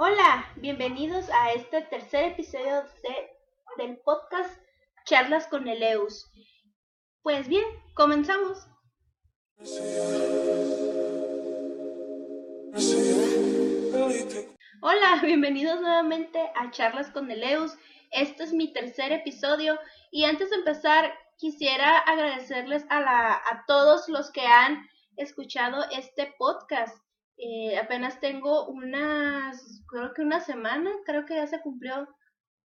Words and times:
Hola, 0.00 0.48
bienvenidos 0.54 1.28
a 1.28 1.54
este 1.54 1.82
tercer 1.82 2.26
episodio 2.26 2.84
de, 3.02 3.84
del 3.84 3.96
podcast 3.98 4.56
Charlas 5.04 5.48
con 5.48 5.66
Eleus. 5.66 6.30
Pues 7.20 7.48
bien, 7.48 7.64
comenzamos. 7.94 8.64
Hola, 14.82 15.20
bienvenidos 15.24 15.80
nuevamente 15.80 16.48
a 16.54 16.70
Charlas 16.70 17.10
con 17.10 17.28
Eleus. 17.28 17.76
Este 18.12 18.44
es 18.44 18.52
mi 18.52 18.72
tercer 18.72 19.10
episodio 19.10 19.80
y 20.12 20.26
antes 20.26 20.50
de 20.50 20.56
empezar 20.58 21.12
quisiera 21.38 21.98
agradecerles 21.98 22.86
a, 22.88 23.00
la, 23.00 23.32
a 23.32 23.64
todos 23.66 24.08
los 24.08 24.30
que 24.30 24.46
han 24.46 24.88
escuchado 25.16 25.84
este 25.90 26.32
podcast. 26.38 26.96
Eh, 27.38 27.78
apenas 27.78 28.18
tengo 28.18 28.66
unas, 28.66 29.82
creo 29.88 30.12
que 30.12 30.22
una 30.22 30.40
semana, 30.40 30.90
creo 31.06 31.24
que 31.24 31.36
ya 31.36 31.46
se 31.46 31.60
cumplió 31.60 32.08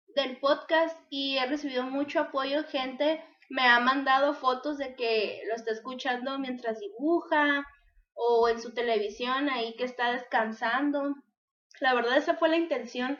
del 0.09 0.39
podcast 0.39 0.99
y 1.09 1.37
he 1.37 1.45
recibido 1.45 1.83
mucho 1.83 2.19
apoyo. 2.19 2.63
Gente 2.65 3.23
me 3.49 3.65
ha 3.65 3.79
mandado 3.79 4.33
fotos 4.33 4.77
de 4.77 4.95
que 4.95 5.41
lo 5.47 5.55
está 5.55 5.71
escuchando 5.71 6.37
mientras 6.37 6.79
dibuja 6.79 7.65
o 8.13 8.49
en 8.49 8.59
su 8.59 8.73
televisión 8.73 9.49
ahí 9.49 9.75
que 9.77 9.85
está 9.85 10.11
descansando. 10.11 11.15
La 11.79 11.93
verdad 11.93 12.17
esa 12.17 12.35
fue 12.35 12.49
la 12.49 12.57
intención 12.57 13.17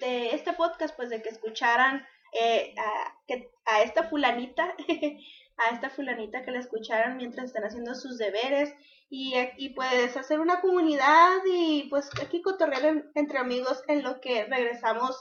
de 0.00 0.34
este 0.34 0.52
podcast, 0.52 0.96
pues 0.96 1.10
de 1.10 1.22
que 1.22 1.28
escucharan 1.28 2.04
eh, 2.32 2.74
a, 2.76 3.14
que, 3.26 3.50
a 3.66 3.82
esta 3.82 4.04
fulanita, 4.04 4.74
a 5.58 5.74
esta 5.74 5.90
fulanita 5.90 6.42
que 6.42 6.50
la 6.50 6.58
escucharan 6.58 7.18
mientras 7.18 7.46
están 7.46 7.64
haciendo 7.64 7.94
sus 7.94 8.18
deberes 8.18 8.74
y, 9.10 9.34
aquí 9.36 9.70
puedes 9.70 10.16
hacer 10.16 10.40
una 10.40 10.60
comunidad 10.60 11.38
y 11.46 11.84
pues 11.88 12.10
aquí 12.22 12.42
cotorrear 12.42 13.10
entre 13.14 13.38
amigos 13.38 13.82
en 13.88 14.02
lo 14.02 14.20
que 14.20 14.44
regresamos 14.44 15.16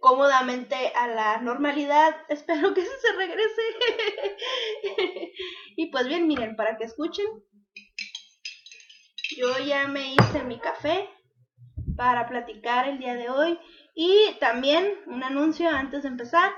cómodamente 0.00 0.92
a 0.94 1.08
la 1.08 1.38
normalidad. 1.38 2.14
Espero 2.28 2.74
que 2.74 2.82
se 2.82 3.12
regrese. 3.12 3.62
y 5.76 5.90
pues 5.90 6.06
bien, 6.06 6.26
miren, 6.26 6.56
para 6.56 6.76
que 6.76 6.84
escuchen, 6.84 7.26
yo 9.36 9.58
ya 9.64 9.88
me 9.88 10.14
hice 10.14 10.44
mi 10.44 10.58
café 10.58 11.08
para 11.96 12.28
platicar 12.28 12.88
el 12.88 12.98
día 12.98 13.14
de 13.14 13.30
hoy. 13.30 13.58
Y 13.94 14.36
también 14.40 15.00
un 15.06 15.24
anuncio 15.24 15.70
antes 15.70 16.02
de 16.02 16.08
empezar. 16.08 16.52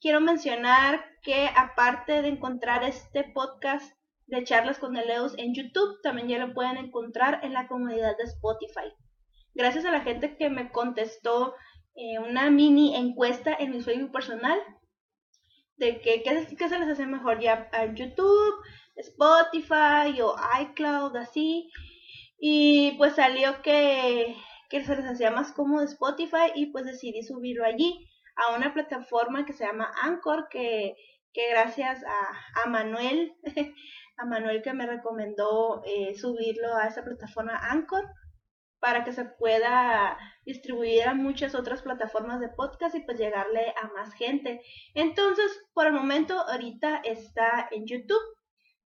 Quiero 0.00 0.20
mencionar 0.20 1.04
que 1.22 1.48
aparte 1.56 2.20
de 2.20 2.28
encontrar 2.28 2.84
este 2.84 3.24
podcast 3.24 3.90
de 4.26 4.44
charlas 4.44 4.78
con 4.78 4.96
Eleus 4.96 5.34
en 5.38 5.54
YouTube, 5.54 6.00
también 6.02 6.28
ya 6.28 6.38
lo 6.38 6.54
pueden 6.54 6.76
encontrar 6.76 7.40
en 7.42 7.52
la 7.52 7.66
comunidad 7.68 8.16
de 8.16 8.24
Spotify. 8.24 8.92
Gracias 9.54 9.84
a 9.84 9.92
la 9.92 10.00
gente 10.00 10.36
que 10.36 10.50
me 10.50 10.70
contestó 10.70 11.54
eh, 11.94 12.18
una 12.18 12.50
mini 12.50 12.96
encuesta 12.96 13.54
en 13.54 13.70
mi 13.70 13.82
Facebook 13.82 14.12
personal 14.12 14.58
de 15.76 16.00
que 16.00 16.22
qué, 16.22 16.68
se 16.68 16.78
les 16.78 16.88
hace 16.88 17.06
mejor 17.06 17.40
ya 17.40 17.68
en 17.72 17.94
YouTube, 17.96 18.54
Spotify 18.96 20.20
o 20.22 20.36
iCloud, 20.62 21.16
así. 21.16 21.70
Y 22.38 22.92
pues 22.98 23.14
salió 23.14 23.62
que 23.62 24.36
que 24.74 24.84
se 24.84 24.96
les 24.96 25.06
hacía 25.06 25.30
más 25.30 25.52
cómodo 25.52 25.84
Spotify 25.84 26.50
y 26.54 26.66
pues 26.66 26.84
decidí 26.84 27.22
subirlo 27.22 27.64
allí 27.64 28.08
a 28.34 28.56
una 28.56 28.74
plataforma 28.74 29.46
que 29.46 29.52
se 29.52 29.64
llama 29.64 29.92
Anchor 30.02 30.48
que, 30.50 30.96
que 31.34 31.50
gracias 31.50 32.02
a, 32.04 32.68
Manuel, 32.68 33.34
a 34.16 34.24
Manuel 34.24 34.62
que 34.62 34.72
me 34.72 34.86
recomendó 34.86 35.82
eh, 35.84 36.14
subirlo 36.14 36.74
a 36.74 36.86
esa 36.86 37.04
plataforma 37.04 37.58
Anchor 37.70 38.04
para 38.78 39.02
que 39.02 39.12
se 39.12 39.24
pueda 39.24 40.16
distribuir 40.44 41.04
a 41.04 41.14
muchas 41.14 41.54
otras 41.54 41.82
plataformas 41.82 42.38
de 42.38 42.50
podcast 42.50 42.94
y 42.94 43.00
pues 43.00 43.18
llegarle 43.18 43.74
a 43.82 43.88
más 43.88 44.12
gente. 44.14 44.60
Entonces, 44.94 45.58
por 45.72 45.86
el 45.86 45.92
momento, 45.94 46.38
ahorita 46.38 47.00
está 47.04 47.66
en 47.70 47.86
YouTube 47.86 48.22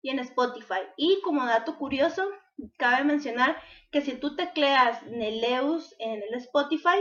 y 0.01 0.11
en 0.11 0.21
Spotify. 0.21 0.83
Y 0.97 1.21
como 1.23 1.45
dato 1.45 1.77
curioso, 1.77 2.31
cabe 2.79 3.05
mencionar 3.05 3.57
que 3.91 4.01
si 4.01 4.13
tú 4.13 4.37
tecleas 4.37 5.03
Neleus 5.07 5.95
en 5.99 6.23
el 6.23 6.35
Spotify, 6.35 7.01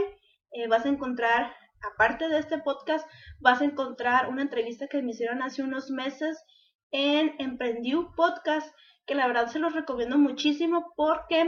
eh, 0.52 0.66
vas 0.66 0.84
a 0.84 0.88
encontrar, 0.88 1.54
aparte 1.82 2.28
de 2.28 2.38
este 2.38 2.58
podcast, 2.58 3.08
vas 3.40 3.60
a 3.60 3.64
encontrar 3.64 4.28
una 4.28 4.42
entrevista 4.42 4.88
que 4.88 5.02
me 5.02 5.12
hicieron 5.12 5.42
hace 5.42 5.62
unos 5.62 5.90
meses 5.90 6.42
en 6.90 7.34
Emprendiu 7.38 8.14
Podcast, 8.16 8.74
que 9.06 9.14
la 9.14 9.26
verdad 9.26 9.48
se 9.48 9.58
los 9.58 9.74
recomiendo 9.74 10.18
muchísimo 10.18 10.92
porque 10.96 11.44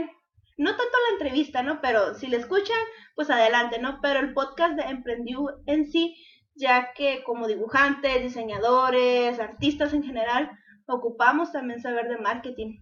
no 0.57 0.69
tanto 0.69 0.97
la 1.09 1.13
entrevista, 1.13 1.63
¿no? 1.63 1.81
Pero 1.81 2.15
si 2.15 2.27
la 2.27 2.37
escuchan, 2.37 2.77
pues 3.15 3.29
adelante, 3.29 3.79
¿no? 3.79 3.99
Pero 4.01 4.19
el 4.19 4.33
podcast 4.33 4.75
de 4.75 4.83
Emprendiu 4.83 5.47
en 5.65 5.85
sí, 5.85 6.15
ya 6.55 6.93
que 6.93 7.23
como 7.23 7.47
dibujantes, 7.47 8.21
diseñadores, 8.21 9.39
artistas 9.39 9.93
en 9.93 10.03
general, 10.03 10.51
ocupamos 10.87 11.51
también 11.51 11.81
saber 11.81 12.09
de 12.09 12.17
marketing 12.17 12.79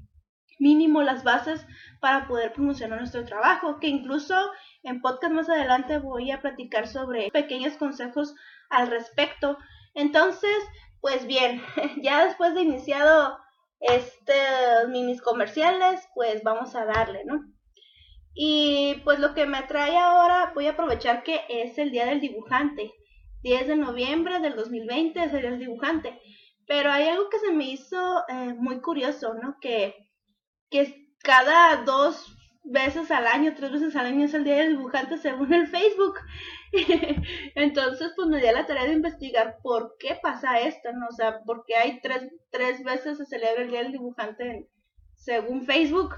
mínimo 0.60 1.02
las 1.02 1.24
bases 1.24 1.66
para 2.00 2.28
poder 2.28 2.54
promocionar 2.54 3.00
nuestro 3.00 3.26
trabajo, 3.26 3.80
que 3.80 3.88
incluso 3.88 4.36
en 4.84 5.02
podcast 5.02 5.34
más 5.34 5.50
adelante 5.50 5.98
voy 6.00 6.32
a 6.32 6.42
platicar 6.42 6.88
sobre 6.88 7.32
pequeños 7.32 7.76
consejos 7.78 8.36
al 8.70 8.90
respecto. 8.90 9.58
Entonces, 9.96 10.58
pues 11.02 11.26
bien, 11.26 11.62
ya 12.02 12.26
después 12.26 12.54
de 12.54 12.62
iniciado 12.62 13.38
este 13.80 14.34
minis 14.90 15.22
comerciales, 15.22 16.08
pues 16.14 16.44
vamos 16.44 16.76
a 16.76 16.86
darle, 16.86 17.24
¿no? 17.26 17.42
Y 18.34 18.96
pues 19.04 19.20
lo 19.20 19.34
que 19.34 19.46
me 19.46 19.58
atrae 19.58 19.98
ahora, 19.98 20.52
voy 20.54 20.68
a 20.68 20.72
aprovechar 20.72 21.24
que 21.24 21.42
es 21.50 21.78
el 21.78 21.92
Día 21.92 22.06
del 22.06 22.22
Dibujante. 22.22 22.94
10 23.42 23.68
de 23.68 23.76
noviembre 23.78 24.40
del 24.40 24.56
2020 24.56 25.24
es 25.24 25.34
el 25.34 25.42
Día 25.42 25.50
del 25.52 25.60
Dibujante. 25.60 26.20
Pero 26.68 26.92
hay 26.92 27.08
algo 27.08 27.30
que 27.30 27.40
se 27.40 27.52
me 27.52 27.66
hizo 27.66 28.24
eh, 28.28 28.54
muy 28.58 28.82
curioso, 28.82 29.34
¿no? 29.34 29.58
Que 29.60 30.09
que 30.70 31.10
cada 31.24 31.84
dos 31.84 32.36
veces 32.64 33.10
al 33.12 33.28
año, 33.28 33.54
tres 33.56 33.72
veces 33.72 33.96
al 33.96 34.06
año 34.06 34.26
es 34.26 34.34
el 34.34 34.44
Día 34.44 34.58
del 34.58 34.78
Dibujante 34.78 35.18
según 35.18 35.54
el 35.54 35.68
Facebook. 35.68 36.16
Entonces, 37.56 38.12
pues 38.16 38.28
me 38.28 38.38
di 38.38 38.44
la 38.44 38.66
tarea 38.66 38.86
de 38.86 38.94
investigar 38.94 39.58
por 39.64 39.96
qué 40.00 40.18
pasa 40.22 40.60
esto, 40.60 40.92
¿no? 40.94 41.08
O 41.08 41.12
sea, 41.12 41.40
porque 41.46 41.76
hay 41.76 42.00
tres, 42.02 42.32
tres 42.52 42.84
veces 42.84 43.18
se 43.18 43.26
celebra 43.26 43.64
el 43.64 43.72
Día 43.72 43.84
del 43.84 43.92
Dibujante 43.92 44.70
según 45.16 45.66
Facebook. 45.66 46.16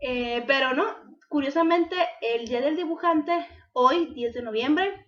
Eh, 0.00 0.44
pero 0.46 0.74
no, 0.74 0.86
curiosamente, 1.28 1.96
el 2.20 2.46
Día 2.46 2.60
del 2.60 2.76
Dibujante, 2.76 3.46
hoy, 3.72 4.12
10 4.14 4.34
de 4.34 4.42
noviembre, 4.42 5.06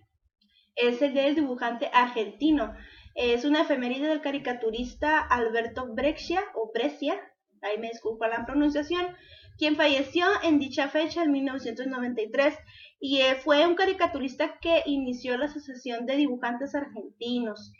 es 0.75 1.01
el 1.01 1.13
Día 1.13 1.23
del 1.23 1.35
Dibujante 1.35 1.89
argentino. 1.93 2.73
Es 3.13 3.45
una 3.45 3.61
efeméride 3.61 4.07
del 4.07 4.21
caricaturista 4.21 5.19
Alberto 5.19 5.93
Breccia, 5.93 6.43
o 6.55 6.71
Brescia, 6.73 7.19
ahí 7.61 7.77
me 7.77 7.89
disculpa 7.89 8.27
la 8.27 8.45
pronunciación, 8.45 9.15
quien 9.57 9.75
falleció 9.75 10.25
en 10.43 10.59
dicha 10.59 10.89
fecha 10.89 11.23
en 11.23 11.31
1993 11.31 12.57
y 12.99 13.21
eh, 13.21 13.35
fue 13.35 13.65
un 13.65 13.75
caricaturista 13.75 14.59
que 14.59 14.83
inició 14.85 15.37
la 15.37 15.45
Asociación 15.45 16.05
de 16.05 16.15
Dibujantes 16.17 16.75
Argentinos. 16.75 17.73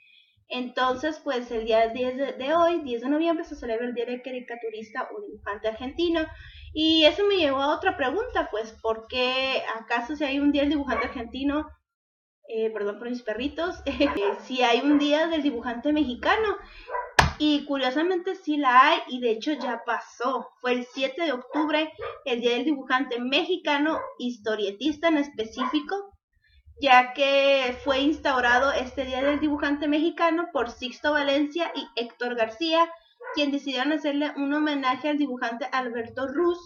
Entonces, 0.52 1.22
pues 1.24 1.50
el 1.50 1.66
día 1.66 1.88
10 1.88 2.38
de, 2.38 2.54
hoy, 2.54 2.82
10 2.82 3.04
de 3.04 3.10
noviembre, 3.10 3.46
se 3.46 3.56
celebra 3.56 3.88
el 3.88 3.94
Día 3.94 4.06
del 4.06 4.22
Caricaturista 4.22 5.08
o 5.16 5.22
Dibujante 5.22 5.70
Argentino. 5.70 6.26
Y 6.74 7.06
eso 7.06 7.26
me 7.26 7.38
llevó 7.38 7.62
a 7.62 7.74
otra 7.74 7.96
pregunta, 7.96 8.50
pues, 8.52 8.74
¿por 8.82 9.08
qué 9.08 9.64
acaso 9.80 10.16
si 10.18 10.26
hay 10.26 10.40
un 10.40 10.52
Día 10.52 10.64
del 10.64 10.72
Dibujante 10.72 11.08
Argentino, 11.08 11.70
eh, 12.50 12.70
perdón 12.72 13.00
por 13.00 13.10
mis 13.10 13.22
perritos, 13.22 13.82
si 14.44 14.62
hay 14.62 14.82
un 14.82 15.00
Día 15.00 15.28
del 15.28 15.42
Dibujante 15.42 15.94
Mexicano? 15.94 16.58
Y 17.44 17.66
curiosamente 17.66 18.36
sí 18.36 18.58
la 18.58 18.88
hay 18.88 19.00
y 19.08 19.20
de 19.20 19.32
hecho 19.32 19.54
ya 19.54 19.82
pasó. 19.84 20.50
Fue 20.60 20.74
el 20.74 20.86
7 20.86 21.24
de 21.24 21.32
octubre, 21.32 21.92
el 22.24 22.40
Día 22.40 22.52
del 22.52 22.66
Dibujante 22.66 23.20
Mexicano, 23.20 24.00
historietista 24.20 25.08
en 25.08 25.18
específico, 25.18 26.16
ya 26.80 27.14
que 27.14 27.76
fue 27.84 27.98
instaurado 28.02 28.72
este 28.74 29.06
Día 29.06 29.24
del 29.24 29.40
Dibujante 29.40 29.88
Mexicano 29.88 30.50
por 30.54 30.70
Sixto 30.70 31.14
Valencia 31.14 31.72
y 31.74 31.88
Héctor 32.00 32.36
García, 32.36 32.88
quien 33.34 33.52
decidieron 33.52 33.92
hacerle 33.92 34.34
un 34.36 34.54
homenaje 34.54 35.10
al 35.10 35.18
dibujante 35.18 35.68
Alberto 35.72 36.28
Ruz. 36.28 36.60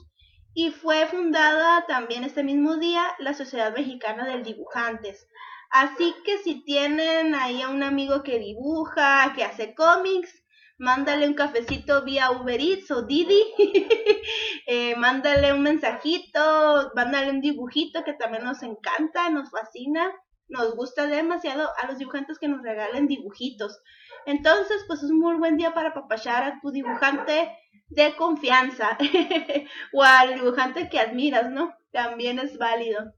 Y 0.54 0.72
fue 0.72 1.06
fundada 1.06 1.86
también 1.86 2.26
este 2.26 2.44
mismo 2.44 2.76
día 2.76 3.16
la 3.20 3.34
Sociedad 3.34 3.74
Mexicana 3.74 4.26
de 4.26 4.44
Dibujantes. 4.44 5.26
Así 5.70 6.14
que 6.26 6.38
si 6.40 6.66
tienen 6.66 7.34
ahí 7.34 7.62
a 7.62 7.70
un 7.70 7.82
amigo 7.82 8.24
que 8.24 8.40
dibuja, 8.40 9.32
que 9.38 9.46
hace 9.46 9.74
cómics, 9.74 10.45
mándale 10.78 11.28
un 11.28 11.34
cafecito 11.34 12.04
vía 12.04 12.32
Uber 12.32 12.60
Eats 12.60 12.92
o 12.92 13.04
Didi, 13.04 13.42
eh, 14.68 14.96
mándale 14.96 15.54
un 15.54 15.62
mensajito, 15.62 16.92
mándale 16.96 17.32
un 17.32 17.42
dibujito 17.42 18.04
que 18.04 18.14
también 18.14 18.44
nos 18.44 18.62
encanta, 18.64 19.30
nos 19.30 19.50
fascina, 19.50 20.12
nos 20.48 20.76
gusta 20.76 21.08
demasiado 21.08 21.70
a 21.78 21.88
los 21.88 21.98
dibujantes 21.98 22.40
que 22.40 22.48
nos 22.48 22.62
regalen 22.62 23.08
dibujitos. 23.08 23.82
Entonces, 24.26 24.84
pues 24.88 25.02
es 25.04 25.12
un 25.12 25.20
muy 25.20 25.36
buen 25.36 25.58
día 25.58 25.74
para 25.74 25.94
papachar 25.94 26.44
a 26.44 26.60
tu 26.62 26.72
dibujante 26.72 27.52
de 27.88 28.16
confianza 28.16 28.98
o 29.94 30.04
al 30.04 30.36
dibujante 30.36 30.90
que 30.90 31.00
admiras, 31.00 31.50
¿no? 31.52 31.74
También 31.92 32.40
es 32.40 32.58
válido. 32.58 33.14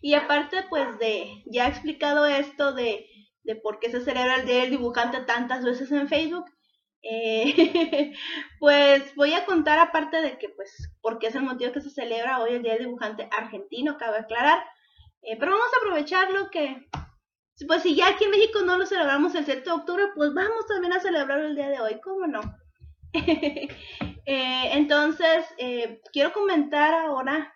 Y 0.00 0.14
aparte, 0.14 0.64
pues 0.68 0.98
de 0.98 1.42
ya 1.46 1.66
he 1.66 1.70
explicado 1.70 2.26
esto 2.26 2.72
de, 2.72 3.06
de 3.42 3.56
por 3.56 3.80
qué 3.80 3.90
se 3.90 4.00
celebra 4.00 4.36
el 4.36 4.46
Día 4.46 4.60
del 4.60 4.70
Dibujante 4.70 5.20
tantas 5.20 5.64
veces 5.64 5.90
en 5.90 6.08
Facebook, 6.08 6.44
eh, 7.02 8.12
pues 8.60 9.14
voy 9.14 9.32
a 9.34 9.44
contar 9.44 9.78
aparte 9.78 10.20
de 10.20 10.38
que, 10.38 10.48
pues, 10.50 10.92
porque 11.00 11.28
es 11.28 11.34
el 11.34 11.42
motivo 11.42 11.72
que 11.72 11.80
se 11.80 11.90
celebra 11.90 12.40
hoy 12.40 12.54
el 12.54 12.62
Día 12.62 12.74
del 12.74 12.84
Dibujante 12.84 13.28
Argentino, 13.30 13.96
cabe 13.98 14.18
aclarar. 14.18 14.62
Eh, 15.22 15.36
pero 15.38 15.52
vamos 15.52 15.68
a 15.72 15.78
aprovecharlo 15.78 16.50
que, 16.50 16.88
pues 17.66 17.82
si 17.82 17.94
ya 17.94 18.08
aquí 18.08 18.24
en 18.24 18.30
México 18.30 18.60
no 18.62 18.78
lo 18.78 18.86
celebramos 18.86 19.34
el 19.34 19.44
7 19.44 19.62
de 19.62 19.70
octubre, 19.70 20.04
pues 20.14 20.32
vamos 20.32 20.66
también 20.66 20.92
a 20.92 21.00
celebrar 21.00 21.40
el 21.40 21.56
día 21.56 21.68
de 21.68 21.80
hoy, 21.80 22.00
¿cómo 22.02 22.26
no? 22.26 22.40
Eh, 24.30 24.72
entonces, 24.74 25.46
quiero 26.12 26.34
comentar 26.34 26.92
ahora 26.92 27.50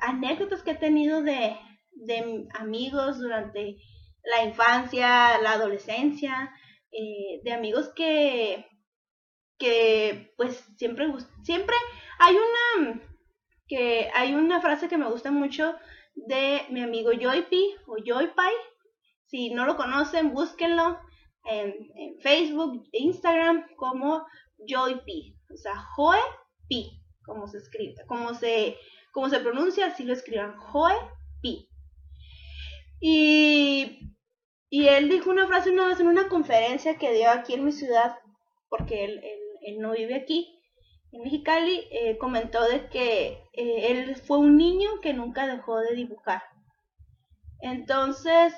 anécdotas 0.00 0.62
que 0.62 0.70
he 0.70 0.76
tenido 0.76 1.20
de, 1.20 1.56
de 1.90 2.46
amigos 2.54 3.18
durante 3.18 3.76
la 4.22 4.44
infancia, 4.44 5.36
la 5.42 5.54
adolescencia, 5.54 6.52
eh, 6.92 7.40
de 7.44 7.52
amigos 7.52 7.90
que, 7.94 8.66
que 9.58 10.32
pues 10.36 10.64
siempre, 10.76 11.06
siempre 11.42 11.74
hay 12.18 12.36
una, 12.36 13.02
que 13.66 14.10
hay 14.14 14.34
una 14.34 14.60
frase 14.60 14.88
que 14.88 14.98
me 14.98 15.08
gusta 15.08 15.30
mucho 15.30 15.74
de 16.14 16.62
mi 16.70 16.82
amigo 16.82 17.10
Joypi 17.12 17.74
o 17.86 17.96
Joypai. 18.04 18.52
Si 19.26 19.50
no 19.50 19.66
lo 19.66 19.76
conocen, 19.76 20.32
búsquenlo 20.32 20.98
en, 21.44 21.74
Facebook 22.20 22.88
e 22.92 23.02
Instagram 23.02 23.66
como 23.76 24.26
Joypi. 24.66 25.36
O 25.52 25.56
sea, 25.56 25.76
Joepi, 25.76 27.02
como 27.24 27.46
se 27.46 27.58
escribe, 27.58 27.94
como 28.06 28.34
se, 28.34 28.76
como 29.12 29.28
se 29.28 29.40
pronuncia, 29.40 29.86
así 29.86 30.04
lo 30.04 30.12
escriban, 30.12 30.56
Joepi. 30.56 31.68
Y 33.00 34.15
y 34.76 34.88
él 34.88 35.08
dijo 35.08 35.30
una 35.30 35.46
frase 35.46 35.70
una 35.70 35.86
vez 35.86 36.00
en 36.00 36.06
una 36.06 36.28
conferencia 36.28 36.98
que 36.98 37.14
dio 37.14 37.30
aquí 37.30 37.54
en 37.54 37.64
mi 37.64 37.72
ciudad, 37.72 38.18
porque 38.68 39.06
él, 39.06 39.22
él, 39.62 39.78
no 39.78 39.92
vive 39.92 40.14
aquí, 40.14 40.60
en 41.12 41.22
Mexicali, 41.22 41.88
eh, 41.90 42.18
comentó 42.18 42.62
de 42.62 42.86
que 42.90 43.42
eh, 43.54 43.90
él 43.90 44.16
fue 44.16 44.36
un 44.36 44.58
niño 44.58 45.00
que 45.00 45.14
nunca 45.14 45.46
dejó 45.46 45.78
de 45.78 45.94
dibujar. 45.94 46.42
Entonces, 47.62 48.52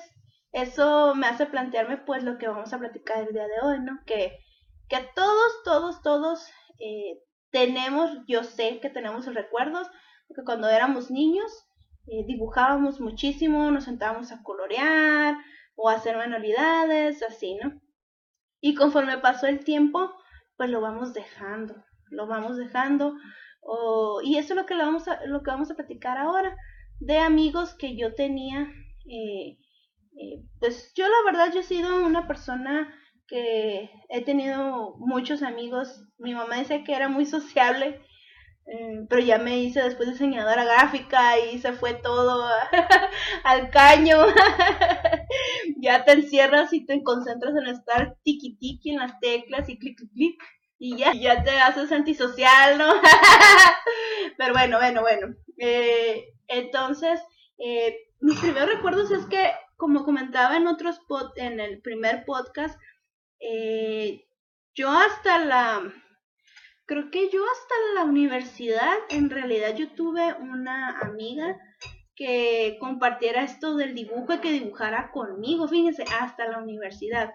eso 0.51 1.15
me 1.15 1.25
hace 1.25 1.45
plantearme 1.45 1.95
pues 1.95 2.21
lo 2.21 2.37
que 2.37 2.49
vamos 2.49 2.73
a 2.73 2.79
platicar 2.79 3.25
el 3.25 3.31
día 3.31 3.47
de 3.47 3.61
hoy, 3.65 3.79
¿no? 3.79 4.01
Que, 4.05 4.39
que 4.89 4.97
todos, 5.15 5.63
todos, 5.63 6.01
todos 6.01 6.49
eh, 6.81 7.17
tenemos, 7.49 8.11
yo 8.27 8.43
sé 8.43 8.81
que 8.81 8.89
tenemos 8.89 9.25
recuerdos, 9.33 9.87
porque 10.27 10.43
cuando 10.43 10.67
éramos 10.67 11.09
niños 11.11 11.49
dibujábamos 12.27 12.99
muchísimo, 12.99 13.69
nos 13.69 13.83
sentábamos 13.83 14.31
a 14.31 14.41
colorear, 14.41 15.37
o 15.81 15.89
hacer 15.89 16.17
manualidades, 16.17 17.23
así, 17.23 17.55
¿no? 17.55 17.79
Y 18.59 18.75
conforme 18.75 19.17
pasó 19.17 19.47
el 19.47 19.63
tiempo, 19.63 20.13
pues 20.57 20.69
lo 20.69 20.81
vamos 20.81 21.13
dejando, 21.13 21.85
lo 22.09 22.27
vamos 22.27 22.57
dejando. 22.57 23.15
y 24.23 24.37
eso 24.37 24.53
es 24.53 24.59
lo 24.59 24.65
que, 24.65 24.75
vamos 24.75 25.07
a, 25.07 25.25
lo 25.25 25.41
que 25.41 25.51
vamos 25.51 25.71
a 25.71 25.75
platicar 25.75 26.17
ahora, 26.17 26.55
de 26.99 27.17
amigos 27.19 27.75
que 27.75 27.95
yo 27.95 28.13
tenía. 28.13 28.67
Eh, 29.07 29.57
eh, 30.17 30.43
pues 30.59 30.93
yo 30.95 31.07
la 31.07 31.23
verdad, 31.25 31.53
yo 31.53 31.61
he 31.61 31.63
sido 31.63 32.05
una 32.05 32.27
persona 32.27 32.93
que 33.25 33.89
he 34.09 34.21
tenido 34.25 34.95
muchos 34.97 35.43
amigos. 35.43 36.03
Mi 36.17 36.33
mamá 36.33 36.57
dice 36.57 36.83
que 36.83 36.93
era 36.93 37.07
muy 37.07 37.25
sociable 37.25 38.01
pero 39.09 39.21
ya 39.21 39.39
me 39.39 39.57
hice 39.59 39.81
después 39.81 40.09
diseñadora 40.09 40.63
gráfica 40.63 41.39
y 41.39 41.59
se 41.59 41.73
fue 41.73 41.95
todo 41.95 42.47
al 43.43 43.69
caño. 43.71 44.17
ya 45.77 46.05
te 46.05 46.11
encierras 46.11 46.71
y 46.73 46.85
te 46.85 47.03
concentras 47.03 47.55
en 47.55 47.67
estar 47.67 48.15
tiki 48.23 48.57
tiki 48.57 48.91
en 48.91 48.99
las 48.99 49.19
teclas 49.19 49.69
y 49.69 49.79
clic 49.79 49.97
clic 49.97 50.11
clic 50.13 50.43
y 50.79 50.97
ya, 50.97 51.13
ya 51.13 51.43
te 51.43 51.51
haces 51.51 51.91
antisocial, 51.91 52.77
¿no? 52.77 52.93
pero 54.37 54.53
bueno, 54.53 54.77
bueno, 54.77 55.01
bueno. 55.01 55.35
Eh, 55.57 56.33
entonces, 56.47 57.19
eh, 57.57 57.97
mis 58.21 58.39
primeros 58.39 58.69
recuerdos 58.69 59.11
es 59.11 59.25
que, 59.25 59.51
como 59.75 60.05
comentaba 60.05 60.55
en 60.55 60.67
otros 60.67 61.01
pod, 61.07 61.31
en 61.35 61.59
el 61.59 61.81
primer 61.81 62.23
podcast, 62.23 62.79
eh, 63.41 64.25
yo 64.73 64.89
hasta 64.89 65.43
la 65.43 65.93
creo 66.89 67.11
que 67.11 67.29
yo 67.29 67.43
hasta 67.51 67.75
la 67.93 68.03
universidad, 68.03 68.95
en 69.11 69.29
realidad 69.29 69.75
yo 69.75 69.91
tuve 69.91 70.33
una 70.41 70.97
amiga 71.01 71.55
que 72.15 72.77
compartiera 72.79 73.43
esto 73.43 73.75
del 73.75 73.93
dibujo 73.93 74.33
y 74.33 74.39
que 74.39 74.51
dibujara 74.51 75.11
conmigo, 75.11 75.67
fíjense, 75.67 76.03
hasta 76.19 76.47
la 76.47 76.57
universidad. 76.57 77.31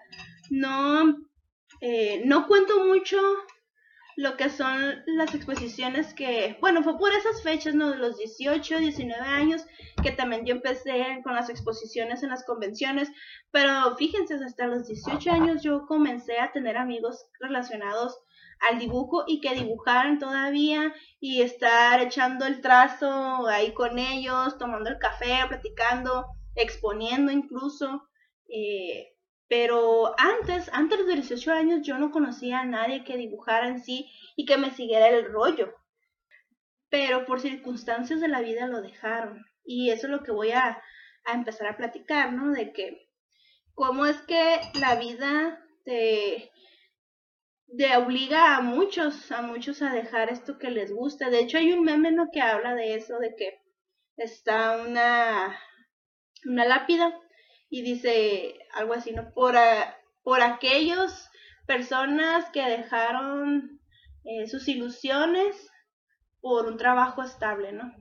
No, 0.49 1.15
eh, 1.79 2.21
no 2.25 2.47
cuento 2.47 2.83
mucho 2.83 3.17
lo 4.17 4.35
que 4.35 4.49
son 4.49 5.01
las 5.05 5.33
exposiciones 5.33 6.13
que, 6.13 6.57
bueno, 6.59 6.83
fue 6.83 6.97
por 6.97 7.13
esas 7.13 7.41
fechas, 7.41 7.75
¿no? 7.75 7.91
De 7.91 7.97
los 7.97 8.17
18, 8.17 8.79
19 8.79 9.21
años, 9.21 9.65
que 10.03 10.11
también 10.11 10.45
yo 10.45 10.55
empecé 10.55 11.21
con 11.23 11.33
las 11.33 11.49
exposiciones 11.49 12.23
en 12.23 12.29
las 12.31 12.43
convenciones, 12.43 13.09
pero 13.51 13.95
fíjense, 13.95 14.33
hasta 14.33 14.67
los 14.67 14.85
18 14.85 15.31
años 15.31 15.63
yo 15.63 15.85
comencé 15.87 16.39
a 16.39 16.51
tener 16.51 16.75
amigos 16.75 17.25
relacionados 17.39 18.19
al 18.59 18.79
dibujo 18.79 19.23
y 19.27 19.41
que 19.41 19.55
dibujaran 19.55 20.19
todavía 20.19 20.93
y 21.19 21.41
estar 21.41 21.99
echando 22.01 22.45
el 22.45 22.61
trazo 22.61 23.47
ahí 23.47 23.73
con 23.73 23.99
ellos, 23.99 24.57
tomando 24.57 24.89
el 24.89 24.97
café, 24.97 25.39
platicando, 25.47 26.25
exponiendo 26.55 27.31
incluso. 27.31 28.07
Eh, 28.47 29.15
pero 29.47 30.13
antes, 30.17 30.69
antes 30.73 30.99
de 30.99 31.05
los 31.05 31.27
18 31.27 31.51
años, 31.51 31.81
yo 31.83 31.97
no 31.97 32.11
conocía 32.11 32.61
a 32.61 32.65
nadie 32.65 33.03
que 33.03 33.17
dibujara 33.17 33.67
en 33.67 33.83
sí 33.83 34.09
y 34.35 34.45
que 34.45 34.57
me 34.57 34.71
siguiera 34.71 35.09
el 35.09 35.31
rollo. 35.31 35.73
Pero 36.89 37.25
por 37.25 37.39
circunstancias 37.39 38.21
de 38.21 38.27
la 38.27 38.41
vida 38.41 38.67
lo 38.67 38.81
dejaron. 38.81 39.45
Y 39.63 39.91
eso 39.91 40.07
es 40.07 40.11
lo 40.11 40.23
que 40.23 40.31
voy 40.31 40.51
a, 40.51 40.81
a 41.25 41.33
empezar 41.33 41.67
a 41.67 41.77
platicar, 41.77 42.33
¿no? 42.33 42.51
De 42.51 42.71
que 42.71 43.09
cómo 43.73 44.05
es 44.05 44.17
que 44.21 44.59
la 44.79 44.95
vida 44.95 45.59
te, 45.83 46.51
de 47.67 47.97
obliga 47.97 48.55
a 48.55 48.61
muchos, 48.61 49.31
a 49.31 49.41
muchos 49.41 49.81
a 49.81 49.91
dejar 49.91 50.29
esto 50.29 50.57
que 50.57 50.69
les 50.69 50.93
gusta. 50.93 51.29
De 51.29 51.39
hecho, 51.39 51.57
hay 51.57 51.73
un 51.73 51.83
meme 51.83 52.11
¿no? 52.11 52.29
que 52.31 52.41
habla 52.41 52.75
de 52.75 52.95
eso, 52.95 53.17
de 53.19 53.35
que 53.35 53.61
está 54.17 54.77
una, 54.77 55.57
una 56.45 56.65
lápida 56.65 57.13
y 57.69 57.81
dice 57.81 58.55
algo 58.73 58.93
así, 58.93 59.11
¿no? 59.11 59.33
Por, 59.33 59.55
por 60.23 60.41
aquellos 60.41 61.29
personas 61.65 62.49
que 62.51 62.61
dejaron 62.61 63.81
eh, 64.23 64.47
sus 64.47 64.67
ilusiones 64.67 65.69
por 66.39 66.67
un 66.67 66.77
trabajo 66.77 67.23
estable, 67.23 67.71
¿no? 67.73 67.91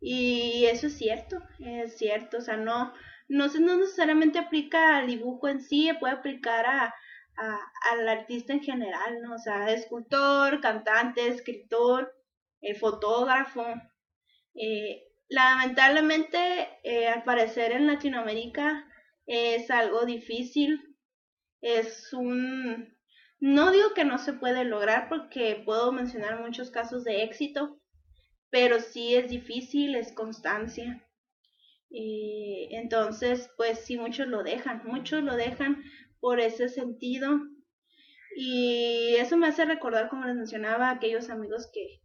Y 0.00 0.66
eso 0.66 0.86
es 0.86 0.98
cierto, 0.98 1.38
es 1.58 1.96
cierto, 1.96 2.38
o 2.38 2.40
sea, 2.40 2.56
no, 2.56 2.92
no, 3.28 3.46
no 3.48 3.76
necesariamente 3.76 4.38
aplica 4.38 4.98
al 4.98 5.06
dibujo 5.06 5.48
en 5.48 5.60
sí, 5.62 5.90
puede 5.98 6.14
aplicar 6.14 6.66
a, 6.66 6.94
al 7.36 8.08
artista 8.08 8.52
en 8.52 8.60
general, 8.60 9.20
¿no? 9.22 9.34
O 9.34 9.38
sea, 9.38 9.72
escultor, 9.72 10.60
cantante, 10.60 11.26
escritor, 11.28 12.14
eh, 12.60 12.74
fotógrafo. 12.74 13.64
Eh, 14.54 15.02
lamentablemente, 15.28 16.38
eh, 16.82 17.08
al 17.08 17.24
parecer 17.24 17.72
en 17.72 17.86
Latinoamérica 17.86 18.86
es 19.26 19.70
algo 19.70 20.04
difícil. 20.06 20.96
Es 21.60 22.12
un... 22.12 22.96
No 23.40 23.70
digo 23.70 23.92
que 23.94 24.04
no 24.04 24.16
se 24.18 24.32
puede 24.32 24.64
lograr 24.64 25.08
porque 25.08 25.62
puedo 25.64 25.92
mencionar 25.92 26.40
muchos 26.40 26.70
casos 26.70 27.04
de 27.04 27.24
éxito, 27.24 27.78
pero 28.48 28.80
sí 28.80 29.14
es 29.14 29.28
difícil, 29.28 29.94
es 29.94 30.12
constancia. 30.12 31.06
entonces, 31.90 33.50
pues 33.56 33.80
sí, 33.80 33.96
muchos 33.96 34.26
lo 34.26 34.42
dejan, 34.42 34.82
muchos 34.84 35.22
lo 35.22 35.36
dejan 35.36 35.84
por 36.24 36.40
ese 36.40 36.70
sentido. 36.70 37.38
Y 38.34 39.14
eso 39.18 39.36
me 39.36 39.48
hace 39.48 39.66
recordar, 39.66 40.08
como 40.08 40.24
les 40.24 40.34
mencionaba, 40.34 40.88
aquellos 40.88 41.28
amigos 41.28 41.68
que, 41.70 42.00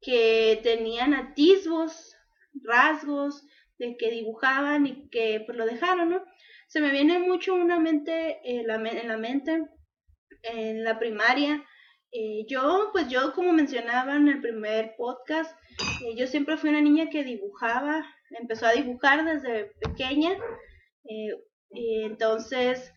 que 0.00 0.58
tenían 0.64 1.14
atisbos, 1.14 2.16
rasgos, 2.64 3.46
de 3.78 3.96
que 3.96 4.10
dibujaban 4.10 4.88
y 4.88 5.08
que 5.08 5.44
pues 5.46 5.56
lo 5.56 5.66
dejaron, 5.66 6.10
¿no? 6.10 6.24
Se 6.66 6.80
me 6.80 6.90
viene 6.90 7.20
mucho 7.20 7.54
una 7.54 7.78
mente, 7.78 8.40
en 8.42 8.66
la 8.66 9.16
mente 9.18 9.62
en 10.42 10.82
la 10.82 10.98
primaria. 10.98 11.64
Eh, 12.10 12.46
yo, 12.48 12.90
pues 12.92 13.08
yo 13.08 13.34
como 13.34 13.52
mencionaba 13.52 14.16
en 14.16 14.26
el 14.26 14.40
primer 14.40 14.96
podcast, 14.96 15.56
eh, 16.04 16.16
yo 16.16 16.26
siempre 16.26 16.56
fui 16.56 16.70
una 16.70 16.80
niña 16.80 17.08
que 17.08 17.22
dibujaba, 17.22 18.04
empezó 18.30 18.66
a 18.66 18.72
dibujar 18.72 19.24
desde 19.24 19.66
pequeña. 19.80 20.32
Eh, 21.08 21.36
entonces, 22.04 22.93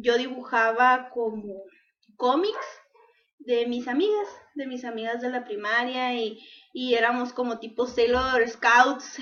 yo 0.00 0.16
dibujaba 0.16 1.10
como 1.10 1.62
cómics 2.16 2.66
de 3.38 3.66
mis 3.66 3.88
amigas, 3.88 4.28
de 4.54 4.66
mis 4.66 4.84
amigas 4.84 5.20
de 5.20 5.30
la 5.30 5.44
primaria 5.44 6.14
y, 6.14 6.38
y 6.72 6.94
éramos 6.94 7.32
como 7.32 7.58
tipo 7.58 7.86
Sailor 7.86 8.48
Scouts 8.48 9.18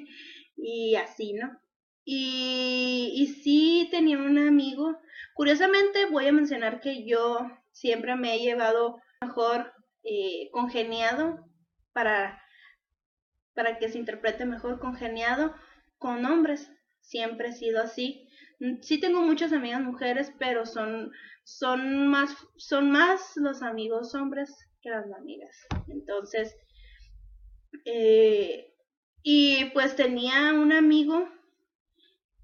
y 0.56 0.94
así, 0.96 1.32
¿no? 1.32 1.58
Y, 2.04 3.12
y 3.16 3.26
sí 3.42 3.88
tenía 3.90 4.18
un 4.18 4.38
amigo. 4.38 4.98
Curiosamente 5.34 6.06
voy 6.06 6.26
a 6.28 6.32
mencionar 6.32 6.80
que 6.80 7.04
yo 7.04 7.38
siempre 7.72 8.14
me 8.14 8.34
he 8.34 8.38
llevado 8.38 9.02
mejor 9.20 9.72
eh, 10.04 10.48
congeniado 10.52 11.44
para, 11.92 12.40
para 13.54 13.78
que 13.78 13.88
se 13.88 13.98
interprete 13.98 14.44
mejor 14.44 14.78
congeniado 14.78 15.54
con 15.98 16.24
hombres. 16.24 16.70
Siempre 17.00 17.48
he 17.48 17.52
sido 17.52 17.82
así. 17.82 18.25
Sí 18.80 18.98
tengo 18.98 19.20
muchas 19.20 19.52
amigas 19.52 19.82
mujeres, 19.82 20.32
pero 20.38 20.64
son, 20.64 21.12
son, 21.44 22.08
más, 22.08 22.34
son 22.56 22.90
más 22.90 23.36
los 23.36 23.62
amigos 23.62 24.14
hombres 24.14 24.50
que 24.80 24.90
las 24.90 25.04
amigas. 25.12 25.54
Entonces, 25.88 26.56
eh, 27.84 28.72
y 29.22 29.66
pues 29.74 29.96
tenía 29.96 30.52
un 30.54 30.72
amigo 30.72 31.28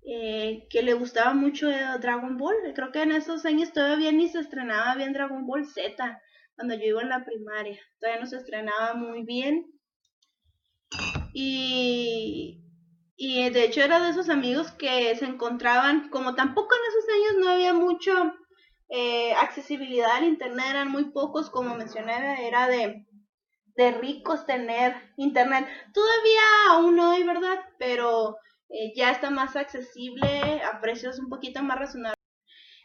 eh, 0.04 0.66
que 0.68 0.82
le 0.82 0.94
gustaba 0.94 1.32
mucho 1.32 1.68
Dragon 1.68 2.36
Ball. 2.36 2.56
Creo 2.74 2.90
que 2.90 3.02
en 3.02 3.12
esos 3.12 3.46
años 3.46 3.72
todavía 3.72 4.10
ni 4.12 4.28
se 4.28 4.40
estrenaba 4.40 4.96
bien 4.96 5.12
Dragon 5.12 5.46
Ball 5.46 5.64
Z, 5.64 6.20
cuando 6.56 6.74
yo 6.74 6.84
iba 6.84 7.02
en 7.02 7.08
la 7.08 7.24
primaria. 7.24 7.80
Todavía 8.00 8.20
no 8.20 8.26
se 8.26 8.36
estrenaba 8.36 8.94
muy 8.94 9.22
bien. 9.24 9.66
Y, 11.32 12.60
y 13.24 13.48
de 13.50 13.62
hecho 13.62 13.82
era 13.82 14.00
de 14.00 14.10
esos 14.10 14.28
amigos 14.28 14.72
que 14.72 15.14
se 15.14 15.26
encontraban, 15.26 16.08
como 16.08 16.34
tampoco 16.34 16.74
en 16.74 16.90
esos 16.90 17.14
años 17.14 17.44
no 17.44 17.52
había 17.52 17.72
mucho 17.72 18.34
eh, 18.88 19.32
accesibilidad 19.34 20.10
al 20.10 20.24
Internet, 20.24 20.66
eran 20.70 20.90
muy 20.90 21.04
pocos, 21.12 21.48
como 21.48 21.76
mencioné, 21.76 22.48
era 22.48 22.66
de, 22.66 23.06
de 23.76 23.92
ricos 23.92 24.44
tener 24.44 24.96
Internet. 25.16 25.68
Todavía 25.94 26.40
aún 26.70 26.98
hay, 26.98 27.22
¿verdad? 27.22 27.60
Pero 27.78 28.38
eh, 28.68 28.92
ya 28.96 29.12
está 29.12 29.30
más 29.30 29.54
accesible 29.54 30.60
a 30.64 30.80
precios 30.80 31.20
un 31.20 31.28
poquito 31.28 31.62
más 31.62 31.78
razonables. 31.78 32.18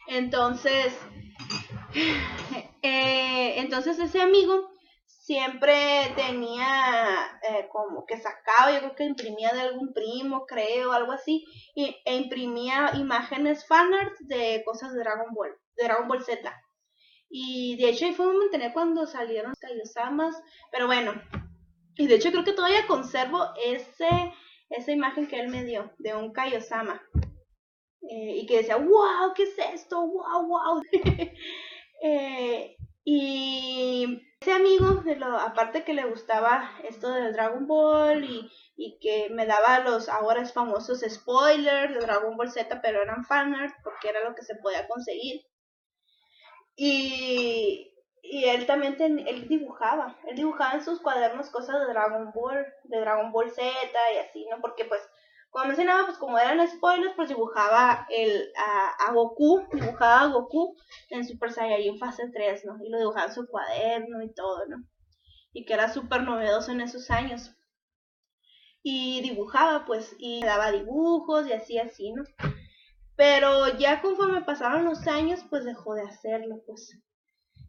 Entonces, 0.06 0.96
eh, 2.82 3.54
entonces 3.58 3.98
ese 3.98 4.22
amigo 4.22 4.70
siempre 5.28 6.10
tenía 6.16 7.38
eh, 7.42 7.68
como 7.70 8.06
que 8.06 8.16
sacaba, 8.16 8.72
yo 8.72 8.78
creo 8.78 8.94
que 8.94 9.04
imprimía 9.04 9.52
de 9.52 9.60
algún 9.60 9.92
primo, 9.92 10.46
creo, 10.46 10.92
algo 10.92 11.12
así, 11.12 11.44
y, 11.74 11.94
e 12.06 12.16
imprimía 12.16 12.92
imágenes 12.94 13.66
fanart 13.66 14.18
de 14.20 14.62
cosas 14.64 14.94
de 14.94 15.00
Dragon 15.00 15.34
Ball, 15.34 15.54
de 15.76 15.84
Dragon 15.84 16.08
Ball 16.08 16.24
Z. 16.24 16.50
Y 17.28 17.76
de 17.76 17.90
hecho 17.90 18.06
ahí 18.06 18.14
fue 18.14 18.26
un 18.26 18.38
momento 18.38 18.58
cuando 18.72 19.06
salieron 19.06 19.52
Kaiosamas, 19.60 20.34
pero 20.72 20.86
bueno, 20.86 21.12
y 21.96 22.06
de 22.06 22.14
hecho 22.14 22.30
creo 22.30 22.44
que 22.44 22.54
todavía 22.54 22.86
conservo 22.86 23.50
ese 23.62 24.32
esa 24.70 24.92
imagen 24.92 25.26
que 25.26 25.40
él 25.40 25.48
me 25.48 25.62
dio 25.62 25.92
de 25.98 26.14
un 26.14 26.32
Kaiosama. 26.32 27.02
Eh, 28.00 28.36
y 28.38 28.46
que 28.46 28.58
decía, 28.58 28.76
wow, 28.76 29.34
¿qué 29.34 29.42
es 29.42 29.58
esto? 29.74 30.00
Wow, 30.06 30.46
wow. 30.46 30.82
y 33.10 34.34
ese 34.38 34.52
amigo, 34.52 34.96
de 34.96 35.16
lo, 35.16 35.38
aparte 35.38 35.82
que 35.82 35.94
le 35.94 36.04
gustaba 36.04 36.70
esto 36.84 37.10
del 37.10 37.32
Dragon 37.32 37.66
Ball 37.66 38.22
y, 38.76 38.98
que 39.00 39.30
me 39.30 39.46
daba 39.46 39.80
los 39.80 40.10
ahora 40.10 40.44
famosos 40.44 41.00
spoilers 41.08 41.94
de 41.94 42.00
Dragon 42.00 42.36
Ball 42.36 42.50
Z, 42.50 42.82
pero 42.82 43.00
eran 43.00 43.24
fanart 43.24 43.74
porque 43.82 44.10
era 44.10 44.28
lo 44.28 44.34
que 44.34 44.42
se 44.42 44.56
podía 44.56 44.86
conseguir. 44.86 45.40
Y, 46.76 47.94
y 48.22 48.44
él 48.44 48.66
también 48.66 48.98
él 49.00 49.48
dibujaba, 49.48 50.18
él 50.26 50.36
dibujaba 50.36 50.74
en 50.74 50.84
sus 50.84 51.00
cuadernos 51.00 51.48
cosas 51.48 51.80
de 51.80 51.86
Dragon 51.86 52.30
Ball, 52.34 52.66
de 52.84 53.00
Dragon 53.00 53.32
Ball 53.32 53.50
Z 53.50 53.64
y 54.12 54.18
así, 54.18 54.46
¿no? 54.50 54.60
Porque 54.60 54.84
pues, 54.84 55.00
como 55.50 55.66
mencionaba, 55.66 56.06
pues 56.06 56.18
como 56.18 56.38
eran 56.38 56.66
spoilers, 56.68 57.14
pues 57.16 57.28
dibujaba 57.28 58.06
el, 58.10 58.52
a, 58.56 59.12
Goku, 59.12 59.66
dibujaba 59.72 60.20
a 60.22 60.26
Goku 60.26 60.76
en 61.10 61.26
Super 61.26 61.52
Saiyajin 61.52 61.98
fase 61.98 62.28
3, 62.32 62.64
¿no? 62.66 62.76
Y 62.84 62.90
lo 62.90 62.98
dibujaba 62.98 63.26
en 63.26 63.32
su 63.32 63.46
cuaderno 63.46 64.22
y 64.22 64.32
todo, 64.34 64.66
¿no? 64.66 64.84
Y 65.52 65.64
que 65.64 65.74
era 65.74 65.92
súper 65.92 66.22
novedoso 66.22 66.72
en 66.72 66.82
esos 66.82 67.10
años. 67.10 67.54
Y 68.82 69.20
dibujaba, 69.22 69.84
pues, 69.86 70.14
y 70.18 70.42
daba 70.42 70.70
dibujos 70.70 71.46
y 71.46 71.52
así, 71.52 71.78
así, 71.78 72.12
¿no? 72.12 72.24
Pero 73.16 73.76
ya 73.78 74.00
conforme 74.00 74.42
pasaron 74.42 74.84
los 74.84 75.06
años, 75.08 75.40
pues 75.50 75.64
dejó 75.64 75.94
de 75.94 76.02
hacerlo, 76.02 76.62
pues 76.66 76.96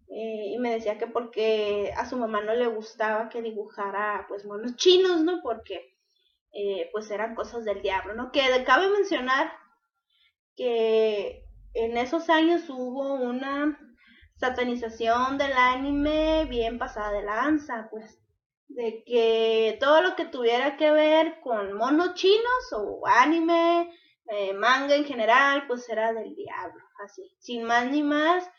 eh, 0.09 0.53
y 0.53 0.57
me 0.57 0.71
decía 0.71 0.97
que 0.97 1.07
porque 1.07 1.93
a 1.95 2.07
su 2.09 2.17
mamá 2.17 2.41
no 2.41 2.53
le 2.55 2.67
gustaba 2.67 3.29
que 3.29 3.43
dibujara 3.43 4.25
pues 4.27 4.45
monos 4.45 4.75
chinos, 4.75 5.21
¿no? 5.21 5.41
Porque 5.43 5.95
eh, 6.51 6.89
pues 6.91 7.09
eran 7.11 7.35
cosas 7.35 7.65
del 7.65 7.81
diablo, 7.81 8.15
¿no? 8.15 8.31
Que 8.31 8.41
cabe 8.65 8.89
mencionar 8.89 9.51
que 10.55 11.43
en 11.73 11.97
esos 11.97 12.29
años 12.29 12.69
hubo 12.69 13.13
una 13.13 13.79
satanización 14.35 15.37
del 15.37 15.53
anime 15.53 16.45
bien 16.45 16.79
pasada 16.79 17.11
de 17.11 17.23
lanza, 17.23 17.87
pues 17.91 18.19
de 18.67 19.03
que 19.05 19.77
todo 19.79 20.01
lo 20.01 20.15
que 20.15 20.25
tuviera 20.25 20.77
que 20.77 20.91
ver 20.91 21.39
con 21.41 21.73
monos 21.73 22.13
chinos 22.13 22.73
o 22.73 23.05
anime, 23.07 23.91
eh, 24.31 24.53
manga 24.53 24.95
en 24.95 25.05
general, 25.05 25.65
pues 25.67 25.89
era 25.89 26.13
del 26.13 26.35
diablo, 26.35 26.83
así, 27.03 27.35
sin 27.39 27.63
más 27.63 27.89
ni 27.89 28.03
más 28.03 28.49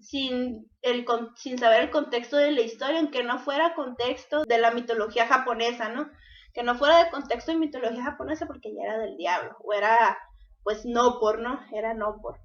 sin, 0.00 0.70
el, 0.82 1.06
sin 1.36 1.58
saber 1.58 1.82
el 1.82 1.90
contexto 1.90 2.36
de 2.36 2.52
la 2.52 2.60
historia, 2.60 2.98
aunque 2.98 3.22
no 3.22 3.38
fuera 3.38 3.74
contexto 3.74 4.44
de 4.44 4.58
la 4.58 4.70
mitología 4.70 5.26
japonesa, 5.26 5.88
¿no? 5.88 6.10
Que 6.52 6.62
no 6.62 6.74
fuera 6.74 7.02
de 7.02 7.10
contexto 7.10 7.52
de 7.52 7.58
mitología 7.58 8.04
japonesa 8.04 8.46
porque 8.46 8.74
ya 8.74 8.82
era 8.82 8.98
del 8.98 9.16
diablo, 9.16 9.56
o 9.62 9.72
era 9.72 10.18
pues 10.62 10.84
no 10.84 11.18
por, 11.18 11.40
¿no? 11.40 11.60
Era 11.72 11.94
no 11.94 12.18
por. 12.20 12.38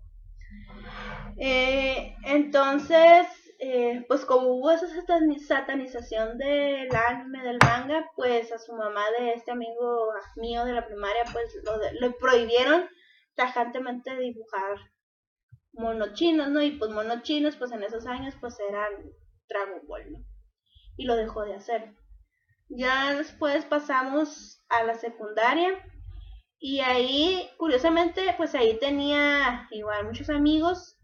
Eh, 1.38 2.16
entonces, 2.24 3.28
eh, 3.60 4.06
pues 4.08 4.26
como 4.26 4.48
hubo 4.50 4.72
esa 4.72 4.88
satanización 5.48 6.38
del 6.38 6.90
anime, 6.96 7.44
del 7.44 7.60
manga, 7.60 8.10
pues 8.16 8.52
a 8.52 8.60
su 8.60 8.74
mamá 8.74 9.04
de 9.20 9.34
este 9.34 9.52
amigo 9.52 10.10
mío 10.36 10.66
de 10.66 10.74
la 10.74 10.86
primaria, 10.86 11.24
pues 11.32 11.56
lo, 12.00 12.18
prohibieron 12.18 12.88
tajantemente 13.36 14.16
dibujar 14.18 14.78
monochinos, 15.74 16.50
¿no? 16.50 16.62
Y 16.62 16.72
pues 16.72 16.92
monochinos, 16.92 17.56
pues 17.56 17.72
en 17.72 17.84
esos 17.84 18.08
años, 18.08 18.36
pues 18.40 18.58
eran 18.68 18.92
Dragon 19.48 19.82
Ball, 19.88 20.12
¿no? 20.12 20.20
Y 20.98 21.06
lo 21.06 21.16
dejó 21.16 21.44
de 21.46 21.56
hacer. 21.56 21.94
Ya 22.70 23.16
después 23.16 23.66
pasamos 23.66 24.64
a 24.70 24.84
la 24.84 24.96
secundaria. 24.96 25.72
Y 26.60 26.80
ahí, 26.80 27.50
curiosamente, 27.58 28.34
pues 28.38 28.56
ahí 28.56 28.78
tenía 28.80 29.68
igual 29.72 30.06
muchos 30.06 30.30
amigos 30.30 30.98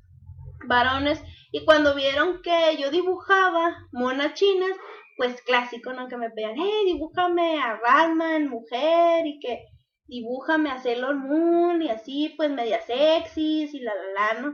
varones. 0.68 1.22
Y 1.52 1.66
cuando 1.66 1.94
vieron 1.96 2.42
que 2.42 2.78
yo 2.80 2.90
dibujaba 2.90 3.88
monas 3.92 4.34
chinas, 4.34 4.72
pues 5.18 5.42
clásico, 5.44 5.94
¿no? 5.94 6.08
Que 6.08 6.18
me 6.18 6.32
pedían, 6.32 6.56
hey, 6.58 6.84
dibújame 6.86 7.62
a 7.62 7.80
Batman, 7.82 8.50
mujer, 8.50 9.26
y 9.28 9.40
que 9.40 9.66
dibújame 10.06 10.72
a 10.72 10.82
Sailor 10.82 11.16
Moon 11.16 11.82
y 11.82 11.90
así, 11.90 12.34
pues 12.36 12.50
media 12.50 12.82
sexys 12.82 13.74
y 13.74 13.80
la 13.80 13.94
la 13.94 14.34
la, 14.34 14.42
¿no? 14.42 14.54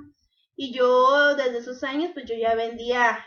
Y 0.55 0.73
yo 0.73 1.35
desde 1.35 1.59
esos 1.59 1.83
años, 1.83 2.11
pues 2.13 2.25
yo 2.25 2.35
ya 2.35 2.53
vendía, 2.55 3.25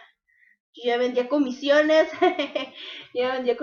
yo 0.75 0.85
ya 0.85 0.97
vendía 0.97 1.29
comisiones, 1.29 2.09
yo 3.15 3.29
vendía 3.29 3.57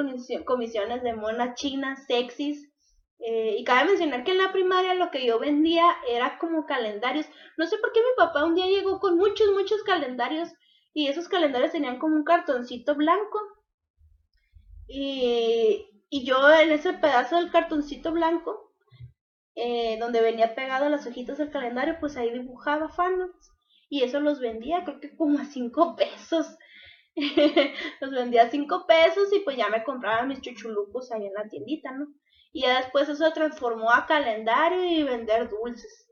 comisiones 0.46 1.04
de 1.04 1.14
monas 1.14 1.56
chinas, 1.56 2.06
sexys. 2.06 2.70
Eh, 3.22 3.58
y 3.60 3.64
cabe 3.66 3.90
mencionar 3.90 4.24
que 4.24 4.32
en 4.32 4.38
la 4.38 4.54
primaria 4.54 4.94
lo 4.94 5.12
que 5.12 5.26
yo 5.26 5.40
vendía 5.40 5.84
era 6.08 6.38
como 6.38 6.66
calendarios. 6.66 7.26
No 7.58 7.66
sé 7.66 7.78
por 7.78 7.92
qué 7.92 8.00
mi 8.00 8.16
papá 8.16 8.46
un 8.46 8.56
día 8.56 8.68
llegó 8.68 9.00
con 9.00 9.18
muchos, 9.18 9.52
muchos 9.52 9.84
calendarios 9.84 10.50
y 10.94 11.08
esos 11.08 11.28
calendarios 11.28 11.72
tenían 11.72 12.00
como 12.00 12.16
un 12.16 12.24
cartoncito 12.24 12.96
blanco. 12.96 13.40
Y, 14.88 15.86
y 16.10 16.26
yo 16.26 16.50
en 16.52 16.72
ese 16.72 16.94
pedazo 16.94 17.36
del 17.38 17.52
cartoncito 17.52 18.12
blanco, 18.12 18.74
eh, 19.56 19.98
donde 20.00 20.22
venía 20.22 20.56
pegado 20.56 20.90
las 20.90 21.06
hojitas 21.06 21.38
del 21.38 21.52
calendario, 21.52 21.98
pues 22.00 22.16
ahí 22.18 22.32
dibujaba 22.32 22.90
fanos. 22.90 23.32
Y 23.90 24.04
eso 24.04 24.20
los 24.20 24.40
vendía, 24.40 24.84
creo 24.86 25.00
que 25.00 25.16
como 25.16 25.40
a 25.40 25.46
cinco 25.46 25.96
pesos. 25.98 26.48
los 28.02 28.12
vendía 28.12 28.50
cinco 28.50 28.86
pesos 28.88 29.32
y 29.34 29.40
pues 29.40 29.58
ya 29.58 29.70
me 29.70 29.84
compraba 29.84 30.24
mis 30.24 30.42
chuchulucos 30.42 31.12
ahí 31.12 31.26
en 31.26 31.34
la 31.34 31.48
tiendita, 31.48 31.92
¿no? 31.92 32.08
Y 32.52 32.64
ya 32.64 32.78
después 32.78 33.08
eso 33.08 33.24
se 33.24 33.32
transformó 33.32 33.92
a 33.92 34.06
calendario 34.06 34.84
y 34.84 35.04
vender 35.04 35.50
dulces. 35.50 36.08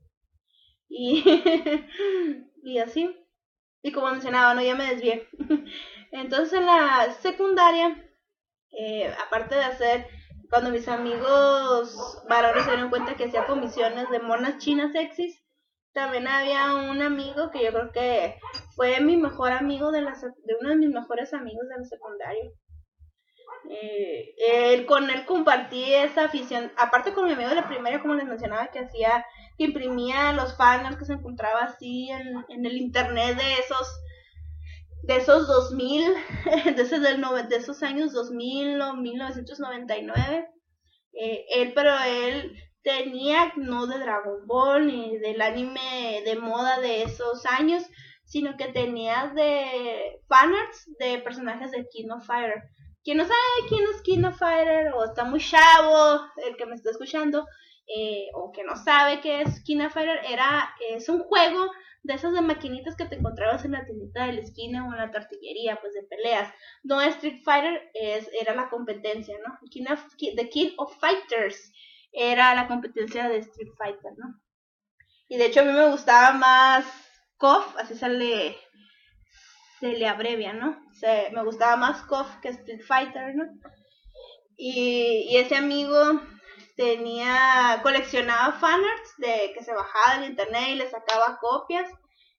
Y, 0.87 1.23
y 2.63 2.77
así. 2.79 3.15
Y 3.81 3.91
como 3.91 4.11
mencionaba, 4.11 4.53
no, 4.53 4.61
ya 4.61 4.75
me 4.75 4.93
desvié. 4.93 5.27
Entonces 6.11 6.53
en 6.53 6.65
la 6.65 7.11
secundaria 7.21 8.03
eh, 8.71 9.13
aparte 9.25 9.55
de 9.55 9.63
hacer, 9.63 10.07
cuando 10.49 10.69
mis 10.69 10.87
amigos 10.87 12.21
varones 12.29 12.63
se 12.63 12.71
dieron 12.71 12.89
cuenta 12.89 13.15
que 13.15 13.25
hacía 13.25 13.47
comisiones 13.47 14.09
de 14.09 14.19
monas 14.19 14.57
chinas 14.59 14.91
sexys, 14.91 15.43
también 15.97 16.27
había 16.27 16.75
un 16.75 17.01
amigo 17.01 17.49
que 17.49 17.63
yo 17.63 17.71
creo 17.71 17.91
que 17.91 18.35
fue 18.75 19.01
mi 19.01 19.17
mejor 19.17 19.51
amigo 19.51 19.91
de, 19.91 20.01
la, 20.01 20.11
de 20.11 20.55
uno 20.61 20.69
de 20.69 20.75
mis 20.75 20.89
mejores 20.89 21.33
amigos 21.33 21.67
de 21.67 21.75
la 21.75 21.85
secundaria. 21.85 22.51
Eh, 23.71 24.35
él, 24.37 24.85
con 24.85 25.09
él 25.09 25.25
compartí 25.25 25.91
esa 25.95 26.25
afición, 26.25 26.71
aparte 26.77 27.13
con 27.13 27.25
mi 27.25 27.31
amigo 27.31 27.49
de 27.49 27.55
la 27.55 27.67
primaria, 27.67 27.99
como 27.99 28.13
les 28.13 28.27
mencionaba, 28.27 28.67
que 28.67 28.77
hacía, 28.77 29.25
que 29.57 29.63
imprimía 29.63 30.33
los 30.33 30.53
panels 30.53 30.97
que 30.97 31.05
se 31.05 31.13
encontraba 31.13 31.61
así 31.61 32.11
en, 32.11 32.45
en 32.49 32.65
el 32.67 32.77
internet 32.77 33.35
de 33.35 33.53
esos 33.53 33.99
de 35.01 35.15
esos 35.15 35.47
2000, 35.47 36.13
de 36.75 36.81
esos, 36.83 37.01
del, 37.01 37.23
de 37.49 37.55
esos 37.55 37.81
años 37.81 38.13
2000 38.13 38.81
o 38.81 38.93
1999. 38.97 40.47
Eh, 41.13 41.45
él, 41.55 41.71
pero 41.73 41.91
él 42.05 42.55
tenía 42.87 43.51
no 43.57 43.85
de 43.85 43.99
Dragon 43.99 44.47
Ball 44.47 44.87
ni 44.87 45.17
del 45.17 45.41
anime 45.41 46.21
de 46.23 46.37
moda 46.37 46.79
de 46.79 47.03
esos 47.03 47.45
años, 47.45 47.83
sino 48.23 48.55
que 48.55 48.69
tenía 48.69 49.33
de 49.35 50.21
fanarts 50.29 50.89
de 50.97 51.17
personajes 51.17 51.71
de 51.71 51.85
King 51.89 52.11
of 52.15 52.25
Fighter. 52.25 52.63
Quien 53.03 53.17
no 53.17 53.25
sabe 53.25 53.67
quién 53.67 53.83
es 53.93 54.01
King 54.03 54.23
of 54.23 54.37
Fighter 54.37 54.93
o 54.93 55.03
está 55.03 55.25
muy 55.25 55.41
chavo, 55.41 56.21
el 56.45 56.55
que 56.55 56.65
me 56.65 56.75
está 56.75 56.91
escuchando, 56.91 57.45
eh, 57.93 58.27
o 58.33 58.53
que 58.53 58.63
no 58.63 58.77
sabe 58.77 59.19
qué 59.19 59.41
es 59.41 59.61
King 59.65 59.81
of 59.81 59.93
Fighter, 59.93 60.21
era, 60.25 60.73
es 60.89 61.09
un 61.09 61.19
juego 61.23 61.69
de 62.03 62.13
esas 62.13 62.31
de 62.31 62.39
maquinitas 62.39 62.95
que 62.95 63.05
te 63.05 63.15
encontrabas 63.15 63.65
en 63.65 63.73
la 63.73 63.85
tiendita 63.85 64.27
de 64.27 64.33
la 64.33 64.41
esquina 64.41 64.87
o 64.87 64.93
en 64.93 64.97
la 64.97 65.11
tortillería, 65.11 65.77
pues 65.81 65.93
de 65.93 66.03
peleas. 66.03 66.53
No 66.83 67.01
Street 67.01 67.41
Fighter 67.43 67.91
es, 67.93 68.29
era 68.39 68.55
la 68.55 68.69
competencia, 68.69 69.35
¿no? 69.45 69.59
King 69.69 69.87
of, 69.91 70.01
The 70.17 70.49
King 70.49 70.69
of 70.77 70.97
Fighters 70.99 71.73
era 72.11 72.55
la 72.55 72.67
competencia 72.67 73.29
de 73.29 73.37
Street 73.37 73.73
Fighter, 73.77 74.13
¿no? 74.17 74.39
Y 75.27 75.37
de 75.37 75.45
hecho 75.45 75.61
a 75.61 75.63
mí 75.63 75.71
me 75.73 75.89
gustaba 75.89 76.31
más 76.33 76.85
KOF, 77.37 77.77
así 77.77 77.95
se 77.95 78.09
le, 78.09 78.57
se 79.79 79.93
le 79.93 80.07
abrevia, 80.07 80.53
¿no? 80.53 80.77
Se, 80.93 81.29
me 81.31 81.43
gustaba 81.43 81.75
más 81.75 82.01
KOF 82.03 82.39
que 82.41 82.49
Street 82.49 82.81
Fighter, 82.85 83.35
¿no? 83.35 83.45
Y, 84.57 85.37
ese 85.37 85.55
amigo 85.55 86.21
tenía, 86.75 87.79
coleccionaba 87.83 88.53
fanarts 88.53 89.17
de 89.17 89.51
que 89.53 89.63
se 89.63 89.73
bajaba 89.73 90.19
del 90.19 90.31
internet 90.31 90.69
y 90.69 90.75
le 90.75 90.89
sacaba 90.89 91.37
copias. 91.39 91.89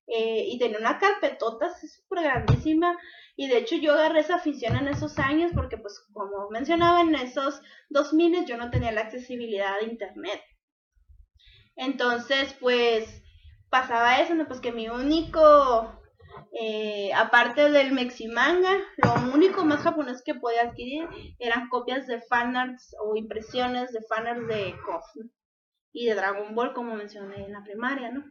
Eh, 0.08 0.44
y 0.46 0.58
tenía 0.58 0.78
una 0.78 0.98
carpetota 0.98 1.70
súper 1.78 2.24
grandísima. 2.24 2.96
Y 3.36 3.48
de 3.48 3.58
hecho 3.58 3.76
yo 3.76 3.92
agarré 3.92 4.20
esa 4.20 4.36
afición 4.36 4.76
en 4.76 4.88
esos 4.88 5.18
años 5.18 5.52
porque 5.54 5.76
pues 5.76 6.00
como 6.12 6.50
mencionaba 6.50 7.02
en 7.02 7.14
esos 7.14 7.60
2000 7.90 8.46
yo 8.46 8.56
no 8.56 8.70
tenía 8.70 8.90
la 8.92 9.02
accesibilidad 9.02 9.76
a 9.76 9.84
internet. 9.84 10.42
Entonces 11.76 12.54
pues 12.58 13.22
pasaba 13.70 14.20
eso, 14.20 14.34
¿no? 14.34 14.46
pues 14.48 14.60
que 14.60 14.72
mi 14.72 14.88
único 14.88 15.98
eh, 16.52 17.12
aparte 17.14 17.70
del 17.70 17.92
Meximanga, 17.92 18.78
lo 18.96 19.34
único 19.34 19.64
más 19.64 19.80
japonés 19.80 20.22
que 20.22 20.34
podía 20.34 20.62
adquirir 20.62 21.08
eran 21.38 21.68
copias 21.68 22.06
de 22.06 22.20
fanarts 22.22 22.94
o 23.00 23.16
impresiones 23.16 23.92
de 23.92 24.02
fanarts 24.02 24.46
de 24.48 24.74
KOF 24.84 25.04
y 25.92 26.06
de 26.06 26.14
Dragon 26.14 26.54
Ball, 26.54 26.72
como 26.74 26.94
mencioné 26.94 27.44
en 27.44 27.52
la 27.52 27.62
primaria, 27.62 28.10
¿no? 28.10 28.24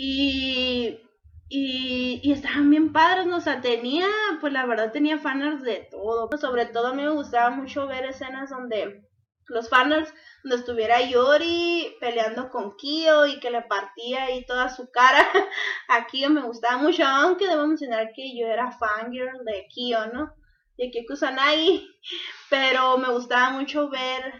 Y, 0.00 1.00
y, 1.48 2.30
estaban 2.30 2.70
bien 2.70 2.92
padres, 2.92 3.26
¿no? 3.26 3.38
O 3.38 3.40
sea, 3.40 3.60
tenía, 3.60 4.06
pues 4.40 4.52
la 4.52 4.64
verdad 4.64 4.92
tenía 4.92 5.18
fanarts 5.18 5.64
de 5.64 5.88
todo. 5.90 6.30
Sobre 6.38 6.66
todo 6.66 6.88
a 6.88 6.94
mí 6.94 7.02
me 7.02 7.10
gustaba 7.10 7.50
mucho 7.50 7.88
ver 7.88 8.04
escenas 8.04 8.50
donde 8.50 9.02
los 9.48 9.68
fanarts 9.68 10.14
donde 10.44 10.56
estuviera 10.58 11.00
Yori 11.00 11.96
peleando 12.00 12.48
con 12.48 12.76
Kyo 12.76 13.26
y 13.26 13.40
que 13.40 13.50
le 13.50 13.62
partía 13.62 14.24
ahí 14.24 14.46
toda 14.46 14.68
su 14.68 14.88
cara 14.92 15.26
a 15.88 16.06
Kyo 16.06 16.30
me 16.30 16.42
gustaba 16.42 16.78
mucho, 16.80 17.04
aunque 17.04 17.48
debo 17.48 17.66
mencionar 17.66 18.12
que 18.14 18.38
yo 18.38 18.46
era 18.46 18.70
fangirl 18.70 19.44
de 19.44 19.66
Kyo, 19.74 20.06
¿no? 20.12 20.32
De 20.76 20.92
Kyo 20.92 21.00
Kusanagi, 21.08 21.88
pero 22.50 22.98
me 22.98 23.10
gustaba 23.10 23.50
mucho 23.50 23.88
ver 23.90 24.32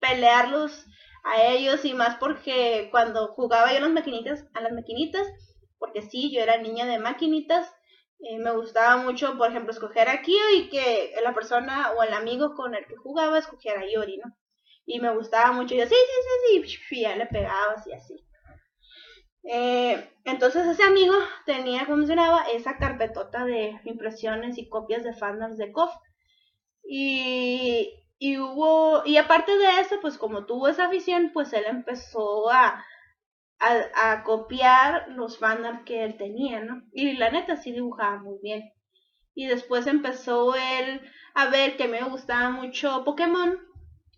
pelearlos 0.00 0.86
a 1.24 1.42
ellos 1.46 1.84
y 1.84 1.94
más 1.94 2.16
porque 2.16 2.88
cuando 2.90 3.28
jugaba 3.28 3.72
yo 3.72 3.80
las 3.80 3.92
maquinitas, 3.92 4.46
a 4.54 4.60
las 4.60 4.72
maquinitas, 4.72 5.26
porque 5.78 6.02
sí, 6.02 6.32
yo 6.32 6.40
era 6.40 6.58
niña 6.58 6.86
de 6.86 6.98
maquinitas, 6.98 7.72
eh, 8.20 8.38
me 8.38 8.52
gustaba 8.52 8.96
mucho, 8.98 9.36
por 9.36 9.50
ejemplo, 9.50 9.72
escoger 9.72 10.08
a 10.08 10.22
Kyo 10.22 10.50
y 10.56 10.68
que 10.68 11.14
la 11.22 11.34
persona 11.34 11.92
o 11.92 12.02
el 12.02 12.14
amigo 12.14 12.54
con 12.54 12.74
el 12.74 12.86
que 12.86 12.96
jugaba 12.96 13.38
escogiera 13.38 13.80
a 13.80 13.90
Yori, 13.90 14.18
¿no? 14.18 14.32
y 14.86 15.00
me 15.00 15.14
gustaba 15.14 15.52
mucho. 15.52 15.74
Yo, 15.74 15.86
sí, 15.86 15.94
sí, 15.94 16.62
sí, 16.64 16.78
sí, 16.88 16.96
y 16.96 17.02
ya 17.02 17.16
le 17.16 17.26
pegaba 17.26 17.74
así, 17.76 17.92
así. 17.92 18.24
Eh, 19.44 20.08
entonces 20.24 20.66
ese 20.66 20.84
amigo 20.84 21.14
tenía, 21.46 21.84
como 21.84 21.98
mencionaba, 21.98 22.44
esa 22.52 22.76
carpetota 22.76 23.44
de 23.44 23.80
impresiones 23.84 24.58
y 24.58 24.68
copias 24.68 25.02
de 25.04 25.14
fandoms 25.14 25.58
de 25.58 25.72
KOF. 25.72 25.92
Y, 26.84 27.92
y 28.24 28.38
hubo, 28.38 29.02
y 29.04 29.16
aparte 29.16 29.56
de 29.58 29.80
eso, 29.80 29.96
pues 30.00 30.16
como 30.16 30.46
tuvo 30.46 30.68
esa 30.68 30.86
afición, 30.86 31.32
pues 31.34 31.52
él 31.52 31.64
empezó 31.66 32.50
a, 32.52 32.84
a, 33.58 34.12
a 34.12 34.22
copiar 34.22 35.08
los 35.08 35.38
fandoms 35.38 35.82
que 35.84 36.04
él 36.04 36.16
tenía, 36.16 36.60
¿no? 36.60 36.84
Y 36.92 37.14
la 37.14 37.30
neta 37.30 37.56
sí 37.56 37.72
dibujaba 37.72 38.18
muy 38.18 38.38
bien. 38.40 38.72
Y 39.34 39.46
después 39.46 39.88
empezó 39.88 40.54
él 40.54 41.00
a 41.34 41.48
ver 41.48 41.76
que 41.76 41.88
me 41.88 42.02
gustaba 42.04 42.50
mucho 42.50 43.02
Pokémon 43.04 43.58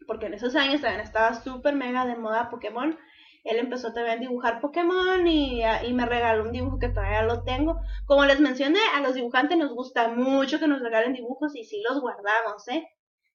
porque 0.07 0.27
en 0.27 0.35
esos 0.35 0.55
años 0.55 0.83
también 0.83 1.01
estaba 1.01 1.33
súper 1.35 1.75
mega 1.75 2.05
de 2.05 2.17
moda 2.17 2.51
Pokémon. 2.51 2.99
Él 3.45 3.59
empezó 3.59 3.95
también 3.95 4.19
a 4.19 4.21
dibujar 4.21 4.61
Pokémon 4.61 5.27
y, 5.27 5.63
y, 5.63 5.93
me 5.95 6.05
regaló 6.05 6.45
un 6.45 6.53
dibujo 6.53 6.79
que 6.79 6.89
todavía 6.89 7.23
lo 7.23 7.43
tengo. 7.43 7.81
Como 8.07 8.27
les 8.27 8.41
mencioné, 8.41 8.81
a 8.95 9.01
los 9.01 9.15
dibujantes 9.15 9.57
nos 9.57 9.73
gusta 9.73 10.09
mucho 10.09 10.59
que 10.59 10.69
nos 10.69 10.83
regalen 10.83 11.15
dibujos 11.15 11.57
y 11.57 11.65
sí 11.65 11.83
los 11.89 12.01
guardamos, 12.01 12.69
¿eh? 12.69 12.87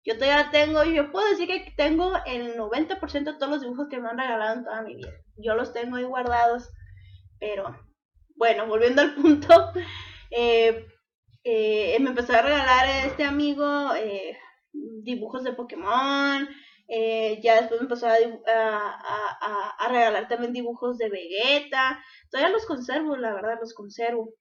Yo 0.05 0.17
todavía 0.17 0.49
tengo, 0.51 0.83
yo 0.83 1.11
puedo 1.11 1.29
decir 1.29 1.47
que 1.47 1.73
tengo 1.75 2.13
el 2.25 2.55
90% 2.55 3.33
de 3.33 3.33
todos 3.33 3.49
los 3.49 3.61
dibujos 3.61 3.87
que 3.89 3.99
me 3.99 4.09
han 4.09 4.17
regalado 4.17 4.55
en 4.55 4.63
toda 4.63 4.81
mi 4.81 4.95
vida. 4.95 5.11
Yo 5.37 5.55
los 5.55 5.73
tengo 5.73 5.97
ahí 5.97 6.03
guardados. 6.03 6.69
Pero, 7.39 7.75
bueno, 8.35 8.67
volviendo 8.67 9.01
al 9.01 9.15
punto, 9.15 9.71
eh, 10.31 10.87
eh, 11.43 11.97
me 11.99 12.09
empezó 12.09 12.33
a 12.33 12.41
regalar 12.41 12.87
este 13.05 13.23
amigo 13.23 13.93
eh, 13.95 14.37
dibujos 14.73 15.43
de 15.43 15.53
Pokémon. 15.53 16.47
Eh, 16.87 17.39
ya 17.43 17.55
después 17.61 17.79
me 17.81 17.85
empezó 17.85 18.07
a, 18.07 18.15
a, 18.15 19.69
a, 19.77 19.89
regalar 19.89 20.27
también 20.27 20.53
dibujos 20.53 20.97
de 20.97 21.09
Vegeta. 21.09 22.03
Todavía 22.31 22.51
los 22.51 22.65
conservo, 22.65 23.15
la 23.15 23.33
verdad, 23.33 23.57
los 23.59 23.73
conservo. 23.73 24.33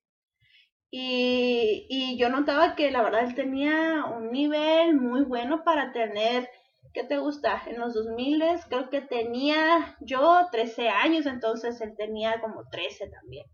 Y, 0.91 1.87
y 1.91 2.17
yo 2.17 2.31
notaba 2.31 2.75
que 2.75 2.91
la 2.91 3.03
verdad 3.03 3.25
él 3.25 3.35
tenía 3.35 4.05
un 4.07 4.31
nivel 4.31 4.95
muy 4.95 5.23
bueno 5.23 5.63
para 5.63 5.93
tener, 5.93 6.49
¿qué 6.95 7.05
te 7.05 7.19
gusta? 7.19 7.63
En 7.67 7.79
los 7.79 7.95
2000 7.95 8.43
creo 8.69 8.89
que 8.89 9.03
tenía 9.03 9.97
yo 10.01 10.49
13 10.51 10.89
años, 10.89 11.27
entonces 11.27 11.81
él 11.83 11.95
tenía 11.97 12.41
como 12.41 12.69
13 12.71 13.09
también. 13.09 13.47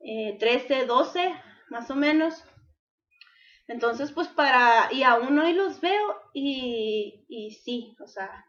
Eh, 0.00 0.36
13, 0.38 0.86
12, 0.86 1.34
más 1.68 1.90
o 1.90 1.96
menos. 1.96 2.44
Entonces, 3.68 4.12
pues 4.12 4.28
para, 4.28 4.88
y 4.92 5.02
aún 5.02 5.38
hoy 5.38 5.52
los 5.52 5.80
veo 5.80 6.16
y, 6.32 7.26
y 7.28 7.50
sí, 7.50 7.96
o 8.00 8.06
sea, 8.06 8.45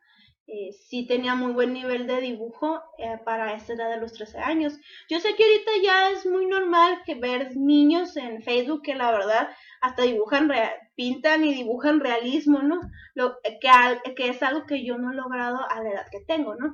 eh, 0.48 0.72
sí 0.72 1.06
tenía 1.06 1.36
muy 1.36 1.52
buen 1.52 1.74
nivel 1.74 2.08
de 2.08 2.22
dibujo 2.22 2.82
eh, 2.98 3.20
para 3.26 3.54
esa 3.54 3.74
edad 3.74 3.90
de 3.90 4.00
los 4.00 4.14
13 4.14 4.40
años. 4.40 4.80
Yo 5.10 5.20
sé 5.20 5.36
que 5.36 5.44
ahorita 5.44 5.72
ya 5.84 6.10
es 6.12 6.26
muy 6.26 6.46
normal 6.46 7.02
que 7.06 7.16
ver 7.16 7.56
niños 7.56 8.16
en 8.18 8.42
Facebook 8.42 8.82
que 8.82 8.96
la 8.96 9.12
verdad 9.12 9.50
hasta 9.82 10.04
dibujan, 10.04 10.52
pintan 10.96 11.44
y 11.44 11.54
dibujan 11.54 12.00
realismo, 12.00 12.60
¿no? 12.60 12.80
Lo, 13.14 13.38
que, 13.42 14.16
que 14.16 14.30
es 14.30 14.42
algo 14.42 14.66
que 14.66 14.84
yo 14.86 14.98
no 14.98 15.12
he 15.12 15.16
logrado 15.16 15.60
a 15.70 15.84
la 15.84 15.90
edad 15.90 16.08
que 16.12 16.22
tengo, 16.26 16.56
¿no? 16.56 16.74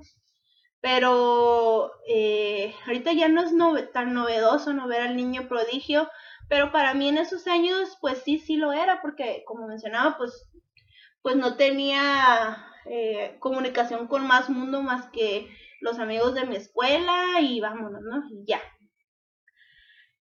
Pero 0.79 1.91
eh, 2.07 2.73
ahorita 2.85 3.13
ya 3.13 3.27
no 3.27 3.41
es 3.41 3.91
tan 3.91 4.13
novedoso 4.13 4.73
no 4.73 4.87
ver 4.87 5.01
al 5.01 5.15
niño 5.15 5.47
prodigio 5.47 6.09
pero 6.49 6.71
para 6.71 6.93
mí 6.93 7.07
en 7.09 7.17
esos 7.17 7.47
años, 7.47 7.97
pues 8.01 8.21
sí, 8.23 8.37
sí 8.37 8.57
lo 8.57 8.73
era, 8.73 9.01
porque 9.01 9.43
como 9.47 9.67
mencionaba, 9.67 10.17
pues, 10.17 10.49
pues 11.21 11.35
no 11.35 11.55
tenía 11.55 12.67
eh, 12.85 13.35
comunicación 13.39 14.07
con 14.07 14.27
más 14.27 14.49
mundo 14.49 14.81
más 14.81 15.07
que 15.11 15.49
los 15.81 15.99
amigos 15.99 16.33
de 16.35 16.45
mi 16.45 16.55
escuela 16.55 17.39
y 17.41 17.59
vámonos, 17.59 18.01
¿no? 18.01 18.23
Y 18.29 18.45
ya. 18.45 18.61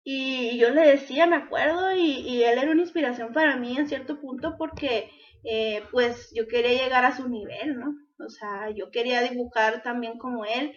Y 0.02 0.58
yo 0.58 0.70
le 0.70 0.82
decía, 0.86 1.26
me 1.26 1.36
acuerdo, 1.36 1.94
y, 1.94 2.42
él 2.42 2.58
era 2.58 2.70
una 2.70 2.80
inspiración 2.80 3.32
para 3.32 3.56
mí 3.56 3.76
en 3.76 3.88
cierto 3.88 4.20
punto 4.20 4.56
porque 4.58 5.10
eh, 5.44 5.82
pues 5.90 6.32
yo 6.34 6.48
quería 6.48 6.82
llegar 6.82 7.04
a 7.04 7.16
su 7.16 7.28
nivel, 7.28 7.78
¿no? 7.78 7.94
O 8.24 8.28
sea, 8.28 8.70
yo 8.70 8.90
quería 8.90 9.22
dibujar 9.22 9.82
también 9.82 10.18
como 10.18 10.44
él. 10.44 10.74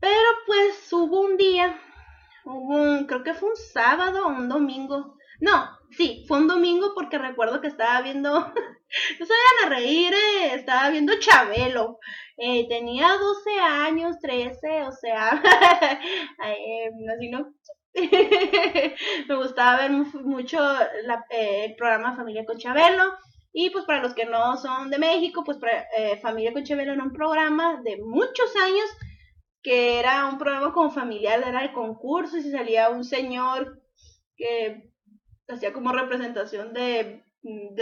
Pero 0.00 0.28
pues 0.46 0.92
hubo 0.92 1.20
un 1.20 1.36
día 1.36 1.78
hubo 2.44 2.74
un, 2.74 3.06
creo 3.06 3.22
que 3.22 3.34
fue 3.34 3.50
un 3.50 3.56
sábado 3.56 4.26
o 4.26 4.30
un 4.30 4.48
domingo. 4.48 5.16
No, 5.40 5.68
sí, 5.90 6.24
fue 6.28 6.38
un 6.38 6.48
domingo 6.48 6.92
porque 6.94 7.18
recuerdo 7.18 7.60
que 7.60 7.68
estaba 7.68 8.00
viendo 8.02 8.52
no 9.18 9.26
se 9.26 9.32
vayan 9.32 9.66
a 9.66 9.74
reír, 9.76 10.12
eh, 10.12 10.54
estaba 10.54 10.90
viendo 10.90 11.18
Chabelo. 11.18 11.98
Eh, 12.36 12.66
tenía 12.68 13.08
12 13.08 13.50
años, 13.60 14.18
13, 14.20 14.84
o 14.84 14.92
sea, 14.92 15.30
así 16.38 17.30
no. 17.30 17.54
me 19.28 19.36
gustaba 19.36 19.82
ver 19.82 19.90
mucho 19.90 20.58
el 21.30 21.76
programa 21.76 22.16
Familia 22.16 22.44
con 22.44 22.58
Chabelo. 22.58 23.14
Y 23.52 23.68
pues 23.68 23.84
para 23.84 24.02
los 24.02 24.14
que 24.14 24.24
no 24.24 24.56
son 24.56 24.90
de 24.90 24.98
México, 24.98 25.44
pues 25.44 25.58
Familia 26.22 26.54
con 26.54 26.64
Chabelo 26.64 26.92
era 26.92 27.02
un 27.02 27.12
programa 27.12 27.82
de 27.84 27.98
muchos 27.98 28.56
años 28.56 28.88
que 29.62 30.00
era 30.00 30.26
un 30.26 30.38
programa 30.38 30.72
como 30.72 30.90
familiar, 30.90 31.42
era 31.46 31.62
el 31.62 31.72
concurso 31.72 32.36
y 32.36 32.42
salía 32.42 32.90
un 32.90 33.04
señor 33.04 33.80
que 34.36 34.90
hacía 35.48 35.72
como 35.72 35.92
representación 35.92 36.72
de, 36.72 37.24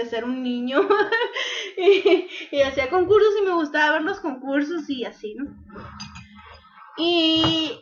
ser 0.09 0.25
un 0.25 0.43
niño 0.43 0.81
y, 1.77 2.61
hacía 2.63 2.89
concursos 2.89 3.35
y 3.41 3.45
me 3.45 3.55
gustaba 3.55 3.93
ver 3.93 4.03
los 4.03 4.21
concursos 4.21 4.89
y 4.89 5.05
así, 5.05 5.35
¿no? 5.35 5.45
Y, 6.97 7.73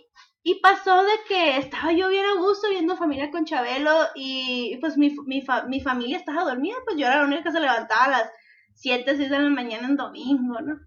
y 0.42 0.60
pasó 0.60 1.02
de 1.02 1.12
que 1.28 1.58
estaba 1.58 1.92
yo 1.92 2.08
bien 2.08 2.24
a 2.26 2.38
gusto 2.38 2.68
viendo 2.70 2.96
familia 2.96 3.30
con 3.30 3.44
Chabelo 3.44 3.94
y 4.14 4.76
pues 4.80 4.96
mi, 4.96 5.14
mi, 5.26 5.44
mi 5.68 5.80
familia 5.80 6.16
estaba 6.16 6.44
dormida, 6.44 6.76
pues 6.84 6.96
yo 6.96 7.06
era 7.06 7.18
la 7.18 7.24
única 7.24 7.44
que 7.44 7.52
se 7.52 7.60
levantaba 7.60 8.04
a 8.04 8.10
las 8.10 8.30
7, 8.74 9.16
6 9.16 9.30
de 9.30 9.38
la 9.38 9.50
mañana 9.50 9.88
en 9.88 9.96
domingo, 9.96 10.60
¿no? 10.60 10.80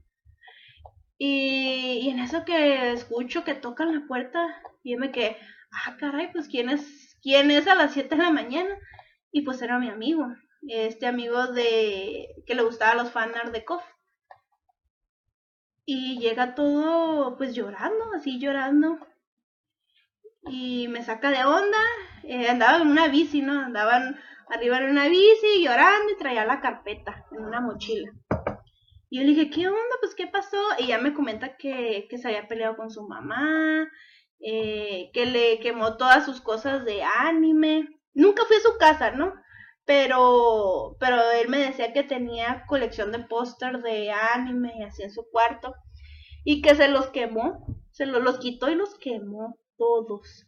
Y, 1.17 2.09
en 2.09 2.19
eso 2.19 2.45
que 2.45 2.93
escucho 2.93 3.43
que 3.43 3.53
tocan 3.53 3.93
la 3.93 4.07
puerta, 4.07 4.39
y 4.83 4.95
me 4.95 5.11
quedé, 5.11 5.37
ah, 5.71 5.95
caray, 5.99 6.31
pues 6.31 6.47
¿quién 6.47 6.69
es, 6.69 7.15
quién 7.21 7.51
es 7.51 7.67
a 7.67 7.75
las 7.75 7.93
7 7.93 8.15
de 8.15 8.23
la 8.23 8.31
mañana? 8.31 8.75
Y 9.31 9.43
pues 9.43 9.61
era 9.61 9.77
mi 9.77 9.89
amigo, 9.89 10.25
este 10.67 11.07
amigo 11.07 11.47
de 11.47 12.27
que 12.45 12.55
le 12.55 12.63
gustaba 12.63 12.95
los 12.95 13.11
fanart 13.11 13.51
de 13.51 13.65
KOF. 13.65 13.83
Y 15.85 16.19
llega 16.19 16.55
todo 16.55 17.37
pues 17.37 17.55
llorando, 17.55 18.13
así 18.15 18.39
llorando. 18.39 18.99
Y 20.43 20.87
me 20.87 21.03
saca 21.03 21.31
de 21.31 21.43
onda. 21.43 21.79
Eh, 22.23 22.49
andaba 22.49 22.77
en 22.77 22.87
una 22.87 23.07
bici, 23.07 23.41
¿no? 23.41 23.59
Andaban 23.59 24.19
arriba 24.49 24.77
en 24.77 24.91
una 24.91 25.07
bici 25.07 25.63
llorando 25.63 26.11
y 26.11 26.17
traía 26.17 26.45
la 26.45 26.61
carpeta 26.61 27.25
en 27.31 27.45
una 27.45 27.61
mochila. 27.61 28.11
Y 29.09 29.17
yo 29.17 29.23
le 29.23 29.29
dije, 29.31 29.49
¿qué 29.49 29.67
onda? 29.67 29.95
Pues, 29.99 30.15
¿qué 30.15 30.27
pasó? 30.27 30.57
Y 30.79 30.85
ella 30.85 30.97
me 30.97 31.13
comenta 31.13 31.57
que, 31.57 32.07
se 32.09 32.27
había 32.27 32.47
peleado 32.47 32.77
con 32.77 32.91
su 32.91 33.05
mamá, 33.07 33.89
eh, 34.39 35.11
que 35.13 35.25
le 35.25 35.59
quemó 35.59 35.97
todas 35.97 36.23
sus 36.25 36.39
cosas 36.39 36.85
de 36.85 37.03
anime. 37.03 37.89
Nunca 38.13 38.45
fui 38.45 38.55
a 38.55 38.61
su 38.61 38.77
casa, 38.77 39.11
¿no? 39.11 39.33
Pero, 39.93 40.95
pero 41.01 41.17
él 41.31 41.49
me 41.49 41.57
decía 41.57 41.91
que 41.91 42.03
tenía 42.03 42.63
colección 42.65 43.11
de 43.11 43.19
póster 43.19 43.81
de 43.81 44.09
anime 44.09 44.85
así 44.85 45.03
en 45.03 45.11
su 45.11 45.29
cuarto. 45.29 45.75
Y 46.45 46.61
que 46.61 46.75
se 46.75 46.87
los 46.87 47.07
quemó, 47.07 47.65
se 47.91 48.05
los, 48.05 48.23
los 48.23 48.39
quitó 48.39 48.71
y 48.71 48.75
los 48.75 48.97
quemó 48.97 49.59
todos. 49.77 50.47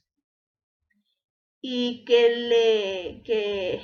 Y 1.60 2.06
que 2.06 2.29
le, 2.38 3.21
que, 3.25 3.82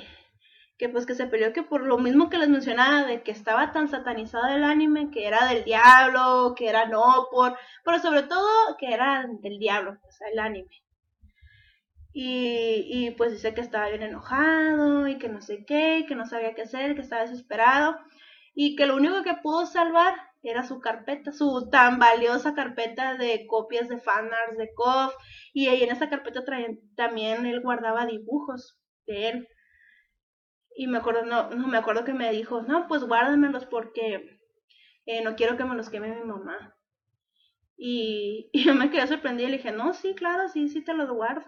que 0.78 0.88
pues 0.88 1.04
que 1.04 1.14
se 1.14 1.26
peleó 1.26 1.52
que 1.52 1.62
por 1.62 1.82
lo 1.82 1.98
mismo 1.98 2.30
que 2.30 2.38
les 2.38 2.48
mencionaba 2.48 3.04
de 3.04 3.22
que 3.22 3.30
estaba 3.30 3.70
tan 3.70 3.88
satanizado 3.88 4.48
el 4.48 4.64
anime, 4.64 5.10
que 5.10 5.26
era 5.26 5.46
del 5.46 5.64
diablo, 5.64 6.54
que 6.56 6.70
era 6.70 6.86
no 6.86 7.28
por, 7.30 7.54
pero 7.84 7.98
sobre 7.98 8.22
todo 8.22 8.48
que 8.78 8.94
era 8.94 9.26
del 9.42 9.58
diablo, 9.58 9.98
o 10.08 10.12
sea, 10.12 10.28
el 10.32 10.38
anime. 10.38 10.70
Y, 12.12 12.86
y 12.88 13.10
pues 13.12 13.32
dice 13.32 13.54
que 13.54 13.60
estaba 13.60 13.88
bien 13.88 14.02
enojado 14.02 15.06
y 15.08 15.18
que 15.18 15.28
no 15.28 15.40
sé 15.40 15.64
qué, 15.64 16.04
que 16.08 16.14
no 16.16 16.26
sabía 16.26 16.54
qué 16.54 16.62
hacer, 16.62 16.94
que 16.94 17.02
estaba 17.02 17.22
desesperado 17.22 17.96
y 18.54 18.76
que 18.76 18.86
lo 18.86 18.96
único 18.96 19.22
que 19.22 19.34
pudo 19.42 19.66
salvar 19.66 20.14
era 20.42 20.64
su 20.64 20.80
carpeta, 20.80 21.32
su 21.32 21.68
tan 21.70 21.98
valiosa 21.98 22.54
carpeta 22.54 23.16
de 23.16 23.46
copias 23.46 23.88
de 23.88 23.98
fanarts 24.00 24.56
de 24.58 24.72
KOF 24.74 25.14
y 25.52 25.68
ahí 25.68 25.82
en 25.84 25.90
esa 25.92 26.08
carpeta 26.10 26.42
también 26.96 27.46
él 27.46 27.60
guardaba 27.60 28.06
dibujos 28.06 28.78
de 29.06 29.28
él 29.28 29.48
y 30.74 30.86
me 30.86 30.98
acuerdo, 30.98 31.24
no, 31.24 31.50
no 31.50 31.66
me 31.68 31.76
acuerdo 31.78 32.04
que 32.04 32.12
me 32.14 32.32
dijo, 32.32 32.62
no, 32.62 32.88
pues 32.88 33.04
guárdamelos 33.04 33.66
porque 33.66 34.40
eh, 35.06 35.22
no 35.22 35.36
quiero 35.36 35.56
que 35.56 35.64
me 35.64 35.74
los 35.76 35.90
queme 35.90 36.14
mi 36.14 36.24
mamá. 36.24 36.76
Y, 37.76 38.50
yo 38.64 38.74
me 38.74 38.90
quedé 38.90 39.06
sorprendida 39.08 39.48
y 39.48 39.50
le 39.52 39.56
dije, 39.58 39.72
no, 39.72 39.92
sí, 39.94 40.14
claro, 40.14 40.48
sí, 40.48 40.68
sí 40.68 40.82
te 40.82 40.94
los 40.94 41.10
guardo. 41.10 41.44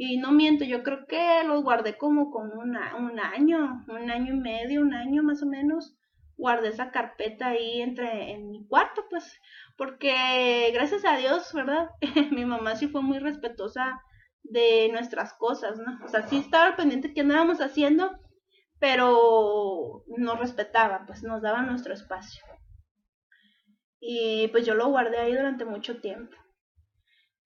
Y 0.00 0.16
no 0.18 0.30
miento, 0.30 0.64
yo 0.64 0.84
creo 0.84 1.06
que 1.06 1.42
los 1.44 1.64
guardé 1.64 1.98
como 1.98 2.30
con 2.30 2.56
una, 2.56 2.94
un 2.94 3.18
año, 3.18 3.84
un 3.88 4.10
año 4.12 4.32
y 4.32 4.38
medio, 4.38 4.80
un 4.80 4.94
año 4.94 5.24
más 5.24 5.42
o 5.42 5.46
menos. 5.46 5.96
Guardé 6.36 6.68
esa 6.68 6.92
carpeta 6.92 7.48
ahí 7.48 7.82
entre 7.82 8.30
en 8.30 8.48
mi 8.48 8.64
cuarto, 8.68 9.04
pues, 9.10 9.40
porque 9.76 10.70
gracias 10.72 11.04
a 11.04 11.16
Dios, 11.16 11.52
¿verdad? 11.52 11.90
mi 12.30 12.44
mamá 12.44 12.76
sí 12.76 12.86
fue 12.86 13.02
muy 13.02 13.18
respetuosa 13.18 14.00
de 14.44 14.88
nuestras 14.92 15.34
cosas, 15.34 15.78
¿no? 15.78 15.98
O 16.04 16.08
sea, 16.08 16.22
sí 16.22 16.38
estaba 16.38 16.76
pendiente 16.76 17.08
de 17.08 17.14
qué 17.14 17.22
andábamos 17.22 17.60
haciendo, 17.60 18.20
pero 18.78 20.04
nos 20.16 20.38
respetaban, 20.38 21.06
pues 21.06 21.24
nos 21.24 21.42
daban 21.42 21.66
nuestro 21.66 21.92
espacio. 21.92 22.44
Y 23.98 24.46
pues 24.52 24.64
yo 24.64 24.74
lo 24.74 24.90
guardé 24.90 25.18
ahí 25.18 25.34
durante 25.34 25.64
mucho 25.64 26.00
tiempo. 26.00 26.36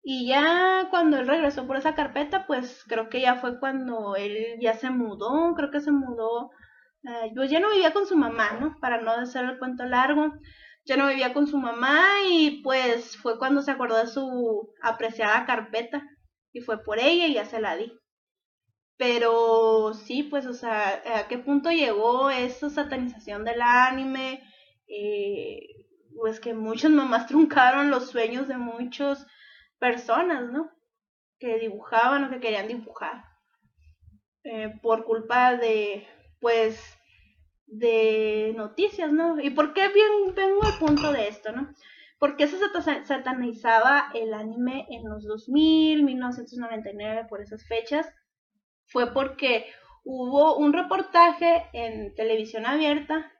Y 0.04 0.28
ya 0.28 0.88
cuando 0.90 1.18
él 1.20 1.28
regresó 1.28 1.68
por 1.68 1.78
esa 1.78 1.96
carpeta, 1.96 2.48
pues 2.48 2.84
creo 2.88 3.10
que 3.10 3.22
ya 3.22 3.36
fue 3.36 3.60
cuando 3.60 4.16
él 4.16 4.58
ya 4.60 4.74
se 4.76 4.90
mudó, 4.90 5.54
creo 5.56 5.72
que 5.72 5.82
se 5.82 5.92
mudó, 5.92 6.52
eh, 7.04 7.32
pues 7.36 7.52
ya 7.52 7.60
no 7.60 7.70
vivía 7.70 7.94
con 7.94 8.08
su 8.08 8.18
mamá, 8.18 8.54
¿no? 8.60 8.78
Para 8.82 9.02
no 9.02 9.12
hacer 9.12 9.46
el 9.46 9.60
cuento 9.60 9.86
largo, 9.86 10.34
ya 10.86 10.98
no 10.98 11.08
vivía 11.08 11.34
con 11.34 11.48
su 11.48 11.58
mamá 11.58 12.00
y 12.30 12.62
pues 12.64 13.18
fue 13.18 13.38
cuando 13.40 13.62
se 13.62 13.72
acordó 13.72 13.98
de 13.98 14.08
su 14.08 14.74
apreciada 14.82 15.46
carpeta 15.46 16.04
y 16.54 16.62
fue 16.62 16.84
por 16.84 17.00
ella 17.00 17.28
y 17.28 17.34
ya 17.36 17.46
se 17.46 17.62
la 17.62 17.76
di. 17.78 17.94
Pero 18.98 19.94
sí, 19.96 20.24
pues, 20.24 20.46
o 20.46 20.54
sea, 20.54 21.02
¿a 21.18 21.28
qué 21.28 21.38
punto 21.40 21.72
llegó 21.72 22.30
esa 22.30 22.70
satanización 22.70 23.44
del 23.44 23.62
anime? 23.62 24.44
Eh, 24.88 25.60
pues 26.16 26.40
que 26.40 26.54
muchas 26.54 26.92
mamás 26.92 27.28
truncaron 27.28 27.90
los 27.90 28.10
sueños 28.12 28.48
de 28.48 28.58
muchas 28.58 29.26
personas, 29.82 30.52
¿no? 30.52 30.72
Que 31.40 31.58
dibujaban 31.58 32.24
o 32.24 32.30
que 32.30 32.40
querían 32.40 32.68
dibujar. 32.68 33.26
Eh, 34.44 34.80
por 34.82 35.04
culpa 35.04 35.56
de, 35.58 36.08
pues, 36.40 36.80
de 37.66 38.54
noticias, 38.56 39.12
¿no? 39.12 39.40
¿Y 39.42 39.50
por 39.50 39.74
qué 39.74 39.88
bien, 39.90 40.36
vengo 40.36 40.64
al 40.64 40.78
punto 40.78 41.12
de 41.12 41.28
esto, 41.28 41.52
¿no? 41.52 41.74
Porque 42.20 42.48
se 42.48 42.58
satanizaba 43.06 44.12
el 44.14 44.36
anime 44.36 44.86
en 44.92 45.10
los 45.10 45.26
2000, 45.26 46.04
1999, 46.04 47.26
por 47.28 47.42
esas 47.42 47.66
fechas 47.68 48.08
fue 48.86 49.12
porque 49.14 49.66
hubo 50.04 50.58
un 50.58 50.74
reportaje 50.74 51.66
en 51.74 52.14
televisión 52.14 52.68
abierta 52.68 53.32